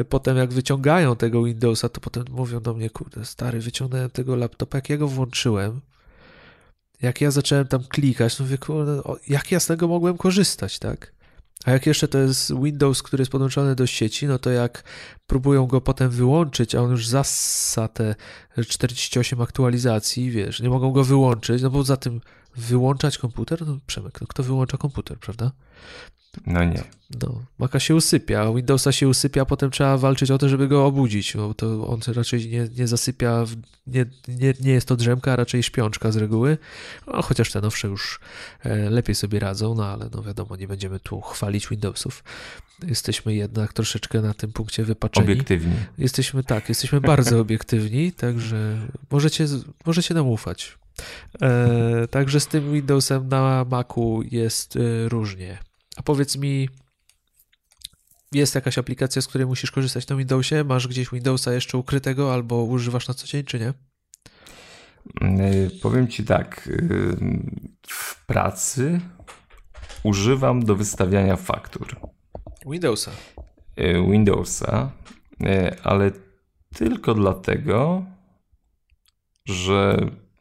potem 0.09 0.37
jak 0.37 0.53
wyciągają 0.53 1.15
tego 1.15 1.43
Windowsa, 1.43 1.89
to 1.89 2.01
potem 2.01 2.23
mówią 2.29 2.59
do 2.59 2.73
mnie, 2.73 2.89
kurde 2.89 3.25
stary, 3.25 3.59
wyciągnąłem 3.59 4.09
tego 4.09 4.35
laptopa, 4.35 4.77
jak 4.77 4.89
ja 4.89 4.97
go 4.97 5.07
włączyłem, 5.07 5.81
jak 7.01 7.21
ja 7.21 7.31
zacząłem 7.31 7.67
tam 7.67 7.83
klikać, 7.83 8.39
no 8.39 8.45
mówię, 8.45 8.57
kurde, 8.57 9.01
jak 9.27 9.51
ja 9.51 9.59
z 9.59 9.65
tego 9.65 9.87
mogłem 9.87 10.17
korzystać, 10.17 10.79
tak? 10.79 11.16
A 11.65 11.71
jak 11.71 11.85
jeszcze 11.85 12.07
to 12.07 12.17
jest 12.17 12.53
Windows, 12.63 13.03
który 13.03 13.21
jest 13.21 13.31
podłączony 13.31 13.75
do 13.75 13.87
sieci, 13.87 14.27
no 14.27 14.39
to 14.39 14.49
jak 14.49 14.83
próbują 15.27 15.67
go 15.67 15.81
potem 15.81 16.09
wyłączyć, 16.09 16.75
a 16.75 16.81
on 16.81 16.91
już 16.91 17.07
zassa 17.07 17.87
te 17.87 18.15
48 18.67 19.41
aktualizacji, 19.41 20.31
wiesz, 20.31 20.61
nie 20.61 20.69
mogą 20.69 20.91
go 20.91 21.03
wyłączyć, 21.03 21.61
no 21.61 21.69
bo 21.69 21.83
za 21.83 21.97
tym 21.97 22.21
wyłączać 22.55 23.17
komputer? 23.17 23.67
No 23.67 23.77
Przemek, 23.87 24.21
no 24.21 24.27
kto 24.27 24.43
wyłącza 24.43 24.77
komputer, 24.77 25.19
prawda? 25.19 25.51
No 26.45 26.63
nie. 26.63 26.83
No, 27.21 27.45
Maca 27.59 27.79
się 27.79 27.95
usypia, 27.95 28.53
Windowsa 28.53 28.91
się 28.91 29.07
usypia, 29.07 29.41
a 29.41 29.45
potem 29.45 29.71
trzeba 29.71 29.97
walczyć 29.97 30.31
o 30.31 30.37
to, 30.37 30.49
żeby 30.49 30.67
go 30.67 30.85
obudzić, 30.85 31.33
bo 31.33 31.53
to 31.53 31.87
on 31.87 31.99
raczej 32.07 32.49
nie, 32.49 32.67
nie 32.77 32.87
zasypia, 32.87 33.45
nie, 33.87 34.05
nie, 34.27 34.53
nie 34.59 34.71
jest 34.71 34.87
to 34.87 34.95
drzemka, 34.95 35.33
a 35.33 35.35
raczej 35.35 35.63
śpiączka 35.63 36.11
z 36.11 36.17
reguły, 36.17 36.57
no, 37.07 37.21
chociaż 37.21 37.51
te 37.51 37.61
nowsze 37.61 37.87
już 37.87 38.19
e, 38.63 38.89
lepiej 38.89 39.15
sobie 39.15 39.39
radzą, 39.39 39.75
no 39.75 39.85
ale 39.85 40.09
no 40.13 40.23
wiadomo, 40.23 40.55
nie 40.55 40.67
będziemy 40.67 40.99
tu 40.99 41.21
chwalić 41.21 41.67
Windowsów. 41.67 42.23
Jesteśmy 42.87 43.35
jednak 43.35 43.73
troszeczkę 43.73 44.21
na 44.21 44.33
tym 44.33 44.53
punkcie 44.53 44.83
wypaczeni. 44.83 45.25
Obiektywni. 45.25 45.73
Jesteśmy, 45.97 46.43
tak, 46.43 46.69
jesteśmy 46.69 47.01
bardzo 47.01 47.39
obiektywni, 47.45 48.11
także 48.11 48.77
możecie, 49.11 49.45
możecie 49.85 50.13
nam 50.13 50.27
ufać. 50.27 50.77
E, 51.41 52.07
także 52.07 52.39
z 52.39 52.47
tym 52.47 52.73
Windowsem 52.73 53.27
na 53.27 53.65
Macu 53.69 54.21
jest 54.31 54.75
e, 54.75 55.09
różnie. 55.09 55.57
A 55.97 56.03
powiedz 56.03 56.37
mi, 56.37 56.69
jest 58.31 58.55
jakaś 58.55 58.77
aplikacja, 58.77 59.21
z 59.21 59.27
której 59.27 59.47
musisz 59.47 59.71
korzystać 59.71 60.07
na 60.07 60.15
Windowsie? 60.15 60.63
Masz 60.63 60.87
gdzieś 60.87 61.09
Windowsa 61.09 61.53
jeszcze 61.53 61.77
ukrytego 61.77 62.33
albo 62.33 62.63
używasz 62.63 63.07
na 63.07 63.13
co 63.13 63.27
dzień, 63.27 63.43
czy 63.43 63.59
nie? 63.59 63.73
Yy, 65.21 65.71
powiem 65.81 66.07
ci 66.07 66.23
tak. 66.23 66.69
Yy, 66.71 67.17
w 67.87 68.25
pracy 68.25 69.01
używam 70.03 70.65
do 70.65 70.75
wystawiania 70.75 71.35
faktur. 71.35 71.99
Windowsa. 72.65 73.11
Windowsa, 74.11 74.91
ale 75.83 76.11
tylko 76.75 77.13
dlatego, 77.13 78.05
że 79.45 79.97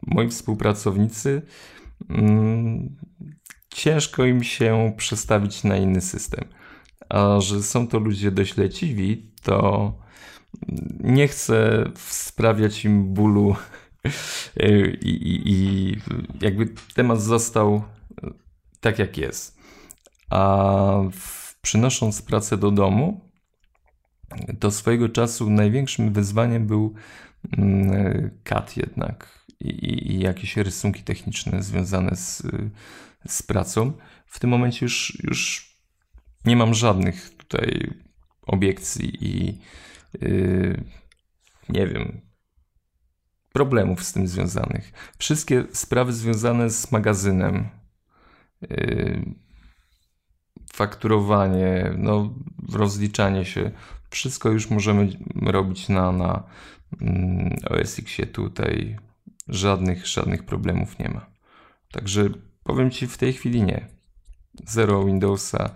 moi 0.06 0.28
współpracownicy 0.28 1.42
mm, 2.08 2.96
ciężko 3.68 4.24
im 4.24 4.44
się 4.44 4.92
przestawić 4.96 5.64
na 5.64 5.76
inny 5.76 6.00
system. 6.00 6.44
A 7.08 7.40
że 7.40 7.62
są 7.62 7.88
to 7.88 7.98
ludzie 7.98 8.30
dość 8.30 8.56
leciwi, 8.56 9.32
to 9.42 9.92
nie 11.00 11.28
chcę 11.28 11.84
sprawiać 11.96 12.84
im 12.84 13.14
bólu 13.14 13.56
i, 15.02 15.08
i, 15.08 15.52
i 15.52 15.96
jakby 16.40 16.68
temat 16.94 17.22
został 17.22 17.82
tak 18.80 18.98
jak 18.98 19.18
jest. 19.18 19.58
A 20.30 21.00
przynosząc 21.62 22.22
pracę 22.22 22.56
do 22.56 22.70
domu, 22.70 23.20
to 24.60 24.70
swojego 24.70 25.08
czasu 25.08 25.50
największym 25.50 26.12
wyzwaniem 26.12 26.66
był 26.66 26.94
mm, 27.58 28.30
jednak 28.76 29.35
i, 29.60 30.12
i 30.12 30.20
jakieś 30.20 30.56
rysunki 30.56 31.02
techniczne 31.02 31.62
związane 31.62 32.16
z, 32.16 32.42
z 33.28 33.42
pracą. 33.42 33.92
W 34.26 34.38
tym 34.38 34.50
momencie 34.50 34.86
już, 34.86 35.18
już 35.22 35.70
nie 36.44 36.56
mam 36.56 36.74
żadnych 36.74 37.36
tutaj 37.36 37.90
obiekcji 38.42 39.24
i 39.24 39.58
yy, 40.20 40.84
nie 41.68 41.86
wiem, 41.86 42.20
problemów 43.52 44.04
z 44.04 44.12
tym 44.12 44.28
związanych. 44.28 44.92
Wszystkie 45.18 45.64
sprawy 45.72 46.12
związane 46.12 46.70
z 46.70 46.92
magazynem, 46.92 47.68
yy, 48.60 49.34
fakturowanie, 50.72 51.94
no, 51.98 52.34
rozliczanie 52.72 53.44
się, 53.44 53.70
wszystko 54.10 54.50
już 54.50 54.70
możemy 54.70 55.08
robić 55.42 55.88
na, 55.88 56.12
na 56.12 56.42
mm, 57.00 57.56
OSX-ie 57.70 58.26
tutaj. 58.26 58.96
Żadnych, 59.48 60.06
żadnych 60.06 60.42
problemów 60.42 60.98
nie 60.98 61.08
ma. 61.08 61.26
Także 61.92 62.28
powiem 62.64 62.90
Ci 62.90 63.06
w 63.06 63.18
tej 63.18 63.32
chwili 63.32 63.62
nie. 63.62 63.88
Zero 64.66 65.04
Windowsa. 65.04 65.70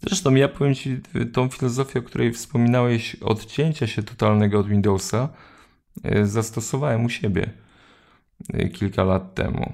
Zresztą 0.00 0.34
ja 0.34 0.48
powiem 0.48 0.74
Ci 0.74 1.00
tą 1.32 1.48
filozofię, 1.48 1.98
o 1.98 2.02
której 2.02 2.32
wspominałeś, 2.32 3.14
odcięcia 3.14 3.86
się 3.86 4.02
totalnego 4.02 4.58
od 4.58 4.68
Windowsa, 4.68 5.28
e, 6.02 6.26
zastosowałem 6.26 7.04
u 7.04 7.08
siebie 7.08 7.50
e, 8.52 8.68
kilka 8.68 9.04
lat 9.04 9.34
temu. 9.34 9.72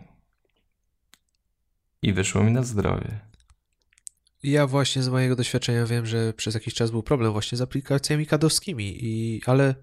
I 2.02 2.12
wyszło 2.12 2.44
mi 2.44 2.52
na 2.52 2.62
zdrowie. 2.62 3.20
Ja 4.42 4.66
właśnie 4.66 5.02
z 5.02 5.08
mojego 5.08 5.36
doświadczenia 5.36 5.86
wiem, 5.86 6.06
że 6.06 6.32
przez 6.32 6.54
jakiś 6.54 6.74
czas 6.74 6.90
był 6.90 7.02
problem 7.02 7.32
właśnie 7.32 7.58
z 7.58 7.60
aplikacjami 7.60 8.26
kadowskimi, 8.26 9.04
i, 9.04 9.40
ale 9.46 9.74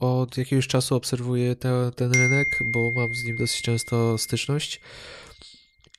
od 0.00 0.38
jakiegoś 0.38 0.66
czasu 0.66 0.94
obserwuję 0.94 1.56
te, 1.56 1.90
ten 1.96 2.12
rynek, 2.12 2.58
bo 2.64 2.90
mam 2.90 3.14
z 3.14 3.24
nim 3.24 3.36
dosyć 3.36 3.62
często 3.62 4.18
styczność. 4.18 4.80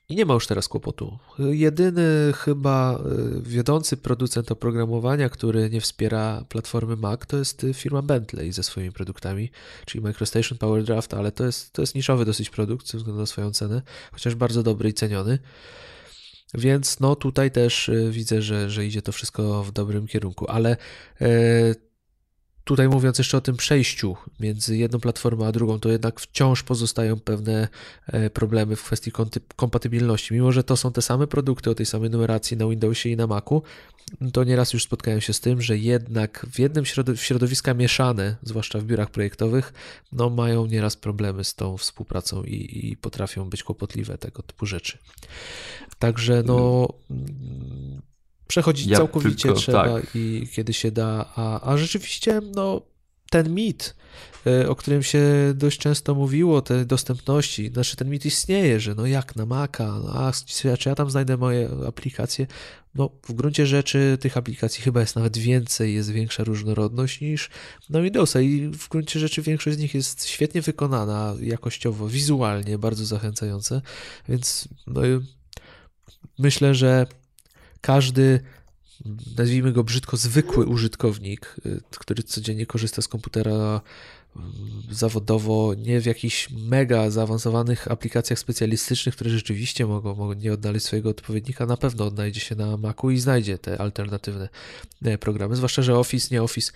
I 0.08 0.16
nie 0.16 0.26
ma 0.26 0.34
już 0.34 0.46
teraz 0.46 0.68
kłopotu. 0.68 1.18
Jedyny 1.38 2.32
chyba 2.36 2.98
y, 3.38 3.42
wiodący 3.42 3.96
producent 3.96 4.52
oprogramowania, 4.52 5.28
który 5.28 5.70
nie 5.70 5.80
wspiera 5.80 6.44
platformy 6.48 6.96
Mac, 6.96 7.20
to 7.26 7.36
jest 7.36 7.66
firma 7.74 8.02
Bentley 8.02 8.52
ze 8.52 8.62
swoimi 8.62 8.92
produktami, 8.92 9.50
czyli 9.86 10.04
MicroStation 10.04 10.58
PowerDraft, 10.58 11.14
ale 11.14 11.32
to 11.32 11.44
jest, 11.44 11.72
to 11.72 11.82
jest 11.82 11.94
niszowy 11.94 12.24
dosyć 12.24 12.50
produkt 12.50 12.88
ze 12.88 12.98
względu 12.98 13.20
na 13.20 13.26
swoją 13.26 13.52
cenę, 13.52 13.82
chociaż 14.12 14.34
bardzo 14.34 14.62
dobry 14.62 14.88
i 14.88 14.94
ceniony. 14.94 15.38
Więc 16.54 17.00
no 17.00 17.16
tutaj 17.16 17.50
też 17.50 17.88
y, 17.88 18.10
widzę, 18.10 18.42
że, 18.42 18.70
że 18.70 18.86
idzie 18.86 19.02
to 19.02 19.12
wszystko 19.12 19.64
w 19.64 19.72
dobrym 19.72 20.06
kierunku, 20.06 20.50
ale 20.50 20.76
y, 21.22 21.87
Tutaj 22.68 22.88
mówiąc 22.88 23.18
jeszcze 23.18 23.36
o 23.36 23.40
tym 23.40 23.56
przejściu 23.56 24.16
między 24.40 24.76
jedną 24.76 25.00
platformą 25.00 25.46
a 25.46 25.52
drugą, 25.52 25.80
to 25.80 25.88
jednak 25.88 26.20
wciąż 26.20 26.62
pozostają 26.62 27.20
pewne 27.20 27.68
e, 28.06 28.30
problemy 28.30 28.76
w 28.76 28.84
kwestii 28.84 29.12
kompatybilności. 29.56 30.34
Mimo, 30.34 30.52
że 30.52 30.64
to 30.64 30.76
są 30.76 30.92
te 30.92 31.02
same 31.02 31.26
produkty 31.26 31.70
o 31.70 31.74
tej 31.74 31.86
samej 31.86 32.10
numeracji 32.10 32.56
na 32.56 32.68
Windowsie 32.68 33.08
i 33.08 33.16
na 33.16 33.26
Macu, 33.26 33.62
to 34.32 34.44
nieraz 34.44 34.72
już 34.72 34.82
spotkałem 34.82 35.20
się 35.20 35.32
z 35.32 35.40
tym, 35.40 35.62
że 35.62 35.78
jednak 35.78 36.46
w 36.52 36.58
jednym 36.58 36.84
środowiska 37.16 37.74
mieszane, 37.74 38.36
zwłaszcza 38.42 38.78
w 38.78 38.84
biurach 38.84 39.10
projektowych, 39.10 39.72
no 40.12 40.30
mają 40.30 40.66
nieraz 40.66 40.96
problemy 40.96 41.44
z 41.44 41.54
tą 41.54 41.76
współpracą 41.76 42.44
i, 42.44 42.88
i 42.90 42.96
potrafią 42.96 43.50
być 43.50 43.62
kłopotliwe 43.62 44.18
tego 44.18 44.42
typu 44.42 44.66
rzeczy. 44.66 44.98
Także 45.98 46.42
no 46.46 46.88
Przechodzić 48.48 48.86
ja 48.86 48.96
całkowicie 48.96 49.42
tylko, 49.42 49.58
trzeba 49.58 49.84
tak. 49.84 50.06
i 50.14 50.48
kiedy 50.52 50.72
się 50.72 50.90
da, 50.90 51.32
a, 51.36 51.70
a 51.72 51.76
rzeczywiście 51.76 52.40
no, 52.54 52.82
ten 53.30 53.54
mit, 53.54 53.96
y, 54.46 54.68
o 54.68 54.76
którym 54.76 55.02
się 55.02 55.22
dość 55.54 55.78
często 55.78 56.14
mówiło, 56.14 56.62
tej 56.62 56.86
dostępności, 56.86 57.68
znaczy 57.68 57.96
ten 57.96 58.10
mit 58.10 58.26
istnieje, 58.26 58.80
że 58.80 58.94
no 58.94 59.06
jak 59.06 59.36
na 59.36 59.46
Maca, 59.46 60.00
no, 60.04 60.12
a 60.14 60.32
czy 60.78 60.88
ja 60.88 60.94
tam 60.94 61.10
znajdę 61.10 61.36
moje 61.36 61.68
aplikacje? 61.88 62.46
No 62.94 63.10
w 63.28 63.32
gruncie 63.32 63.66
rzeczy 63.66 64.18
tych 64.20 64.36
aplikacji 64.36 64.82
chyba 64.82 65.00
jest 65.00 65.16
nawet 65.16 65.38
więcej, 65.38 65.94
jest 65.94 66.10
większa 66.10 66.44
różnorodność 66.44 67.20
niż 67.20 67.50
na 67.90 68.00
Windowsa 68.02 68.40
i 68.40 68.68
w 68.68 68.88
gruncie 68.88 69.20
rzeczy 69.20 69.42
większość 69.42 69.76
z 69.76 69.80
nich 69.80 69.94
jest 69.94 70.26
świetnie 70.26 70.62
wykonana, 70.62 71.34
jakościowo, 71.40 72.08
wizualnie, 72.08 72.78
bardzo 72.78 73.04
zachęcające, 73.04 73.82
więc 74.28 74.68
no, 74.86 75.00
myślę, 76.38 76.74
że 76.74 77.06
każdy, 77.80 78.40
nazwijmy 79.36 79.72
go 79.72 79.84
brzydko, 79.84 80.16
zwykły 80.16 80.66
użytkownik, 80.66 81.56
y, 81.66 81.80
który 81.98 82.22
codziennie 82.22 82.66
korzysta 82.66 83.02
z 83.02 83.08
komputera 83.08 83.80
mm, 84.36 84.52
zawodowo, 84.90 85.74
nie 85.74 86.00
w 86.00 86.06
jakichś 86.06 86.50
mega 86.50 87.10
zaawansowanych 87.10 87.90
aplikacjach 87.90 88.38
specjalistycznych, 88.38 89.14
które 89.14 89.30
rzeczywiście 89.30 89.86
mogą, 89.86 90.14
mogą 90.14 90.32
nie 90.32 90.52
odnaleźć 90.52 90.86
swojego 90.86 91.10
odpowiednika, 91.10 91.66
na 91.66 91.76
pewno 91.76 92.04
odnajdzie 92.04 92.40
się 92.40 92.54
na 92.54 92.76
Macu 92.76 93.10
i 93.10 93.18
znajdzie 93.18 93.58
te 93.58 93.80
alternatywne 93.80 94.48
e, 95.02 95.18
programy, 95.18 95.56
zwłaszcza, 95.56 95.82
że 95.82 95.98
Office, 95.98 96.28
nie 96.30 96.42
Office, 96.42 96.72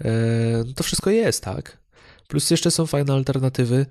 e, 0.00 0.64
to 0.76 0.84
wszystko 0.84 1.10
jest, 1.10 1.44
tak? 1.44 1.82
Plus 2.28 2.50
jeszcze 2.50 2.70
są 2.70 2.86
fajne 2.86 3.12
alternatywy, 3.12 3.86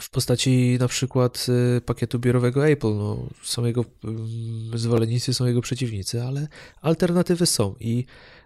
w 0.00 0.10
postaci 0.10 0.76
na 0.80 0.88
przykład 0.88 1.46
y, 1.76 1.80
pakietu 1.80 2.18
biurowego 2.18 2.68
Apple. 2.68 2.94
No, 2.96 3.28
są 3.42 3.64
jego 3.64 3.84
mm, 4.04 4.78
zwolennicy, 4.78 5.34
są 5.34 5.46
jego 5.46 5.60
przeciwnicy, 5.60 6.22
ale 6.22 6.48
alternatywy 6.82 7.46
są 7.46 7.74
i 7.80 8.04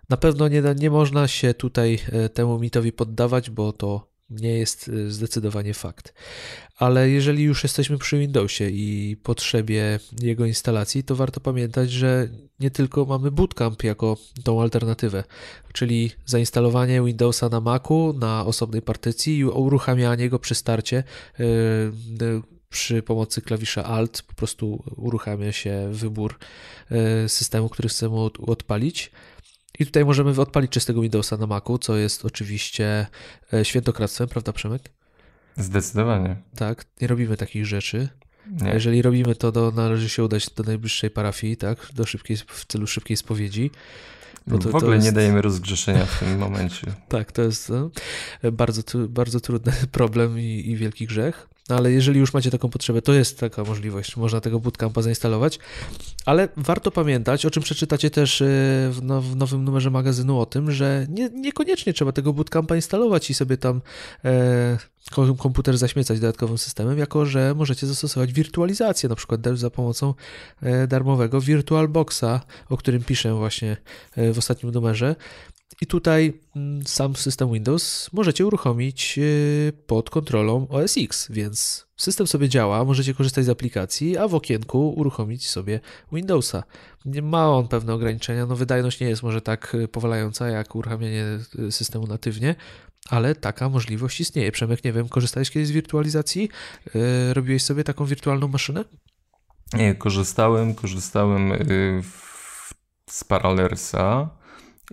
na 0.08 0.16
pewno 0.16 0.48
nie, 0.48 0.62
nie 0.76 0.90
można 0.90 1.28
się 1.28 1.54
tutaj 1.54 1.98
e, 2.12 2.28
temu 2.28 2.58
mitowi 2.58 2.92
poddawać, 2.92 3.50
bo 3.50 3.72
to 3.72 4.07
nie 4.30 4.58
jest 4.58 4.88
y, 4.88 5.12
zdecydowanie 5.12 5.74
fakt. 5.74 6.14
Ale 6.76 7.10
jeżeli 7.10 7.42
już 7.42 7.62
jesteśmy 7.62 7.98
przy 7.98 8.18
Windowsie 8.18 8.70
i 8.70 9.16
potrzebie 9.22 10.00
jego 10.22 10.46
instalacji, 10.46 11.04
to 11.04 11.16
warto 11.16 11.40
pamiętać, 11.40 11.90
że 11.90 12.28
nie 12.60 12.70
tylko 12.70 13.04
mamy 13.04 13.30
Bootcamp 13.30 13.84
jako 13.84 14.16
tą 14.44 14.62
alternatywę, 14.62 15.24
czyli 15.72 16.10
zainstalowanie 16.26 17.02
Windowsa 17.02 17.48
na 17.48 17.60
Macu 17.60 18.14
na 18.20 18.46
osobnej 18.46 18.82
partycji 18.82 19.38
i 19.38 19.44
uruchamianie 19.44 20.28
go 20.28 20.38
przy 20.38 20.54
starcie. 20.54 21.04
Yy, 21.38 22.42
przy 22.70 23.02
pomocy 23.02 23.42
klawisza 23.42 23.84
Alt 23.84 24.22
po 24.22 24.34
prostu 24.34 24.82
uruchamia 24.96 25.52
się 25.52 25.88
wybór 25.92 26.38
y, 27.24 27.28
systemu, 27.28 27.68
który 27.68 27.88
chcemy 27.88 28.16
odpalić. 28.46 29.10
I 29.78 29.86
tutaj 29.86 30.04
możemy 30.04 30.40
odpalić 30.40 30.70
czystego 30.70 31.00
Windowsa 31.02 31.36
na 31.36 31.46
Macu, 31.46 31.78
co 31.78 31.96
jest 31.96 32.24
oczywiście 32.24 33.06
e, 33.52 33.64
świętokradztwem, 33.64 34.28
prawda 34.28 34.52
Przemek? 34.52 34.82
Zdecydowanie. 35.56 36.36
Tak, 36.56 36.84
nie 37.00 37.08
robimy 37.08 37.36
takich 37.36 37.66
rzeczy. 37.66 38.08
Nie. 38.62 38.70
Jeżeli 38.70 39.02
robimy 39.02 39.34
to, 39.34 39.52
to 39.52 39.70
należy 39.70 40.08
się 40.08 40.24
udać 40.24 40.50
do 40.50 40.62
najbliższej 40.62 41.10
parafii, 41.10 41.56
tak, 41.56 41.88
do 41.94 42.06
szybkiej, 42.06 42.36
w 42.36 42.64
celu 42.64 42.86
szybkiej 42.86 43.16
spowiedzi. 43.16 43.70
Bo 44.46 44.58
to, 44.58 44.70
w 44.70 44.74
ogóle 44.74 44.94
jest... 44.94 45.06
nie 45.06 45.12
dajemy 45.12 45.42
rozgrzeszenia 45.42 46.06
w 46.06 46.18
tym 46.18 46.38
momencie. 46.38 46.86
tak, 47.08 47.32
to 47.32 47.42
jest 47.42 47.68
no, 47.68 47.90
bardzo, 48.52 48.82
bardzo 49.08 49.40
trudny 49.40 49.72
problem 49.92 50.38
i, 50.38 50.62
i 50.66 50.76
wielki 50.76 51.06
grzech. 51.06 51.48
No 51.68 51.76
ale 51.76 51.92
jeżeli 51.92 52.20
już 52.20 52.34
macie 52.34 52.50
taką 52.50 52.68
potrzebę, 52.68 53.02
to 53.02 53.12
jest 53.12 53.40
taka 53.40 53.64
możliwość, 53.64 54.16
można 54.16 54.40
tego 54.40 54.60
bootcampa 54.60 55.02
zainstalować. 55.02 55.58
Ale 56.24 56.48
warto 56.56 56.90
pamiętać, 56.90 57.46
o 57.46 57.50
czym 57.50 57.62
przeczytacie 57.62 58.10
też 58.10 58.42
e, 58.42 58.44
w, 58.90 59.36
nowym 59.36 59.64
numerze 59.64 59.90
magazynu, 59.90 60.40
o 60.40 60.46
tym, 60.46 60.70
że 60.70 61.06
nie, 61.10 61.30
niekoniecznie 61.30 61.92
trzeba 61.92 62.12
tego 62.12 62.32
bootcampa 62.32 62.76
instalować 62.76 63.30
i 63.30 63.34
sobie 63.34 63.56
tam 63.56 63.80
e, 64.24 64.78
komputer 65.38 65.78
zaśmiecać 65.78 66.20
dodatkowym 66.20 66.58
systemem, 66.58 66.98
jako 66.98 67.26
że 67.26 67.54
możecie 67.54 67.86
zastosować 67.86 68.32
wirtualizację, 68.32 69.08
na 69.08 69.14
przykład 69.14 69.40
za 69.54 69.70
pomocą 69.70 70.14
e, 70.62 70.86
darmowego 70.86 71.40
VirtualBoxa, 71.40 72.40
o 72.68 72.76
którym 72.76 73.04
piszę 73.04 73.34
właśnie 73.34 73.76
e, 74.16 74.32
w 74.32 74.38
ostatnim 74.38 74.72
numerze. 74.72 75.16
I 75.80 75.86
tutaj 75.86 76.40
mm, 76.56 76.86
sam 76.86 77.16
system 77.16 77.52
Windows 77.52 78.12
możecie 78.12 78.46
uruchomić 78.46 79.18
y, 79.18 79.72
pod 79.86 80.10
kontrolą 80.10 80.68
OS 80.68 80.94
X, 80.98 81.28
więc 81.30 81.86
system 81.96 82.26
sobie 82.26 82.48
działa, 82.48 82.84
możecie 82.84 83.14
korzystać 83.14 83.44
z 83.44 83.48
aplikacji, 83.48 84.16
a 84.16 84.28
w 84.28 84.34
okienku 84.34 84.90
uruchomić 84.90 85.48
sobie 85.48 85.80
Windowsa. 86.12 86.62
Ma 87.22 87.50
on 87.50 87.68
pewne 87.68 87.94
ograniczenia, 87.94 88.46
no 88.46 88.56
wydajność 88.56 89.00
nie 89.00 89.08
jest 89.08 89.22
może 89.22 89.40
tak 89.40 89.74
y, 89.74 89.88
powalająca 89.88 90.48
jak 90.48 90.74
uruchamianie 90.74 91.24
y, 91.58 91.72
systemu 91.72 92.06
natywnie, 92.06 92.54
ale 93.08 93.34
taka 93.34 93.68
możliwość 93.68 94.20
istnieje. 94.20 94.52
Przemek, 94.52 94.84
nie 94.84 94.92
wiem, 94.92 95.08
korzystałeś 95.08 95.50
kiedyś 95.50 95.68
z 95.68 95.70
wirtualizacji? 95.70 96.48
Robiłeś 97.32 97.62
sobie 97.62 97.84
taką 97.84 98.04
wirtualną 98.04 98.48
maszynę? 98.48 98.84
korzystałem, 99.98 100.74
korzystałem 100.74 101.52
z 103.10 103.24
Parallersa 103.24 104.37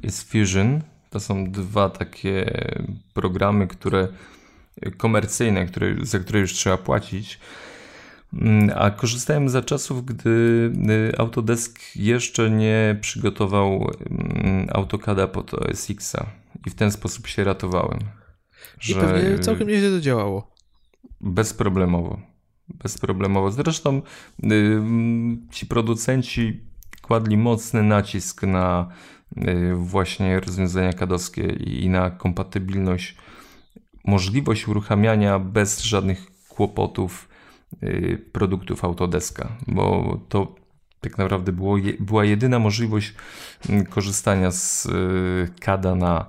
z 0.04 0.24
Fusion. 0.24 0.82
To 1.10 1.20
są 1.20 1.52
dwa 1.52 1.90
takie 1.90 2.64
programy, 3.14 3.68
które 3.68 4.08
komercyjne, 4.98 5.66
które, 5.66 5.96
za 6.02 6.20
które 6.20 6.40
już 6.40 6.54
trzeba 6.54 6.78
płacić. 6.78 7.40
Mm, 8.34 8.72
a 8.76 8.92
korzystałem 8.92 9.50
za 9.50 9.62
czasów, 9.62 10.06
gdy 10.06 10.30
y, 10.90 11.18
Autodesk 11.18 11.80
jeszcze 11.96 12.50
nie 12.50 12.98
przygotował 13.02 13.92
mm, 14.10 14.68
AutoCADa 14.74 15.28
pod 15.28 15.54
OS-Xa 15.54 16.26
i 16.66 16.70
w 16.70 16.76
ten 16.76 16.92
sposób 16.92 17.28
się 17.28 17.44
ratowałem. 17.44 18.00
I 18.90 18.96
pewnie 18.96 19.40
całkiem 19.40 19.68
nieźle 19.68 19.90
to 19.90 20.00
działało. 20.00 20.56
Bezproblemowo. 21.22 22.20
Bezproblemowo. 22.68 23.52
Zresztą 23.52 24.02
y, 24.44 24.82
ci 25.52 25.66
producenci 25.66 26.64
kładli 27.08 27.38
mocny 27.38 27.84
nacisk 27.84 28.44
na 28.44 28.88
y, 29.38 29.76
właśnie 29.76 30.40
rozwiązania 30.40 30.94
kadowskie 30.94 31.44
i 31.48 31.90
na 31.90 32.12
kompatybilność, 32.12 33.18
możliwość 34.06 34.68
uruchamiania 34.68 35.40
bez 35.40 35.82
żadnych 35.82 36.28
kłopotów 36.50 37.28
Y, 37.84 38.18
produktów 38.32 38.84
Autodeska, 38.84 39.48
bo 39.68 40.18
to 40.30 40.56
tak 41.02 41.18
naprawdę 41.18 41.52
było, 41.52 41.78
była 42.00 42.26
jedyna 42.26 42.60
możliwość 42.60 43.14
mm, 43.70 43.86
korzystania 43.86 44.52
z 44.52 44.86
y, 44.86 45.96
na, 45.96 46.26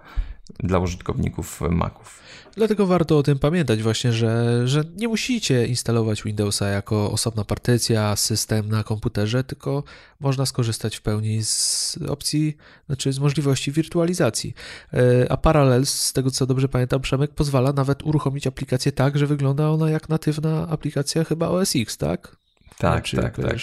dla 0.58 0.78
użytkowników 0.78 1.60
Maców. 1.70 2.22
Dlatego 2.56 2.86
warto 2.86 3.18
o 3.18 3.22
tym 3.22 3.38
pamiętać 3.38 3.82
właśnie, 3.82 4.12
że, 4.12 4.62
że 4.68 4.84
nie 4.96 5.08
musicie 5.08 5.66
instalować 5.66 6.22
Windowsa 6.22 6.68
jako 6.68 7.10
osobna 7.12 7.44
partycja, 7.44 8.16
system 8.16 8.68
na 8.68 8.84
komputerze, 8.84 9.44
tylko 9.44 9.84
można 10.20 10.46
skorzystać 10.46 10.96
w 10.96 11.02
pełni 11.02 11.44
z 11.44 11.98
opcji, 12.08 12.56
znaczy 12.86 13.12
z 13.12 13.18
możliwości 13.18 13.72
wirtualizacji. 13.72 14.54
E, 14.92 15.32
a 15.32 15.36
Parallels, 15.36 15.90
z 15.90 16.12
tego 16.12 16.30
co 16.30 16.46
dobrze 16.46 16.68
pamiętam, 16.68 17.00
Przemek 17.00 17.30
pozwala 17.30 17.72
nawet 17.72 18.02
uruchomić 18.02 18.46
aplikację 18.46 18.92
tak, 18.92 19.18
że 19.18 19.26
wygląda 19.26 19.70
ona 19.70 19.90
jak 19.90 20.08
natywna 20.08 20.68
aplikacja 20.68 21.24
chyba 21.24 21.48
OS 21.48 21.76
X, 21.76 21.96
tak? 21.96 22.36
Tak, 22.78 22.92
znaczy, 22.92 23.16
tak, 23.16 23.36
tak. 23.36 23.56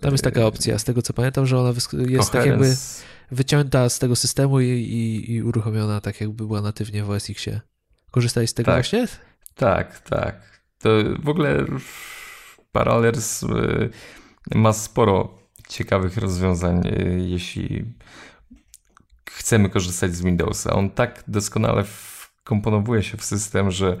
Tam 0.00 0.12
jest 0.12 0.24
taka 0.24 0.46
opcja, 0.46 0.78
z 0.78 0.84
tego 0.84 1.02
co 1.02 1.12
pamiętam, 1.12 1.46
że 1.46 1.58
ona 1.58 1.72
jest 2.08 2.32
tak 2.32 2.46
jakby 2.46 2.76
wycięta 3.30 3.88
z 3.88 3.98
tego 3.98 4.16
systemu 4.16 4.60
i, 4.60 4.66
i, 4.66 5.32
i 5.32 5.42
uruchomiona 5.42 6.00
tak 6.00 6.20
jakby 6.20 6.46
była 6.46 6.60
natywnie 6.60 7.04
w 7.04 7.10
OS 7.10 7.30
Xie. 7.30 7.60
Korzystałeś 8.10 8.50
z 8.50 8.54
tego 8.54 8.66
tak, 8.66 8.76
właśnie? 8.76 9.06
Tak, 9.54 10.00
tak. 10.00 10.62
To 10.78 10.88
w 11.22 11.28
ogóle 11.28 11.64
Parallels 12.72 13.42
y, 13.42 13.90
ma 14.54 14.72
sporo 14.72 15.38
ciekawych 15.68 16.16
rozwiązań, 16.16 16.86
y, 16.86 17.18
jeśli 17.28 17.84
chcemy 19.30 19.68
korzystać 19.68 20.14
z 20.14 20.22
Windowsa. 20.22 20.72
On 20.72 20.90
tak 20.90 21.24
doskonale 21.28 21.84
wkomponowuje 21.84 23.02
się 23.02 23.16
w 23.16 23.24
system, 23.24 23.70
że 23.70 23.96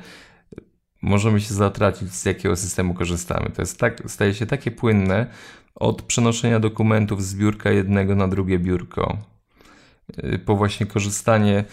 możemy 1.02 1.40
się 1.40 1.54
zatracić, 1.54 2.12
z 2.12 2.24
jakiego 2.24 2.56
systemu 2.56 2.94
korzystamy. 2.94 3.50
To 3.50 3.62
jest 3.62 3.78
tak, 3.78 4.02
staje 4.06 4.34
się 4.34 4.46
takie 4.46 4.70
płynne 4.70 5.26
od 5.74 6.02
przenoszenia 6.02 6.60
dokumentów 6.60 7.24
z 7.24 7.34
biurka 7.34 7.70
jednego 7.70 8.14
na 8.14 8.28
drugie 8.28 8.58
biurko, 8.58 9.18
y, 10.24 10.38
po 10.38 10.56
właśnie 10.56 10.86
korzystanie 10.86 11.64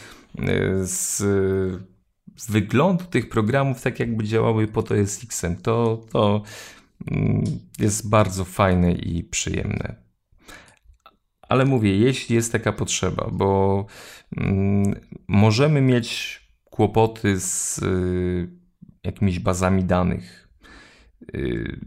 z 0.83 1.17
z 1.17 1.94
wyglądu 2.49 3.05
tych 3.05 3.29
programów, 3.29 3.81
tak 3.81 3.99
jakby 3.99 4.23
działały 4.23 4.67
pod 4.67 4.91
OS 4.91 5.23
X-em, 5.23 5.55
to, 5.55 6.05
to 6.11 6.43
mm, 7.11 7.43
jest 7.79 8.09
bardzo 8.09 8.45
fajne 8.45 8.91
i 8.91 9.23
przyjemne. 9.23 9.95
Ale 11.41 11.65
mówię, 11.65 11.97
jeśli 11.97 12.36
jest 12.36 12.51
taka 12.51 12.71
potrzeba, 12.71 13.29
bo 13.31 13.86
mm, 14.38 14.95
możemy 15.27 15.81
mieć 15.81 16.41
kłopoty 16.63 17.39
z 17.39 17.77
y, 17.77 18.49
jakimiś 19.03 19.39
bazami 19.39 19.83
danych. 19.83 20.49
Y, 21.36 21.79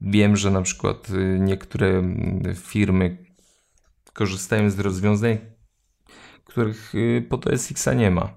wiem, 0.00 0.36
że 0.36 0.50
na 0.50 0.62
przykład 0.62 1.10
y, 1.10 1.38
niektóre 1.40 2.02
firmy 2.54 3.26
korzystają 4.12 4.70
z 4.70 4.78
rozwiązań, 4.78 5.38
których 6.44 6.92
pod 7.28 7.46
OS 7.46 7.70
X 7.70 7.88
nie 7.96 8.10
ma 8.10 8.34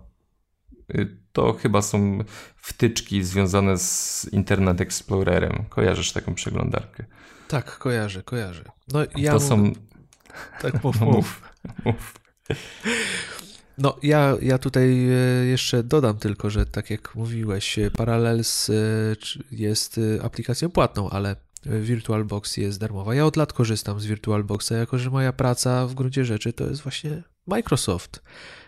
to 1.35 1.53
chyba 1.53 1.81
są 1.81 2.19
wtyczki 2.55 3.23
związane 3.23 3.77
z 3.77 4.27
Internet 4.31 4.81
Explorerem. 4.81 5.65
Kojarzysz 5.69 6.11
taką 6.11 6.35
przeglądarkę? 6.35 7.05
Tak, 7.47 7.77
kojarzę, 7.77 8.23
kojarzę. 8.23 8.63
No, 8.93 8.99
ja 9.15 9.31
to 9.31 9.39
są... 9.39 9.73
Tak, 10.61 10.73
mów, 10.83 11.01
mów. 11.01 11.41
mów. 11.85 12.13
No, 13.77 13.97
ja, 14.03 14.37
ja 14.41 14.57
tutaj 14.57 15.07
e, 15.09 15.45
jeszcze 15.45 15.83
dodam 15.83 16.17
tylko, 16.17 16.49
że 16.49 16.65
tak 16.65 16.89
jak 16.89 17.15
mówiłeś, 17.15 17.79
Parallels 17.97 18.69
e, 18.69 18.73
jest 19.51 19.97
e, 19.97 20.23
aplikacją 20.23 20.69
płatną, 20.69 21.09
ale 21.09 21.35
VirtualBox 21.65 22.57
jest 22.57 22.79
darmowa. 22.79 23.15
Ja 23.15 23.25
od 23.25 23.35
lat 23.35 23.53
korzystam 23.53 23.99
z 23.99 24.05
VirtualBoxa, 24.05 24.71
jako 24.71 24.97
że 24.97 25.09
moja 25.09 25.33
praca 25.33 25.87
w 25.87 25.93
gruncie 25.93 26.25
rzeczy 26.25 26.53
to 26.53 26.63
jest 26.63 26.81
właśnie 26.81 27.23
Microsoft. 27.47 28.21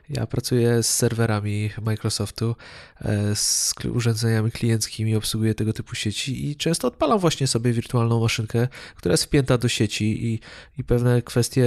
Ja 0.10 0.28
pracuję 0.28 0.84
z 0.84 0.90
serwerami 0.90 1.70
Microsoftu, 1.82 2.56
e, 3.02 3.36
z 3.36 3.74
urządzeniami 3.94 4.52
klienckimi, 4.52 5.16
obsługuję 5.16 5.56
tego 5.56 5.74
typu 5.74 5.96
sieci 5.96 6.50
i 6.50 6.56
często 6.56 6.88
odpalam 6.88 7.20
właśnie 7.20 7.48
sobie 7.48 7.72
wirtualną 7.74 8.20
maszynkę, 8.20 8.68
która 8.96 9.14
jest 9.14 9.24
wpięta 9.24 9.58
do 9.58 9.68
sieci 9.68 10.26
i, 10.26 10.40
i 10.78 10.84
pewne 10.84 11.22
kwestie 11.22 11.66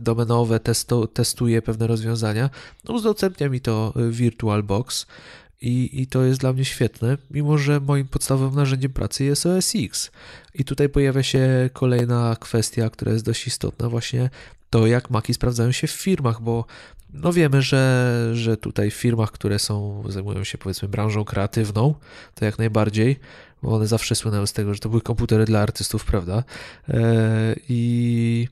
domenowe, 0.00 0.60
testu, 0.60 1.06
testuję 1.06 1.62
pewne 1.62 1.86
rozwiązania. 1.86 2.50
No, 2.84 2.94
udostępnia 2.94 3.48
mi 3.48 3.60
to 3.60 3.94
VirtualBox. 4.10 5.06
I, 5.62 6.00
I 6.02 6.06
to 6.06 6.24
jest 6.24 6.40
dla 6.40 6.52
mnie 6.52 6.64
świetne, 6.64 7.18
mimo 7.30 7.58
że 7.58 7.80
moim 7.80 8.08
podstawowym 8.08 8.54
narzędziem 8.56 8.92
pracy 8.92 9.24
jest 9.24 9.46
OS 9.46 9.72
X. 9.76 10.10
I 10.54 10.64
tutaj 10.64 10.88
pojawia 10.88 11.22
się 11.22 11.70
kolejna 11.72 12.36
kwestia, 12.40 12.90
która 12.90 13.12
jest 13.12 13.24
dość 13.24 13.46
istotna, 13.46 13.88
właśnie 13.88 14.30
to, 14.70 14.86
jak 14.86 15.10
maki 15.10 15.34
sprawdzają 15.34 15.72
się 15.72 15.86
w 15.86 15.90
firmach, 15.90 16.42
bo 16.42 16.64
no 17.12 17.32
wiemy, 17.32 17.62
że, 17.62 18.30
że 18.32 18.56
tutaj 18.56 18.90
w 18.90 18.94
firmach, 18.94 19.32
które 19.32 19.58
są, 19.58 20.02
zajmują 20.08 20.44
się 20.44 20.58
powiedzmy 20.58 20.88
branżą 20.88 21.24
kreatywną, 21.24 21.94
to 22.34 22.44
jak 22.44 22.58
najbardziej, 22.58 23.16
bo 23.62 23.74
one 23.74 23.86
zawsze 23.86 24.14
słynęły 24.14 24.46
z 24.46 24.52
tego, 24.52 24.74
że 24.74 24.80
to 24.80 24.88
były 24.88 25.00
komputery 25.02 25.44
dla 25.44 25.60
artystów, 25.60 26.04
prawda? 26.04 26.44
E, 26.88 27.54
I 27.68 28.48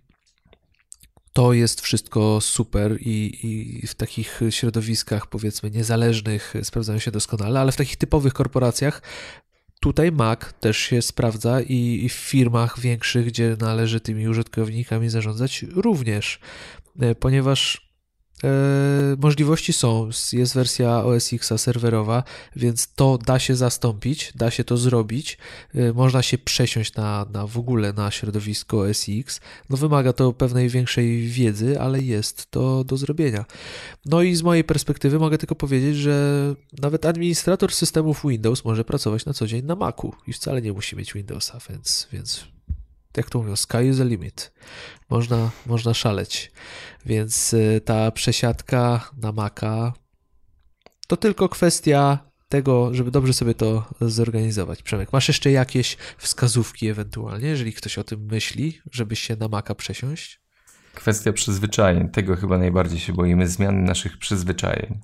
to 1.33 1.53
jest 1.53 1.81
wszystko 1.81 2.41
super 2.41 2.97
i, 3.01 3.39
i, 3.83 3.87
w 3.87 3.95
takich 3.95 4.41
środowiskach, 4.51 5.27
powiedzmy, 5.27 5.71
niezależnych 5.71 6.55
sprawdzają 6.63 6.99
się 6.99 7.11
doskonale, 7.11 7.61
ale 7.61 7.73
w 7.73 7.77
takich 7.77 7.97
typowych 7.97 8.33
korporacjach 8.33 9.03
tutaj 9.81 10.13
Mac 10.13 10.41
też 10.61 10.79
się 10.79 11.03
sprawdza 11.03 11.61
i, 11.61 12.01
i 12.05 12.09
w 12.09 12.13
firmach 12.13 12.81
większych, 12.81 13.27
gdzie 13.27 13.57
należy 13.61 14.01
tymi 14.01 14.29
użytkownikami 14.29 15.09
zarządzać, 15.09 15.65
również, 15.75 16.41
e, 17.01 17.15
ponieważ 17.15 17.88
możliwości 19.19 19.73
są. 19.73 20.11
Jest 20.33 20.55
wersja 20.55 21.05
OS 21.05 21.33
X 21.33 21.53
serwerowa, 21.57 22.23
więc 22.57 22.95
to 22.95 23.19
da 23.19 23.39
się 23.39 23.57
zastąpić, 23.57 24.33
da 24.35 24.51
się 24.51 24.65
to 24.65 24.77
zrobić. 24.77 25.39
E, 25.75 25.93
można 25.93 26.23
się 26.23 26.39
przesiąść 26.39 26.95
na, 26.95 27.27
na 27.33 27.47
w 27.47 27.59
ogóle 27.59 27.93
na 27.93 28.11
środowisko 28.11 28.81
OS 28.81 29.07
X. 29.09 29.41
No 29.71 29.77
wymaga 29.77 30.13
to 30.13 30.33
pewnej 30.33 30.69
większej 30.69 31.29
wiedzy, 31.29 31.81
ale 31.81 32.03
jest 32.03 32.51
to 32.51 32.85
do 32.85 32.97
zrobienia. 32.97 33.45
No 34.07 34.23
i 34.23 34.35
z 34.35 34.43
mojej 34.43 34.65
perspektywy 34.65 35.19
mogę 35.19 35.39
tylko 35.39 35.55
powiedzieć, 35.55 35.97
że 35.97 36.55
nawet 36.83 37.07
administrator 37.07 37.73
systemów 37.73 38.23
Windows 38.29 38.65
może 38.65 38.85
pracować 38.85 39.25
na 39.27 39.33
co 39.33 39.47
dzień 39.47 39.65
na 39.65 39.77
Macu 39.77 40.13
i 40.27 40.33
wcale 40.33 40.63
nie 40.63 40.73
musi 40.73 40.97
mieć 40.97 41.13
Windowsa, 41.13 41.59
więc, 41.71 42.09
więc 42.13 42.58
jak 43.19 43.31
to 43.31 43.39
mówią, 43.39 43.57
sky 43.57 43.85
is 43.91 43.99
the 43.99 44.05
limit. 44.05 44.53
Można, 45.11 45.51
można 45.67 45.95
szaleć. 45.95 46.53
Więc 47.07 47.53
y, 47.53 47.81
ta 47.85 48.11
przesiadka 48.11 49.11
na 49.17 49.33
Maca 49.33 49.93
to 51.07 51.17
tylko 51.17 51.49
kwestia 51.49 52.19
tego, 52.49 52.95
żeby 52.95 53.11
dobrze 53.11 53.33
sobie 53.33 53.55
to 53.55 53.89
zorganizować. 54.01 54.83
Przemek, 54.83 55.13
masz 55.13 55.29
jeszcze 55.29 55.51
jakieś 55.51 55.97
wskazówki 56.19 56.89
ewentualnie, 56.89 57.49
jeżeli 57.49 57.73
ktoś 57.73 57.99
o 57.99 58.05
tym 58.05 58.27
myśli, 58.31 58.81
żeby 58.93 59.17
się 59.17 59.37
na 59.37 59.49
Maca 59.49 59.75
przesiąść? 59.75 60.41
Kwestia 60.95 61.33
przyzwyczajeń. 61.33 62.09
Tego 62.09 62.37
chyba 62.37 62.59
najbardziej 62.59 62.99
się 62.99 63.13
boimy, 63.13 63.49
zmiany 63.49 63.83
naszych 63.83 64.19
przyzwyczajeń. 64.19 65.01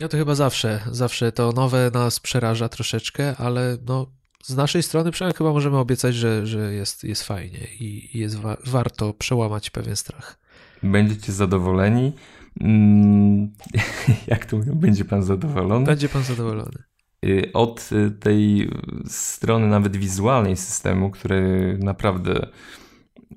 No 0.00 0.08
to 0.08 0.16
chyba 0.16 0.34
zawsze, 0.34 0.80
zawsze 0.90 1.32
to 1.32 1.52
nowe 1.52 1.90
nas 1.94 2.20
przeraża 2.20 2.68
troszeczkę, 2.68 3.36
ale 3.36 3.78
no 3.86 4.17
z 4.42 4.56
naszej 4.56 4.82
strony 4.82 5.10
przynajmniej 5.10 5.38
chyba 5.38 5.52
możemy 5.52 5.76
obiecać, 5.78 6.14
że, 6.14 6.46
że 6.46 6.74
jest, 6.74 7.04
jest 7.04 7.22
fajnie 7.22 7.58
i 7.80 8.18
jest 8.18 8.36
wa 8.36 8.56
warto 8.66 9.14
przełamać 9.14 9.70
pewien 9.70 9.96
strach. 9.96 10.38
Będziecie 10.82 11.32
zadowoleni. 11.32 12.12
Mm, 12.60 13.54
jak 14.26 14.46
to 14.46 14.56
mówią? 14.56 14.74
Będzie 14.74 15.04
pan 15.04 15.22
zadowolony? 15.22 15.86
Będzie 15.86 16.08
pan 16.08 16.22
zadowolony. 16.22 16.82
y, 17.24 17.50
od 17.52 17.90
tej 18.20 18.70
strony 19.06 19.66
nawet 19.66 19.96
wizualnej 19.96 20.56
systemu, 20.56 21.10
który 21.10 21.78
naprawdę 21.82 22.48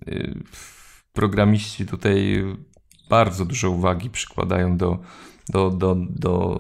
y, 0.08 0.34
programiści 1.14 1.86
tutaj 1.86 2.44
bardzo 3.10 3.46
dużo 3.46 3.70
uwagi 3.70 4.10
przykładają 4.10 4.78
do, 4.78 5.00
do, 5.50 5.70
do, 5.70 5.96
do 6.10 6.58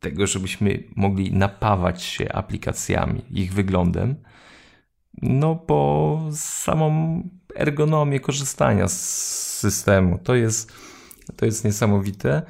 tego, 0.00 0.26
żebyśmy 0.26 0.82
mogli 0.96 1.32
napawać 1.32 2.02
się 2.02 2.32
aplikacjami, 2.32 3.22
ich 3.30 3.52
wyglądem, 3.54 4.14
no 5.22 5.56
po 5.56 6.20
samą 6.32 7.22
ergonomię 7.54 8.20
korzystania 8.20 8.88
z 8.88 9.00
systemu. 9.58 10.18
To 10.18 10.34
jest, 10.34 10.72
to 11.36 11.46
jest 11.46 11.64
niesamowite. 11.64 12.42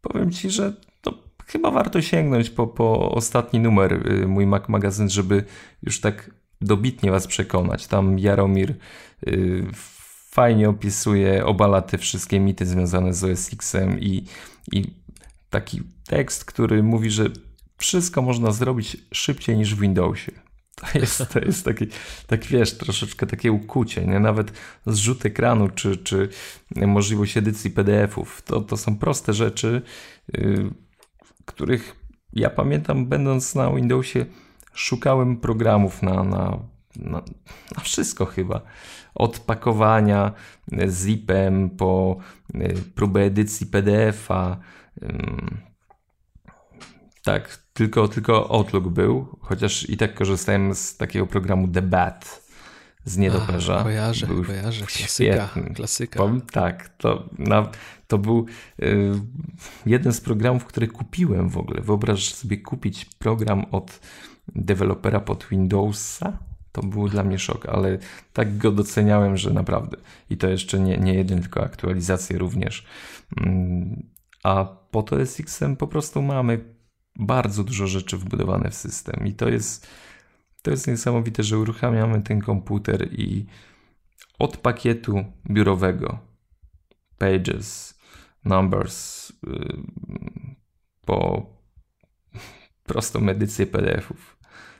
Powiem 0.00 0.30
Ci, 0.30 0.50
że 0.50 0.72
to 1.00 1.14
chyba 1.46 1.70
warto 1.70 2.02
sięgnąć 2.02 2.50
po, 2.50 2.66
po 2.66 3.10
ostatni 3.10 3.60
numer 3.60 3.92
y, 3.92 4.26
mój 4.26 4.46
Mac 4.46 4.68
Magazyn, 4.68 5.10
żeby 5.10 5.44
już 5.82 6.00
tak 6.00 6.30
dobitnie 6.60 7.10
Was 7.10 7.26
przekonać. 7.26 7.86
Tam 7.86 8.18
Jaromir 8.18 8.74
y, 9.28 9.66
fajnie 10.30 10.68
opisuje, 10.68 11.46
obala 11.46 11.82
te 11.82 11.98
wszystkie 11.98 12.40
mity 12.40 12.66
związane 12.66 13.14
z 13.14 13.24
OS 13.24 13.52
X-em 13.52 14.00
i, 14.00 14.24
i 14.72 15.03
taki 15.54 15.82
tekst, 16.06 16.44
który 16.44 16.82
mówi, 16.82 17.10
że 17.10 17.24
wszystko 17.76 18.22
można 18.22 18.52
zrobić 18.52 18.96
szybciej 19.12 19.56
niż 19.56 19.74
w 19.74 19.80
Windowsie. 19.80 20.32
To 20.74 20.86
jest, 20.98 21.28
to 21.32 21.38
jest 21.38 21.64
taki, 21.64 21.86
tak 22.26 22.44
wiesz, 22.44 22.78
troszeczkę 22.78 23.26
takie 23.26 23.52
ukucie, 23.52 24.06
nie? 24.06 24.20
nawet 24.20 24.52
zrzut 24.86 25.26
ekranu, 25.26 25.68
czy, 25.68 25.96
czy 25.96 26.28
możliwość 26.76 27.36
edycji 27.36 27.70
PDF-ów. 27.70 28.42
To, 28.42 28.60
to 28.60 28.76
są 28.76 28.98
proste 28.98 29.32
rzeczy, 29.32 29.82
yy, 30.32 30.70
których 31.44 31.96
ja 32.32 32.50
pamiętam, 32.50 33.06
będąc 33.06 33.54
na 33.54 33.72
Windowsie, 33.72 34.26
szukałem 34.72 35.36
programów 35.36 36.02
na, 36.02 36.24
na, 36.24 36.58
na, 36.96 37.22
na 37.76 37.82
wszystko 37.82 38.26
chyba. 38.26 38.60
Od 39.14 39.38
pakowania 39.38 40.32
zipem 40.88 41.70
po 41.70 42.16
yy, 42.54 42.74
próbę 42.94 43.20
edycji 43.20 43.66
PDF-a, 43.66 44.56
tak, 47.24 47.58
tylko, 47.72 48.08
tylko 48.08 48.50
Outlook 48.50 48.88
był, 48.88 49.38
chociaż 49.40 49.90
i 49.90 49.96
tak 49.96 50.14
korzystałem 50.14 50.74
z 50.74 50.96
takiego 50.96 51.26
programu 51.26 51.66
Debat 51.66 52.44
z 53.04 53.16
niedoperza. 53.16 53.78
A, 53.78 53.82
kojarzę, 53.82 54.26
był 54.26 54.44
kojarzę, 54.44 54.86
klasyka. 54.86 55.48
klasyka. 55.74 56.18
Powiem, 56.18 56.40
tak, 56.40 56.88
to, 56.88 57.28
to 58.06 58.18
był 58.18 58.46
y, 58.82 59.12
jeden 59.86 60.12
z 60.12 60.20
programów, 60.20 60.64
które 60.64 60.86
kupiłem 60.86 61.48
w 61.48 61.58
ogóle. 61.58 61.80
Wyobraź 61.80 62.34
sobie 62.34 62.56
kupić 62.56 63.04
program 63.04 63.64
od 63.70 64.00
dewelopera 64.48 65.20
pod 65.20 65.46
Windowsa. 65.50 66.38
To 66.72 66.82
był 66.82 67.08
dla 67.08 67.24
mnie 67.24 67.38
szok, 67.38 67.66
ale 67.66 67.98
tak 68.32 68.58
go 68.58 68.72
doceniałem, 68.72 69.36
że 69.36 69.50
naprawdę. 69.50 69.96
I 70.30 70.36
to 70.36 70.48
jeszcze 70.48 70.80
nie, 70.80 70.98
nie 70.98 71.14
jeden, 71.14 71.40
tylko 71.40 71.62
aktualizacje 71.64 72.38
również. 72.38 72.86
Mm, 73.36 74.02
a 74.44 74.64
po 74.90 75.02
to 75.02 75.26
SX-em 75.26 75.76
po 75.76 75.86
prostu 75.86 76.22
mamy 76.22 76.74
bardzo 77.16 77.64
dużo 77.64 77.86
rzeczy 77.86 78.16
wbudowane 78.16 78.70
w 78.70 78.74
system 78.74 79.26
i 79.26 79.32
to 79.32 79.48
jest, 79.48 79.86
to 80.62 80.70
jest 80.70 80.86
niesamowite, 80.86 81.42
że 81.42 81.58
uruchamiamy 81.58 82.22
ten 82.22 82.40
komputer 82.40 83.08
i 83.12 83.46
od 84.38 84.56
pakietu 84.56 85.24
biurowego 85.50 86.18
Pages, 87.18 87.98
Numbers 88.44 89.32
yy, 89.46 89.82
po 91.06 91.46
prostą 92.82 93.28
edycję 93.28 93.66
PDF-ów 93.66 94.36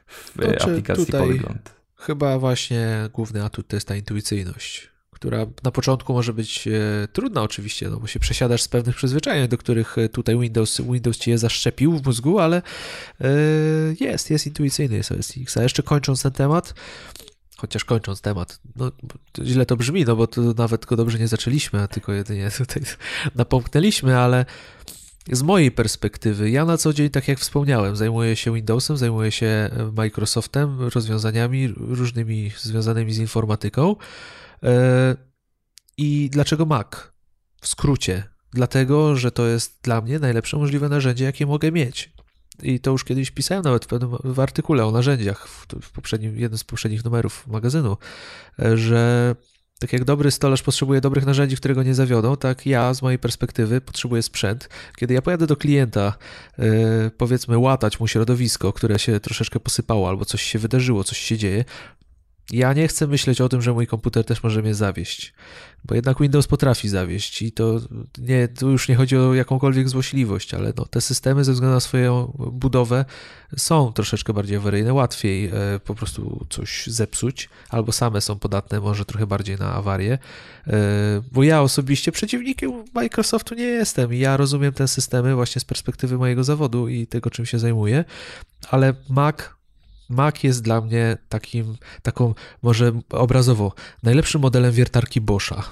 w 0.07 0.35
znaczy, 0.35 0.65
aplikacji 0.65 1.12
Polyglot. 1.12 1.75
Chyba 1.97 2.39
właśnie 2.39 3.09
główny 3.12 3.45
atut 3.45 3.69
to 3.69 3.77
jest 3.77 3.89
ta 3.89 3.97
intuicyjność 3.97 4.93
która 5.15 5.47
na 5.62 5.71
początku 5.71 6.12
może 6.12 6.33
być 6.33 6.69
e, 6.69 6.71
trudna 7.12 7.43
oczywiście, 7.43 7.91
no 7.91 8.01
bo 8.01 8.07
się 8.07 8.21
przesiadasz 8.21 8.62
z 8.62 8.69
pewnych 8.69 8.97
przyzwyczajeń, 8.97 9.49
do 9.49 9.59
których 9.59 9.99
e, 9.99 10.09
tutaj 10.09 10.39
Windows, 10.39 10.81
Windows 10.81 11.19
ci 11.19 11.31
je 11.31 11.39
zaszczepił 11.39 11.99
w 11.99 12.07
mózgu, 12.07 12.39
ale 12.39 12.62
e, 13.21 13.29
jest, 14.01 14.31
jest 14.31 14.47
intuicyjny 14.47 14.97
jest 14.97 15.12
OS 15.12 15.33
X. 15.37 15.57
A 15.57 15.62
jeszcze 15.62 15.83
kończąc 15.83 16.23
ten 16.23 16.33
temat, 16.33 16.75
chociaż 17.57 17.85
kończąc 17.85 18.21
temat, 18.21 18.61
no 18.77 18.93
źle 19.45 19.67
to 19.67 19.77
brzmi, 19.77 20.05
no 20.05 20.17
bo 20.17 20.27
to 20.27 20.41
nawet 20.41 20.87
go 20.87 20.97
dobrze 20.97 21.19
nie 21.19 21.29
zaczęliśmy, 21.29 21.83
a 21.83 21.89
tylko 21.89 22.12
jedynie 22.12 22.51
tutaj 22.59 22.83
napomknęliśmy, 23.35 24.19
ale 24.19 24.47
z 25.33 25.43
mojej 25.43 25.71
perspektywy, 25.71 26.51
ja 26.51 26.65
na 26.65 26.77
co 26.77 26.93
dzień, 26.93 27.11
tak 27.11 27.29
jak 27.29 27.39
wspomniałem, 27.39 27.97
zajmuję 27.97 28.37
się 28.37 28.55
Windowsem, 28.55 28.97
zajmuję 28.97 29.33
się 29.33 29.71
Microsoftem, 29.93 30.81
rozwiązaniami 30.81 31.69
różnymi 31.77 32.53
związanymi 32.59 33.12
z 33.12 33.19
informatyką. 33.19 33.97
E, 34.65 35.17
I 35.99 36.31
dlaczego 36.33 36.67
Mac? 36.67 36.87
W 37.61 37.69
skrócie, 37.69 38.23
dlatego, 38.53 39.17
że 39.17 39.31
to 39.31 39.47
jest 39.47 39.79
dla 39.83 40.01
mnie 40.01 40.19
najlepsze 40.19 40.57
możliwe 40.57 40.89
narzędzie, 40.89 41.25
jakie 41.25 41.47
mogę 41.47 41.73
mieć. 41.73 42.12
I 42.62 42.81
to 42.81 42.91
już 42.91 43.05
kiedyś 43.05 43.31
pisałem 43.31 43.65
nawet 43.65 43.85
w 43.85 43.89
pewnym 43.89 44.17
w 44.25 44.41
artykule 44.41 44.87
o 44.87 44.91
narzędziach 44.91 45.49
w, 45.49 45.67
w 45.83 45.93
poprzednim, 45.93 46.39
jednym 46.39 46.59
z 46.59 46.65
poprzednich 46.65 47.05
numerów 47.05 47.47
magazynu, 47.47 47.97
e, 48.59 48.77
że 48.77 49.35
tak 49.79 49.93
jak 49.93 50.05
dobry 50.05 50.31
stolarz 50.31 50.62
potrzebuje 50.62 51.01
dobrych 51.01 51.27
narzędzi, 51.27 51.57
które 51.57 51.75
go 51.75 51.83
nie 51.83 51.95
zawiodą, 51.95 52.37
tak 52.37 52.67
ja 52.67 52.95
z 52.95 53.03
mojej 53.03 53.19
perspektywy 53.19 53.81
potrzebuję 53.81 54.23
sprzęt. 54.23 54.69
Kiedy 54.97 55.15
ja 55.15 55.23
pojadę 55.23 55.47
do 55.47 55.57
klienta, 55.57 56.15
yy, 56.59 56.67
powiedzmy 57.19 57.59
łatać 57.59 58.01
mu 58.01 58.09
środowisko, 58.09 58.73
które 58.73 58.99
się 58.99 59.21
troszeczkę 59.21 59.61
posypało 59.61 60.09
albo 60.09 60.25
coś 60.25 60.43
się 60.43 60.59
wydarzyło, 60.59 61.05
coś 61.05 61.19
się 61.19 61.39
dzieje, 61.39 61.65
ja 62.53 62.72
nie 62.72 62.88
chcę 62.88 63.07
myśleć 63.07 63.40
o 63.40 63.49
tym, 63.49 63.62
że 63.62 63.72
mój 63.72 63.86
komputer 63.86 64.24
też 64.24 64.42
może 64.42 64.62
mnie 64.62 64.74
zawieść, 64.74 65.34
bo 65.84 65.95
jednak 65.95 66.20
Windows 66.20 66.47
potrafi 66.47 66.88
zawieść 66.88 67.42
i 67.42 67.53
to 67.53 67.80
nie, 68.18 68.49
tu 68.49 68.70
już 68.70 68.88
nie 68.88 68.97
chodzi 68.97 69.16
o 69.16 69.34
jakąkolwiek 69.34 69.88
złośliwość, 69.88 70.55
ale 70.55 70.72
no, 70.76 70.86
te 70.86 71.01
systemy 71.01 71.45
ze 71.45 71.53
względu 71.53 71.74
na 71.74 71.80
swoją 71.80 72.32
budowę 72.53 73.05
są 73.57 73.92
troszeczkę 73.92 74.32
bardziej 74.32 74.57
awaryjne, 74.57 74.92
łatwiej 74.92 75.47
e, 75.47 75.51
po 75.84 75.95
prostu 75.95 76.47
coś 76.51 76.86
zepsuć, 76.86 77.49
albo 77.68 77.92
same 77.92 78.20
są 78.20 78.38
podatne 78.38 78.80
może 78.80 79.05
trochę 79.05 79.26
bardziej 79.26 79.57
na 79.57 79.72
awarię, 79.72 80.18
e, 80.66 80.72
bo 81.32 81.42
ja 81.42 81.62
osobiście 81.62 82.12
przeciwnikiem 82.12 82.84
Microsoftu 82.95 83.55
nie 83.55 83.64
jestem 83.64 84.14
i 84.14 84.18
ja 84.18 84.36
rozumiem 84.36 84.72
te 84.72 84.88
systemy 84.88 85.34
właśnie 85.34 85.61
z 85.61 85.64
perspektywy 85.64 86.18
mojego 86.18 86.45
zawodu 86.45 86.88
i 86.88 87.07
tego, 87.07 87.30
czym 87.30 87.47
się 87.47 87.59
zajmuję, 87.59 88.05
ale 88.70 88.95
Mac 89.09 89.36
Mac 90.09 90.43
jest 90.43 90.63
dla 90.63 90.81
mnie 90.81 91.17
takim, 91.29 91.77
taką, 92.03 92.35
może 92.63 92.93
obrazowo, 93.11 93.73
najlepszym 94.03 94.41
modelem 94.41 94.73
wiertarki 94.73 95.21
Boscha. 95.21 95.63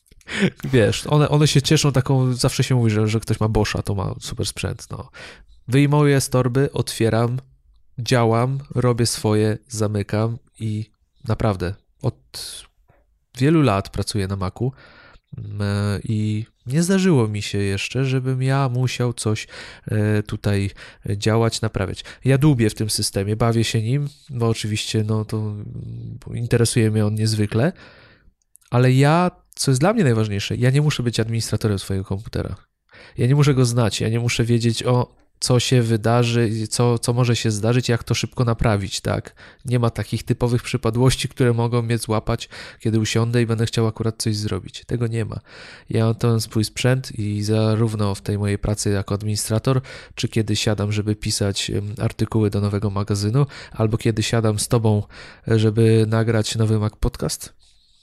Wiesz, 0.72 1.06
one, 1.06 1.28
one 1.28 1.48
się 1.48 1.62
cieszą 1.62 1.92
taką, 1.92 2.34
zawsze 2.34 2.64
się 2.64 2.74
mówi, 2.74 2.90
że, 2.90 3.08
że 3.08 3.20
ktoś 3.20 3.40
ma 3.40 3.48
Boscha, 3.48 3.82
to 3.82 3.94
ma 3.94 4.14
super 4.20 4.46
sprzęt. 4.46 4.86
No. 4.90 5.10
Wyjmuję 5.68 6.20
z 6.20 6.28
torby, 6.28 6.72
otwieram, 6.72 7.38
działam, 7.98 8.58
robię 8.74 9.06
swoje, 9.06 9.58
zamykam 9.68 10.38
i 10.58 10.90
naprawdę 11.24 11.74
od 12.02 12.66
wielu 13.38 13.62
lat 13.62 13.88
pracuję 13.88 14.28
na 14.28 14.36
Macu 14.36 14.72
mm, 15.38 16.00
i 16.04 16.46
nie 16.66 16.82
zdarzyło 16.82 17.28
mi 17.28 17.42
się 17.42 17.58
jeszcze, 17.58 18.04
żebym 18.04 18.42
ja 18.42 18.68
musiał 18.68 19.12
coś 19.12 19.46
e, 19.86 20.22
tutaj 20.22 20.70
działać, 21.16 21.60
naprawiać. 21.60 22.04
Ja 22.24 22.38
dłubię 22.38 22.70
w 22.70 22.74
tym 22.74 22.90
systemie, 22.90 23.36
bawię 23.36 23.64
się 23.64 23.82
nim, 23.82 24.08
bo 24.30 24.48
oczywiście 24.48 25.04
no 25.06 25.24
to 25.24 25.54
interesuje 26.34 26.90
mnie 26.90 27.06
on 27.06 27.14
niezwykle, 27.14 27.72
ale 28.70 28.92
ja, 28.92 29.30
co 29.54 29.70
jest 29.70 29.80
dla 29.80 29.92
mnie 29.92 30.04
najważniejsze, 30.04 30.56
ja 30.56 30.70
nie 30.70 30.82
muszę 30.82 31.02
być 31.02 31.20
administratorem 31.20 31.78
swojego 31.78 32.04
komputera. 32.04 32.56
Ja 33.18 33.26
nie 33.26 33.34
muszę 33.34 33.54
go 33.54 33.64
znać, 33.64 34.00
ja 34.00 34.08
nie 34.08 34.20
muszę 34.20 34.44
wiedzieć 34.44 34.82
o 34.82 35.25
co 35.40 35.60
się 35.60 35.82
wydarzy, 35.82 36.68
co, 36.68 36.98
co 36.98 37.12
może 37.12 37.36
się 37.36 37.50
zdarzyć, 37.50 37.88
jak 37.88 38.04
to 38.04 38.14
szybko 38.14 38.44
naprawić, 38.44 39.00
tak? 39.00 39.34
Nie 39.64 39.78
ma 39.78 39.90
takich 39.90 40.22
typowych 40.22 40.62
przypadłości, 40.62 41.28
które 41.28 41.52
mogą 41.52 41.82
mnie 41.82 41.98
złapać, 41.98 42.48
kiedy 42.80 43.00
usiądę 43.00 43.42
i 43.42 43.46
będę 43.46 43.66
chciał 43.66 43.86
akurat 43.86 44.22
coś 44.22 44.36
zrobić. 44.36 44.84
Tego 44.86 45.06
nie 45.06 45.24
ma. 45.24 45.40
Ja 45.90 46.04
mam 46.04 46.14
ten 46.14 46.40
swój 46.40 46.64
sprzęt 46.64 47.18
i 47.18 47.42
zarówno 47.42 48.14
w 48.14 48.20
tej 48.20 48.38
mojej 48.38 48.58
pracy 48.58 48.90
jako 48.90 49.14
administrator, 49.14 49.80
czy 50.14 50.28
kiedy 50.28 50.56
siadam, 50.56 50.92
żeby 50.92 51.16
pisać 51.16 51.70
artykuły 51.98 52.50
do 52.50 52.60
nowego 52.60 52.90
magazynu, 52.90 53.46
albo 53.72 53.98
kiedy 53.98 54.22
siadam 54.22 54.58
z 54.58 54.68
tobą, 54.68 55.02
żeby 55.46 56.04
nagrać 56.08 56.56
nowy 56.56 56.78
Mac 56.78 56.92
Podcast, 57.00 57.52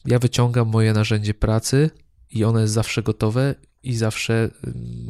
ja 0.05 0.19
wyciągam 0.19 0.67
moje 0.67 0.93
narzędzie 0.93 1.33
pracy 1.33 1.89
i 2.33 2.43
one 2.43 2.61
jest 2.61 2.73
zawsze 2.73 3.03
gotowe 3.03 3.55
i 3.83 3.95
zawsze 3.95 4.49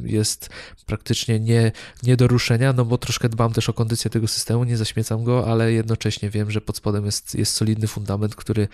jest 0.03 0.49
praktycznie 0.86 1.39
nie, 1.39 1.71
nie 2.03 2.17
do 2.17 2.28
ruszenia, 2.28 2.74
no 2.74 2.86
bo 2.86 2.97
troszkę 2.97 3.30
dbam 3.30 3.53
też 3.53 3.69
o 3.69 3.74
kondycję 3.74 4.11
tego 4.11 4.28
systemu, 4.28 4.63
nie 4.63 4.78
zaśmiecam 4.78 5.24
go, 5.24 5.51
ale 5.51 5.71
jednocześnie 5.71 6.30
wiem, 6.30 6.51
że 6.51 6.61
pod 6.61 6.78
spodem 6.78 7.05
jest, 7.05 7.36
jest 7.36 7.53
solidny 7.53 7.88
fundament, 7.88 8.36
który 8.36 8.67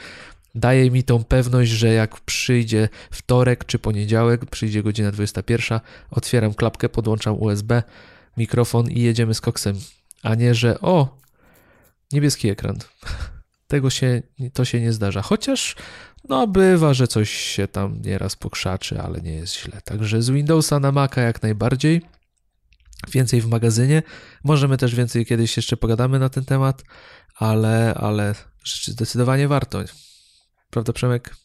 daje 0.55 0.91
mi 0.91 1.03
tą 1.03 1.23
pewność, 1.23 1.71
że 1.71 1.87
jak 1.87 2.19
przyjdzie 2.19 2.89
wtorek 3.11 3.65
czy 3.65 3.79
poniedziałek, 3.79 4.45
przyjdzie 4.45 4.83
godzina 4.83 5.11
21, 5.11 5.79
otwieram 6.11 6.53
klapkę, 6.53 6.89
podłączam 6.89 7.41
USB, 7.41 7.83
mikrofon 8.37 8.91
i 8.91 9.01
jedziemy 9.01 9.33
z 9.33 9.41
koksem, 9.41 9.79
a 10.23 10.35
nie, 10.35 10.55
że 10.55 10.81
o, 10.81 11.17
niebieski 12.11 12.49
ekran. 12.49 12.77
Tego 13.67 13.89
się, 13.89 14.21
to 14.53 14.65
się 14.65 14.81
nie 14.81 14.93
zdarza. 14.93 15.21
Chociaż 15.21 15.75
no 16.29 16.47
bywa, 16.47 16.93
że 16.93 17.07
coś 17.07 17.29
się 17.29 17.67
tam 17.67 18.01
nieraz 18.01 18.35
pokrzaczy, 18.35 19.01
ale 19.01 19.21
nie 19.21 19.33
jest 19.33 19.59
źle. 19.59 19.81
Także 19.81 20.21
z 20.21 20.29
Windowsa 20.29 20.79
na 20.79 20.91
Maca 20.91 21.21
jak 21.21 21.41
najbardziej. 21.41 22.01
Więcej 23.11 23.41
w 23.41 23.47
magazynie. 23.47 24.03
Możemy 24.43 24.77
też 24.77 24.95
więcej 24.95 25.25
kiedyś 25.25 25.57
jeszcze 25.57 25.77
pogadamy 25.77 26.19
na 26.19 26.29
ten 26.29 26.45
temat, 26.45 26.83
ale, 27.35 27.93
ale 27.93 28.35
zdecydowanie 28.85 29.47
warto. 29.47 29.83
Prawda, 30.69 30.93
Przemek? 30.93 31.35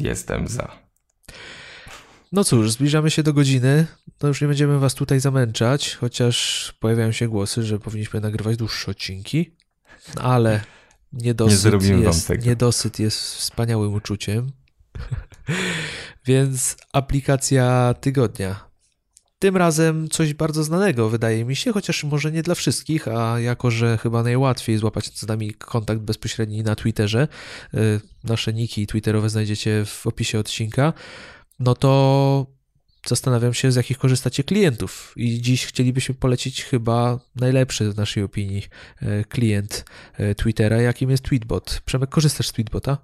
Jestem 0.00 0.48
za. 0.48 0.78
No 2.32 2.44
cóż, 2.44 2.70
zbliżamy 2.70 3.10
się 3.10 3.22
do 3.22 3.32
godziny. 3.32 3.86
No 4.22 4.28
już 4.28 4.40
nie 4.40 4.48
będziemy 4.48 4.78
Was 4.78 4.94
tutaj 4.94 5.20
zamęczać, 5.20 5.94
chociaż 5.94 6.72
pojawiają 6.80 7.12
się 7.12 7.28
głosy, 7.28 7.62
że 7.62 7.78
powinniśmy 7.78 8.20
nagrywać 8.20 8.56
dłuższe 8.56 8.90
odcinki, 8.90 9.56
ale 10.16 10.60
niedosyt, 11.12 11.82
nie 11.82 11.88
jest, 11.88 12.30
niedosyt 12.44 12.98
jest 12.98 13.18
wspaniałym 13.18 13.94
uczuciem. 13.94 14.52
Więc 16.26 16.76
aplikacja 16.92 17.94
tygodnia. 18.00 18.70
Tym 19.38 19.56
razem 19.56 20.08
coś 20.08 20.34
bardzo 20.34 20.64
znanego, 20.64 21.08
wydaje 21.08 21.44
mi 21.44 21.56
się, 21.56 21.72
chociaż 21.72 22.04
może 22.04 22.32
nie 22.32 22.42
dla 22.42 22.54
wszystkich, 22.54 23.08
a 23.08 23.40
jako, 23.40 23.70
że 23.70 23.98
chyba 23.98 24.22
najłatwiej 24.22 24.78
złapać 24.78 25.18
z 25.18 25.26
nami 25.26 25.54
kontakt 25.54 26.00
bezpośredni 26.00 26.62
na 26.62 26.76
Twitterze, 26.76 27.28
y, 27.74 28.00
nasze 28.24 28.52
niki 28.52 28.86
twitterowe 28.86 29.28
znajdziecie 29.28 29.84
w 29.86 30.06
opisie 30.06 30.38
odcinka, 30.38 30.92
no 31.58 31.74
to 31.74 32.46
zastanawiam 33.06 33.54
się, 33.54 33.72
z 33.72 33.76
jakich 33.76 33.98
korzystacie 33.98 34.44
klientów. 34.44 35.12
I 35.16 35.40
dziś 35.40 35.66
chcielibyśmy 35.66 36.14
polecić 36.14 36.64
chyba 36.64 37.18
najlepszy 37.36 37.92
w 37.92 37.96
naszej 37.96 38.22
opinii 38.22 38.62
y, 39.02 39.24
klient 39.28 39.84
y, 40.20 40.34
Twittera, 40.34 40.76
jakim 40.76 41.10
jest 41.10 41.22
Tweetbot. 41.22 41.82
Przemek, 41.84 42.10
korzystasz 42.10 42.48
z 42.48 42.52
Tweetbota? 42.52 42.98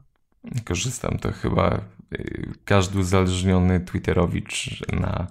Korzystam, 0.64 1.18
to 1.18 1.32
chyba 1.32 1.80
każdy 2.64 2.99
uzależniony 2.99 3.80
Twitterowicz 3.80 4.82
na 4.92 5.26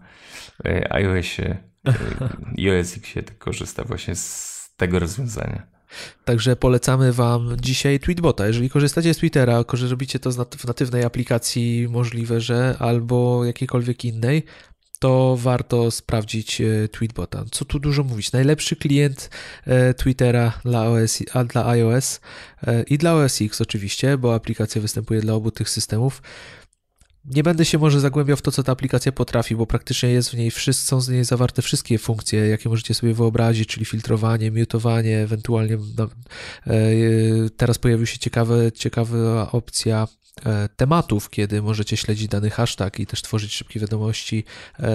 iOSie, 0.89 1.57
iOS 2.57 2.97
Xie 2.97 3.23
korzysta 3.23 3.83
właśnie 3.83 4.15
z 4.15 4.55
tego 4.77 4.99
rozwiązania. 4.99 5.74
Także 6.25 6.55
polecamy 6.55 7.13
Wam 7.13 7.57
dzisiaj 7.61 7.99
Tweetbota. 7.99 8.47
Jeżeli 8.47 8.69
korzystacie 8.69 9.13
z 9.13 9.17
Twittera, 9.17 9.63
robicie 9.89 10.19
to 10.19 10.31
w 10.31 10.65
natywnej 10.65 11.03
aplikacji 11.03 11.87
możliwe, 11.89 12.41
że 12.41 12.75
albo 12.79 13.45
jakiejkolwiek 13.45 14.05
innej, 14.05 14.43
to 14.99 15.37
warto 15.39 15.91
sprawdzić 15.91 16.61
e, 16.61 16.87
Tweetbota. 16.87 17.45
Co 17.51 17.65
tu 17.65 17.79
dużo 17.79 18.03
mówić? 18.03 18.31
Najlepszy 18.31 18.75
klient 18.75 19.29
e, 19.65 19.93
Twittera 19.93 20.53
dla, 20.63 20.89
OS, 20.89 21.23
a 21.33 21.43
dla 21.43 21.67
iOS 21.67 22.21
e, 22.67 22.83
i 22.83 22.97
dla 22.97 23.13
OS 23.13 23.41
X 23.41 23.61
oczywiście, 23.61 24.17
bo 24.17 24.35
aplikacja 24.35 24.81
występuje 24.81 25.21
dla 25.21 25.33
obu 25.33 25.51
tych 25.51 25.69
systemów. 25.69 26.21
Nie 27.27 27.43
będę 27.43 27.65
się 27.65 27.77
może 27.77 27.99
zagłębiał 27.99 28.37
w 28.37 28.41
to, 28.41 28.51
co 28.51 28.63
ta 28.63 28.71
aplikacja 28.71 29.11
potrafi, 29.11 29.55
bo 29.55 29.67
praktycznie 29.67 30.09
jest 30.09 30.29
w 30.29 30.33
niej, 30.33 30.51
są 30.71 31.01
z 31.01 31.09
niej 31.09 31.23
zawarte 31.23 31.61
wszystkie 31.61 31.97
funkcje, 31.97 32.47
jakie 32.47 32.69
możecie 32.69 32.93
sobie 32.93 33.13
wyobrazić, 33.13 33.69
czyli 33.69 33.85
filtrowanie, 33.85 34.51
mutowanie, 34.51 35.19
ewentualnie 35.19 35.77
no, 35.97 36.09
teraz 37.57 37.77
pojawiła 37.77 38.05
się 38.05 38.19
ciekawe, 38.19 38.71
ciekawa 38.71 39.51
opcja 39.51 40.07
E, 40.24 40.24
tematów, 40.75 41.29
kiedy 41.29 41.61
możecie 41.61 41.97
śledzić 41.97 42.27
dany 42.27 42.49
hashtag 42.49 42.99
i 42.99 43.05
też 43.05 43.21
tworzyć 43.21 43.53
szybkie 43.53 43.79
wiadomości 43.79 44.43
e, 44.79 44.85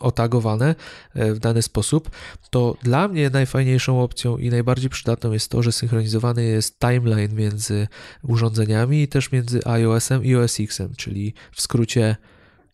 otagowane 0.00 0.74
e, 1.14 1.34
w 1.34 1.38
dany 1.38 1.62
sposób, 1.62 2.10
to 2.50 2.76
dla 2.82 3.08
mnie 3.08 3.30
najfajniejszą 3.30 4.02
opcją 4.02 4.38
i 4.38 4.50
najbardziej 4.50 4.90
przydatną 4.90 5.32
jest 5.32 5.50
to, 5.50 5.62
że 5.62 5.72
synchronizowany 5.72 6.44
jest 6.44 6.78
timeline 6.78 7.34
między 7.34 7.88
urządzeniami 8.22 9.02
i 9.02 9.08
też 9.08 9.32
między 9.32 9.60
iOS-em 9.66 10.24
i 10.24 10.36
OS 10.36 10.60
X-em, 10.60 10.94
czyli 10.96 11.34
w 11.52 11.62
skrócie 11.62 12.16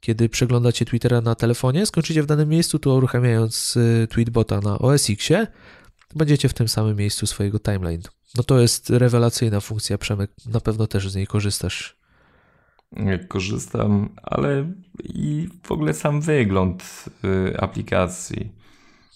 kiedy 0.00 0.28
przeglądacie 0.28 0.84
Twittera 0.84 1.20
na 1.20 1.34
telefonie, 1.34 1.86
skończycie 1.86 2.22
w 2.22 2.26
danym 2.26 2.48
miejscu, 2.48 2.78
to 2.78 2.94
uruchamiając 2.94 3.78
tweetbota 4.10 4.60
na 4.60 4.78
OS 4.78 5.10
X-ie, 5.10 5.46
będziecie 6.14 6.48
w 6.48 6.54
tym 6.54 6.68
samym 6.68 6.96
miejscu 6.96 7.26
swojego 7.26 7.58
timeline. 7.58 8.02
No 8.36 8.42
to 8.42 8.60
jest 8.60 8.90
rewelacyjna 8.90 9.60
funkcja, 9.60 9.98
Przemek. 9.98 10.30
Na 10.46 10.60
pewno 10.60 10.86
też 10.86 11.10
z 11.10 11.14
niej 11.14 11.26
korzystasz. 11.26 11.96
Korzystam, 13.28 14.08
ale 14.22 14.72
i 15.04 15.48
w 15.62 15.72
ogóle 15.72 15.94
sam 15.94 16.20
wygląd 16.20 17.04
y, 17.24 17.60
aplikacji. 17.60 18.52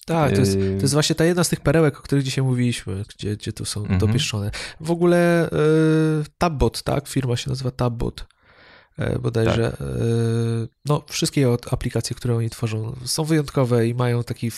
Tak, 0.07 0.33
to 0.33 0.41
jest, 0.41 0.53
to 0.53 0.83
jest 0.83 0.93
właśnie 0.93 1.17
ta 1.17 1.25
jedna 1.25 1.45
z 1.45 1.49
tych 1.49 1.61
perełek, 1.61 1.99
o 1.99 2.03
których 2.03 2.25
dzisiaj 2.25 2.45
mówiliśmy, 2.45 3.05
gdzie, 3.09 3.37
gdzie 3.37 3.53
tu 3.53 3.65
są 3.65 3.81
mhm. 3.81 3.99
dopieszczone. 3.99 4.51
W 4.81 4.91
ogóle 4.91 5.47
y, 5.47 5.51
Tabbot, 6.39 6.83
tak? 6.83 7.09
Firma 7.09 7.37
się 7.37 7.51
nazywa 7.51 7.71
Tabbot. 7.71 8.27
E, 8.99 9.19
bodajże. 9.19 9.71
Tak. 9.71 9.81
E, 9.81 9.85
no, 10.85 11.03
wszystkie 11.09 11.57
aplikacje, 11.71 12.17
które 12.17 12.37
oni 12.37 12.51
tworzą, 12.51 12.97
są 13.05 13.25
wyjątkowe 13.25 13.87
i 13.89 13.95
mają 13.95 14.25
taki 14.25 14.51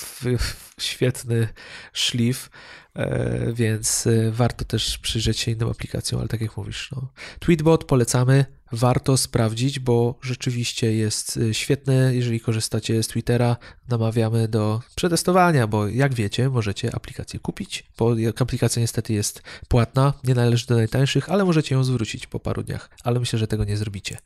świetny 0.79 1.49
szlif. 1.93 2.51
E, 2.95 3.53
więc 3.53 4.07
e, 4.07 4.31
warto 4.31 4.65
też 4.65 4.99
przyjrzeć 4.99 5.39
się 5.39 5.51
innym 5.51 5.69
aplikacjom, 5.69 6.21
ale 6.21 6.29
tak 6.29 6.41
jak 6.41 6.57
mówisz, 6.57 6.91
no. 6.97 7.09
Tweetbot 7.39 7.85
polecamy, 7.85 8.45
warto 8.73 9.17
sprawdzić, 9.17 9.79
bo 9.79 10.19
rzeczywiście 10.23 10.93
jest 10.95 11.37
e, 11.37 11.55
świetny. 11.55 12.15
Jeżeli 12.15 12.41
korzystacie 12.41 13.03
z 13.03 13.09
Twittera, 13.09 13.57
namawiamy 13.89 14.49
do 14.49 14.81
przetestowania, 14.97 15.67
bo 15.67 15.89
jak 15.89 16.15
wiecie, 16.15 16.49
możecie 16.49 16.95
aplikację 16.95 17.41
kupić, 17.41 17.87
bo 17.99 18.15
aplikacja 18.41 18.83
niestety 18.83 19.13
jest 19.13 19.43
płatna, 19.69 20.13
nie 20.25 20.35
należy 20.35 20.67
do 20.67 20.75
najtańszych, 20.75 21.29
ale 21.29 21.45
możecie 21.45 21.75
ją 21.75 21.85
zwrócić 21.85 22.27
po 22.27 22.41
paru 22.41 22.63
dniach, 22.63 22.91
ale 23.05 23.21
myślę, 23.21 23.39
że 23.39 23.47
tego 23.47 23.65
nie 23.65 23.77
zrobicie. 23.77 24.17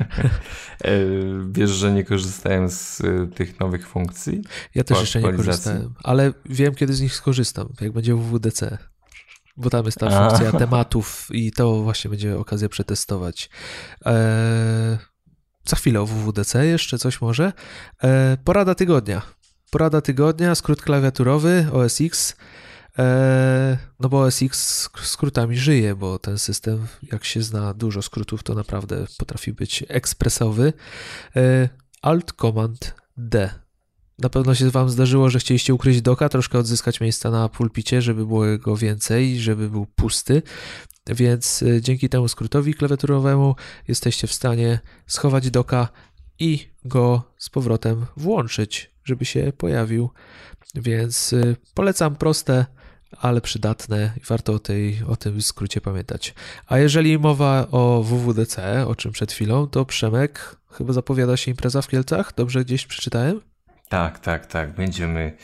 Wiesz, 1.52 1.70
że 1.70 1.92
nie 1.92 2.04
korzystałem 2.04 2.68
z 2.70 3.02
tych 3.34 3.60
nowych 3.60 3.88
funkcji? 3.88 4.42
Ja 4.74 4.84
też 4.84 5.00
jeszcze 5.00 5.22
nie 5.22 5.32
korzystałem, 5.32 5.94
ale 6.02 6.32
wiem, 6.46 6.74
kiedy 6.74 6.94
z 6.94 7.00
nich 7.00 7.14
skorzystam, 7.14 7.68
jak 7.80 7.92
będzie 8.02 8.14
WWDC. 8.14 8.78
Bo 9.56 9.70
tam 9.70 9.86
jest 9.86 9.98
ta 9.98 10.06
A. 10.06 10.30
funkcja 10.30 10.58
tematów 10.58 11.28
i 11.30 11.52
to 11.52 11.82
właśnie 11.82 12.10
będzie 12.10 12.38
okazja 12.38 12.68
przetestować. 12.68 13.50
Eee, 14.04 14.98
za 15.64 15.76
chwilę 15.76 16.00
o 16.00 16.06
WWDC 16.06 16.66
jeszcze 16.66 16.98
coś 16.98 17.20
może. 17.20 17.52
Eee, 18.02 18.36
porada 18.44 18.74
tygodnia. 18.74 19.22
Porada 19.70 20.00
tygodnia, 20.00 20.54
skrót 20.54 20.82
klawiaturowy 20.82 21.66
OS 21.72 22.00
X. 22.00 22.36
Eee, 22.98 23.76
no 24.00 24.08
bo 24.08 24.22
OS 24.22 24.42
X 24.42 24.88
skrótami 25.02 25.56
żyje, 25.56 25.94
bo 25.94 26.18
ten 26.18 26.38
system, 26.38 26.86
jak 27.12 27.24
się 27.24 27.42
zna 27.42 27.74
dużo 27.74 28.02
skrótów, 28.02 28.42
to 28.42 28.54
naprawdę 28.54 29.06
potrafi 29.18 29.52
być 29.52 29.84
ekspresowy. 29.88 30.72
Alt 32.02 32.32
Command 32.32 32.94
D 33.16 33.61
na 34.22 34.28
pewno 34.28 34.54
się 34.54 34.70
Wam 34.70 34.90
zdarzyło, 34.90 35.30
że 35.30 35.38
chcieliście 35.38 35.74
ukryć 35.74 36.02
doka, 36.02 36.28
troszkę 36.28 36.58
odzyskać 36.58 37.00
miejsca 37.00 37.30
na 37.30 37.48
pulpicie, 37.48 38.02
żeby 38.02 38.26
było 38.26 38.44
go 38.58 38.76
więcej, 38.76 39.40
żeby 39.40 39.70
był 39.70 39.86
pusty. 39.86 40.42
Więc 41.06 41.62
y, 41.62 41.80
dzięki 41.82 42.08
temu 42.08 42.28
skrótowi 42.28 42.74
klawiaturowemu 42.74 43.54
jesteście 43.88 44.26
w 44.26 44.32
stanie 44.32 44.80
schować 45.06 45.50
doka 45.50 45.88
i 46.38 46.68
go 46.84 47.22
z 47.38 47.50
powrotem 47.50 48.06
włączyć, 48.16 48.90
żeby 49.04 49.24
się 49.24 49.52
pojawił. 49.56 50.10
Więc 50.74 51.32
y, 51.32 51.56
polecam 51.74 52.16
proste, 52.16 52.66
ale 53.18 53.40
przydatne 53.40 54.12
i 54.16 54.20
warto 54.24 54.52
o, 54.52 54.58
tej, 54.58 55.02
o 55.08 55.16
tym 55.16 55.42
skrócie 55.42 55.80
pamiętać. 55.80 56.34
A 56.66 56.78
jeżeli 56.78 57.18
mowa 57.18 57.66
o 57.70 58.02
WWDC, 58.02 58.86
o 58.86 58.94
czym 58.94 59.12
przed 59.12 59.32
chwilą, 59.32 59.66
to 59.66 59.84
Przemek, 59.84 60.56
chyba 60.70 60.92
zapowiada 60.92 61.36
się 61.36 61.50
impreza 61.50 61.82
w 61.82 61.88
Kielcach, 61.88 62.32
dobrze 62.36 62.64
gdzieś 62.64 62.86
przeczytałem? 62.86 63.51
Tak, 63.92 64.18
tak, 64.18 64.46
tak. 64.46 64.74
Będziemy 64.74 65.36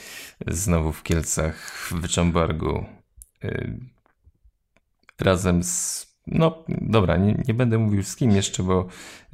znowu 0.46 0.92
w 0.92 1.02
Kielcach, 1.02 1.70
w 1.70 1.92
Wyczambargu. 1.92 2.84
Y, 3.44 3.78
razem 5.20 5.64
z. 5.64 6.06
No, 6.26 6.64
dobra, 6.68 7.16
nie, 7.16 7.42
nie, 7.48 7.54
będę 7.54 7.78
mówił 7.78 8.02
z 8.02 8.16
kim 8.16 8.30
jeszcze, 8.30 8.62
bo 8.62 8.86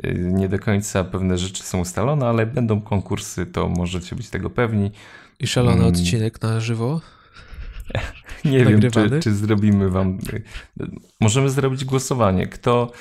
y, 0.05 0.15
nie 0.33 0.49
do 0.49 0.59
końca 0.59 1.05
pewne 1.05 1.39
rzeczy 1.39 1.63
są 1.63 1.81
ustalone, 1.81 2.27
ale 2.27 2.47
będą 2.47 2.81
konkursy, 2.81 3.47
to 3.47 3.69
możecie 3.69 4.17
być 4.17 4.31
tego 4.31 4.51
pewni. 4.51 4.91
I 5.41 5.47
szalony 5.47 5.77
hmm. 5.77 5.95
odcinek 5.95 6.43
na 6.43 6.61
żywo? 6.61 7.01
nie 8.45 8.65
wiem, 8.65 8.81
czy, 8.81 9.21
czy, 9.21 9.35
zrobimy 9.35 9.91
wam. 9.91 10.19
Y, 10.33 10.43
możemy 11.21 11.51
zrobić 11.51 11.85
głosowanie. 11.85 12.47
Kto, 12.47 12.93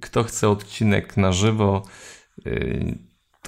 kto 0.00 0.24
chce 0.24 0.48
odcinek 0.48 1.16
na 1.16 1.32
żywo? 1.32 1.82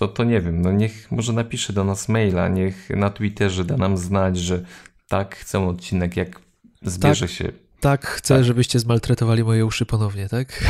To, 0.02 0.08
to 0.08 0.24
nie 0.24 0.40
wiem, 0.40 0.62
no 0.62 0.72
niech 0.72 1.12
może 1.12 1.32
napisze 1.32 1.72
do 1.72 1.84
nas 1.84 2.08
maila, 2.08 2.48
niech 2.48 2.90
na 2.90 3.10
Twitterze 3.10 3.64
da 3.64 3.76
nam 3.76 3.96
znać, 3.96 4.38
że 4.38 4.64
tak, 5.08 5.36
chcę 5.36 5.68
odcinek, 5.68 6.16
jak 6.16 6.40
zbierze 6.82 7.26
tak. 7.26 7.36
się 7.36 7.52
tak 7.80 8.06
chcę, 8.06 8.36
tak. 8.36 8.44
żebyście 8.44 8.78
zmaltretowali 8.78 9.44
moje 9.44 9.66
uszy 9.66 9.86
ponownie, 9.86 10.28
tak? 10.28 10.64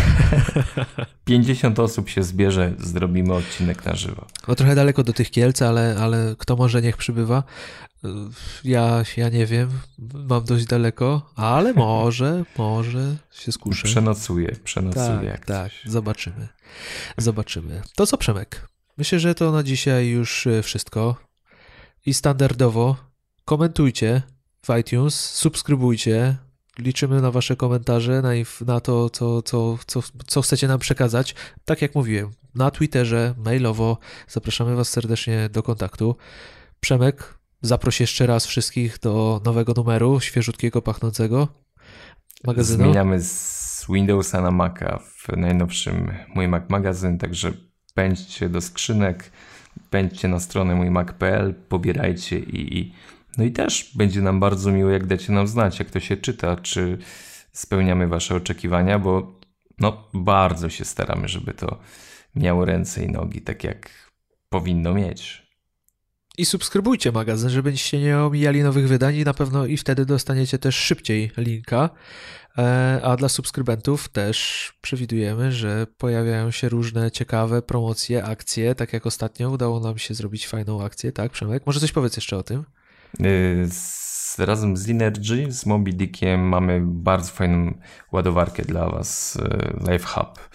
50 1.24 1.78
osób 1.78 2.08
się 2.08 2.22
zbierze, 2.22 2.72
zrobimy 2.78 3.34
odcinek 3.34 3.84
na 3.84 3.94
żywo. 3.94 4.26
No 4.48 4.54
trochę 4.54 4.74
daleko 4.74 5.02
do 5.02 5.12
tych 5.12 5.30
Kielc, 5.30 5.62
ale, 5.62 5.96
ale 6.00 6.34
kto 6.38 6.56
może, 6.56 6.82
niech 6.82 6.96
przybywa. 6.96 7.42
Ja, 8.64 9.02
ja 9.16 9.28
nie 9.28 9.46
wiem, 9.46 9.70
mam 10.28 10.44
dość 10.44 10.64
daleko, 10.64 11.32
ale 11.36 11.72
może, 11.88 12.44
może 12.58 13.16
się 13.30 13.52
skuszę. 13.52 13.84
Przenocuję, 13.84 14.56
przenocuję. 14.64 15.30
Tak, 15.30 15.44
tak, 15.46 15.72
zobaczymy. 15.84 16.48
Zobaczymy. 17.16 17.82
To 17.96 18.06
co, 18.06 18.16
Przemek? 18.18 18.71
Myślę, 18.98 19.18
że 19.18 19.34
to 19.34 19.52
na 19.52 19.62
dzisiaj 19.62 20.08
już 20.08 20.46
e, 20.46 20.62
wszystko. 20.62 21.16
I 22.06 22.14
standardowo 22.14 22.96
komentujcie 23.44 24.22
w 24.66 24.78
iTunes, 24.80 25.14
subskrybujcie, 25.30 26.36
liczymy 26.78 27.22
na 27.22 27.30
Wasze 27.30 27.56
komentarze, 27.56 28.22
na, 28.22 28.30
na 28.66 28.80
to, 28.80 29.10
co, 29.10 29.42
co, 29.42 29.78
co, 29.86 30.00
co 30.26 30.42
chcecie 30.42 30.68
nam 30.68 30.78
przekazać. 30.78 31.34
Tak 31.64 31.82
jak 31.82 31.94
mówiłem, 31.94 32.30
na 32.54 32.70
Twitterze, 32.70 33.34
mailowo 33.44 33.98
zapraszamy 34.28 34.76
Was 34.76 34.88
serdecznie 34.88 35.48
do 35.48 35.62
kontaktu. 35.62 36.16
Przemek, 36.80 37.38
zaproś 37.62 38.00
jeszcze 38.00 38.26
raz 38.26 38.46
wszystkich 38.46 38.98
do 38.98 39.40
nowego 39.44 39.72
numeru, 39.76 40.20
świeżutkiego, 40.20 40.82
pachnącego 40.82 41.48
magazynu. 42.44 42.84
Zmieniamy 42.84 43.20
z 43.22 43.86
Windowsa 43.88 44.40
na 44.40 44.50
Maca 44.50 44.98
w 44.98 45.36
najnowszym 45.36 46.12
Mój 46.34 46.48
Mac 46.48 46.62
magazyn, 46.68 47.18
także 47.18 47.52
pędźcie 47.94 48.48
do 48.48 48.60
skrzynek, 48.60 49.30
pędźcie 49.90 50.28
na 50.28 50.40
stronę 50.40 50.74
mójmac.pl, 50.74 51.54
pobierajcie 51.68 52.38
i, 52.38 52.78
i 52.78 52.92
no 53.38 53.44
i 53.44 53.52
też 53.52 53.90
będzie 53.94 54.20
nam 54.20 54.40
bardzo 54.40 54.72
miło, 54.72 54.90
jak 54.90 55.06
dacie 55.06 55.32
nam 55.32 55.46
znać, 55.46 55.78
jak 55.78 55.90
to 55.90 56.00
się 56.00 56.16
czyta, 56.16 56.56
czy 56.56 56.98
spełniamy 57.52 58.08
Wasze 58.08 58.34
oczekiwania, 58.34 58.98
bo 58.98 59.40
no 59.78 60.08
bardzo 60.14 60.68
się 60.70 60.84
staramy, 60.84 61.28
żeby 61.28 61.54
to 61.54 61.78
miało 62.34 62.64
ręce 62.64 63.04
i 63.04 63.10
nogi, 63.10 63.40
tak 63.40 63.64
jak 63.64 64.10
powinno 64.48 64.94
mieć. 64.94 65.41
I 66.38 66.44
subskrybujcie 66.44 67.12
magazyn, 67.12 67.50
żebyście 67.50 68.00
nie 68.00 68.18
omijali 68.18 68.62
nowych 68.62 68.88
wydań 68.88 69.16
i 69.16 69.24
na 69.24 69.34
pewno 69.34 69.66
i 69.66 69.76
wtedy 69.76 70.06
dostaniecie 70.06 70.58
też 70.58 70.76
szybciej 70.76 71.30
linka. 71.36 71.90
E, 72.58 73.00
a 73.04 73.16
dla 73.16 73.28
subskrybentów 73.28 74.08
też 74.08 74.72
przewidujemy, 74.80 75.52
że 75.52 75.86
pojawiają 75.98 76.50
się 76.50 76.68
różne 76.68 77.10
ciekawe 77.10 77.62
promocje, 77.62 78.24
akcje, 78.24 78.74
tak 78.74 78.92
jak 78.92 79.06
ostatnio 79.06 79.50
udało 79.50 79.80
nam 79.80 79.98
się 79.98 80.14
zrobić 80.14 80.46
fajną 80.46 80.84
akcję, 80.84 81.12
tak 81.12 81.32
Przemek? 81.32 81.66
Może 81.66 81.80
coś 81.80 81.92
powiedz 81.92 82.16
jeszcze 82.16 82.36
o 82.36 82.42
tym? 82.42 82.64
Y, 83.20 83.68
z, 83.70 84.38
razem 84.38 84.76
z 84.76 84.86
Linergy, 84.86 85.52
z 85.52 85.66
Moby 85.66 85.92
Dickiem 85.92 86.40
mamy 86.40 86.80
bardzo 86.84 87.32
fajną 87.32 87.78
ładowarkę 88.12 88.62
dla 88.62 88.88
Was, 88.88 89.36
y, 89.36 89.92
Life 89.92 90.06
Hub. 90.06 90.48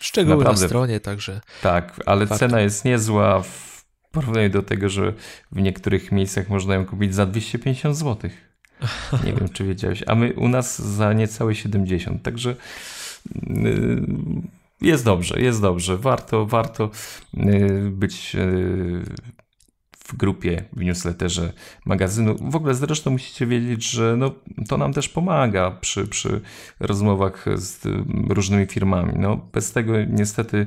Szczegóły 0.00 0.36
Naprawdę, 0.36 0.62
na 0.62 0.68
stronie 0.68 1.00
także. 1.00 1.40
Tak, 1.62 2.00
ale 2.06 2.26
warto. 2.26 2.38
cena 2.38 2.60
jest 2.60 2.84
niezła 2.84 3.42
w 4.10 4.12
porównaniu 4.12 4.50
do 4.50 4.62
tego, 4.62 4.88
że 4.88 5.12
w 5.52 5.60
niektórych 5.60 6.12
miejscach 6.12 6.48
można 6.48 6.74
ją 6.74 6.86
kupić 6.86 7.14
za 7.14 7.26
250 7.26 7.96
zł. 7.96 8.30
Nie 9.24 9.32
wiem, 9.32 9.48
czy 9.48 9.64
wiedziałeś. 9.64 10.04
A 10.06 10.14
my 10.14 10.32
u 10.32 10.48
nas 10.48 10.82
za 10.82 11.12
niecałe 11.12 11.54
70. 11.54 12.22
Także 12.22 12.56
y, 13.36 14.02
jest 14.80 15.04
dobrze, 15.04 15.40
jest 15.40 15.60
dobrze. 15.60 15.96
Warto, 15.96 16.46
warto 16.46 16.90
być 17.90 18.36
w 19.98 20.16
grupie, 20.16 20.64
w 20.72 20.84
newsletterze 20.84 21.52
magazynu. 21.84 22.36
W 22.50 22.56
ogóle 22.56 22.74
zresztą 22.74 23.10
musicie 23.10 23.46
wiedzieć, 23.46 23.90
że 23.90 24.16
no, 24.16 24.34
to 24.68 24.78
nam 24.78 24.92
też 24.92 25.08
pomaga 25.08 25.70
przy, 25.70 26.06
przy 26.06 26.40
rozmowach 26.80 27.44
z 27.54 27.82
różnymi 28.28 28.66
firmami. 28.66 29.12
No, 29.16 29.36
bez 29.52 29.72
tego 29.72 30.04
niestety 30.04 30.66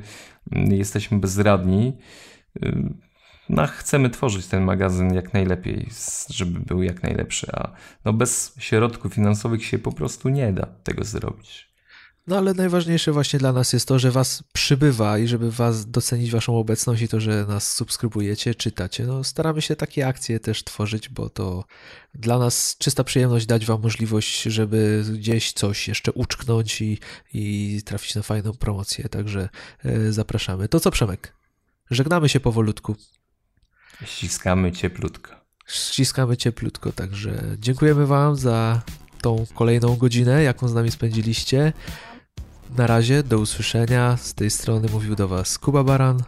jesteśmy 0.51 1.19
bezradni. 1.19 1.93
No, 3.49 3.67
chcemy 3.67 4.09
tworzyć 4.09 4.47
ten 4.47 4.63
magazyn 4.63 5.13
jak 5.13 5.33
najlepiej, 5.33 5.89
żeby 6.29 6.59
był 6.59 6.83
jak 6.83 7.03
najlepszy, 7.03 7.47
a 7.53 7.71
no, 8.05 8.13
bez 8.13 8.53
środków 8.57 9.13
finansowych 9.13 9.65
się 9.65 9.79
po 9.79 9.91
prostu 9.91 10.29
nie 10.29 10.53
da 10.53 10.65
tego 10.83 11.03
zrobić. 11.03 11.73
No 12.27 12.37
ale 12.37 12.53
najważniejsze 12.53 13.11
właśnie 13.11 13.39
dla 13.39 13.53
nas 13.53 13.73
jest 13.73 13.87
to, 13.87 13.99
że 13.99 14.11
was 14.11 14.43
przybywa 14.53 15.17
i 15.17 15.27
żeby 15.27 15.51
was 15.51 15.85
docenić 15.85 16.31
waszą 16.31 16.57
obecność 16.57 17.01
i 17.01 17.07
to, 17.07 17.19
że 17.19 17.45
nas 17.45 17.73
subskrybujecie, 17.73 18.55
czytacie. 18.55 19.05
No 19.05 19.23
staramy 19.23 19.61
się 19.61 19.75
takie 19.75 20.07
akcje 20.07 20.39
też 20.39 20.63
tworzyć, 20.63 21.09
bo 21.09 21.29
to 21.29 21.65
dla 22.13 22.39
nas 22.39 22.75
czysta 22.79 23.03
przyjemność 23.03 23.45
dać 23.45 23.65
wam 23.65 23.81
możliwość, 23.81 24.41
żeby 24.41 25.03
gdzieś 25.13 25.53
coś 25.53 25.87
jeszcze 25.87 26.11
uczknąć 26.11 26.81
i, 26.81 26.99
i 27.33 27.81
trafić 27.85 28.15
na 28.15 28.21
fajną 28.21 28.53
promocję. 28.53 29.09
Także 29.09 29.49
e, 29.85 30.11
zapraszamy. 30.11 30.67
To 30.67 30.79
co 30.79 30.91
Przemek? 30.91 31.35
Żegnamy 31.91 32.29
się 32.29 32.39
powolutku. 32.39 32.95
Ściskamy 34.05 34.71
cieplutko. 34.71 35.31
Ściskamy 35.67 36.37
cieplutko, 36.37 36.91
także 36.91 37.43
dziękujemy 37.59 38.07
wam 38.07 38.35
za 38.35 38.81
tą 39.21 39.45
kolejną 39.55 39.95
godzinę, 39.95 40.43
jaką 40.43 40.67
z 40.67 40.73
nami 40.73 40.91
spędziliście. 40.91 41.73
Na 42.77 42.87
razie, 42.87 43.23
do 43.23 43.39
usłyszenia. 43.39 44.17
Z 44.17 44.33
tej 44.33 44.51
strony 44.51 44.87
mówił 44.91 45.15
do 45.15 45.27
Was 45.27 45.57
Kuba 45.57 45.83
Baran 45.83 46.23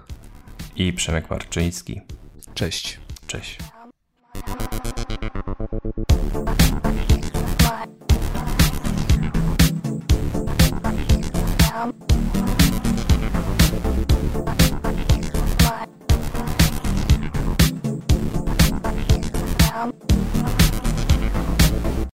i 0.76 0.94
Przemek 0.94 1.30
Marczyński. 1.30 2.02
Cześć. 2.54 3.00
Cześć. 3.28 3.58
вам. 19.86 20.15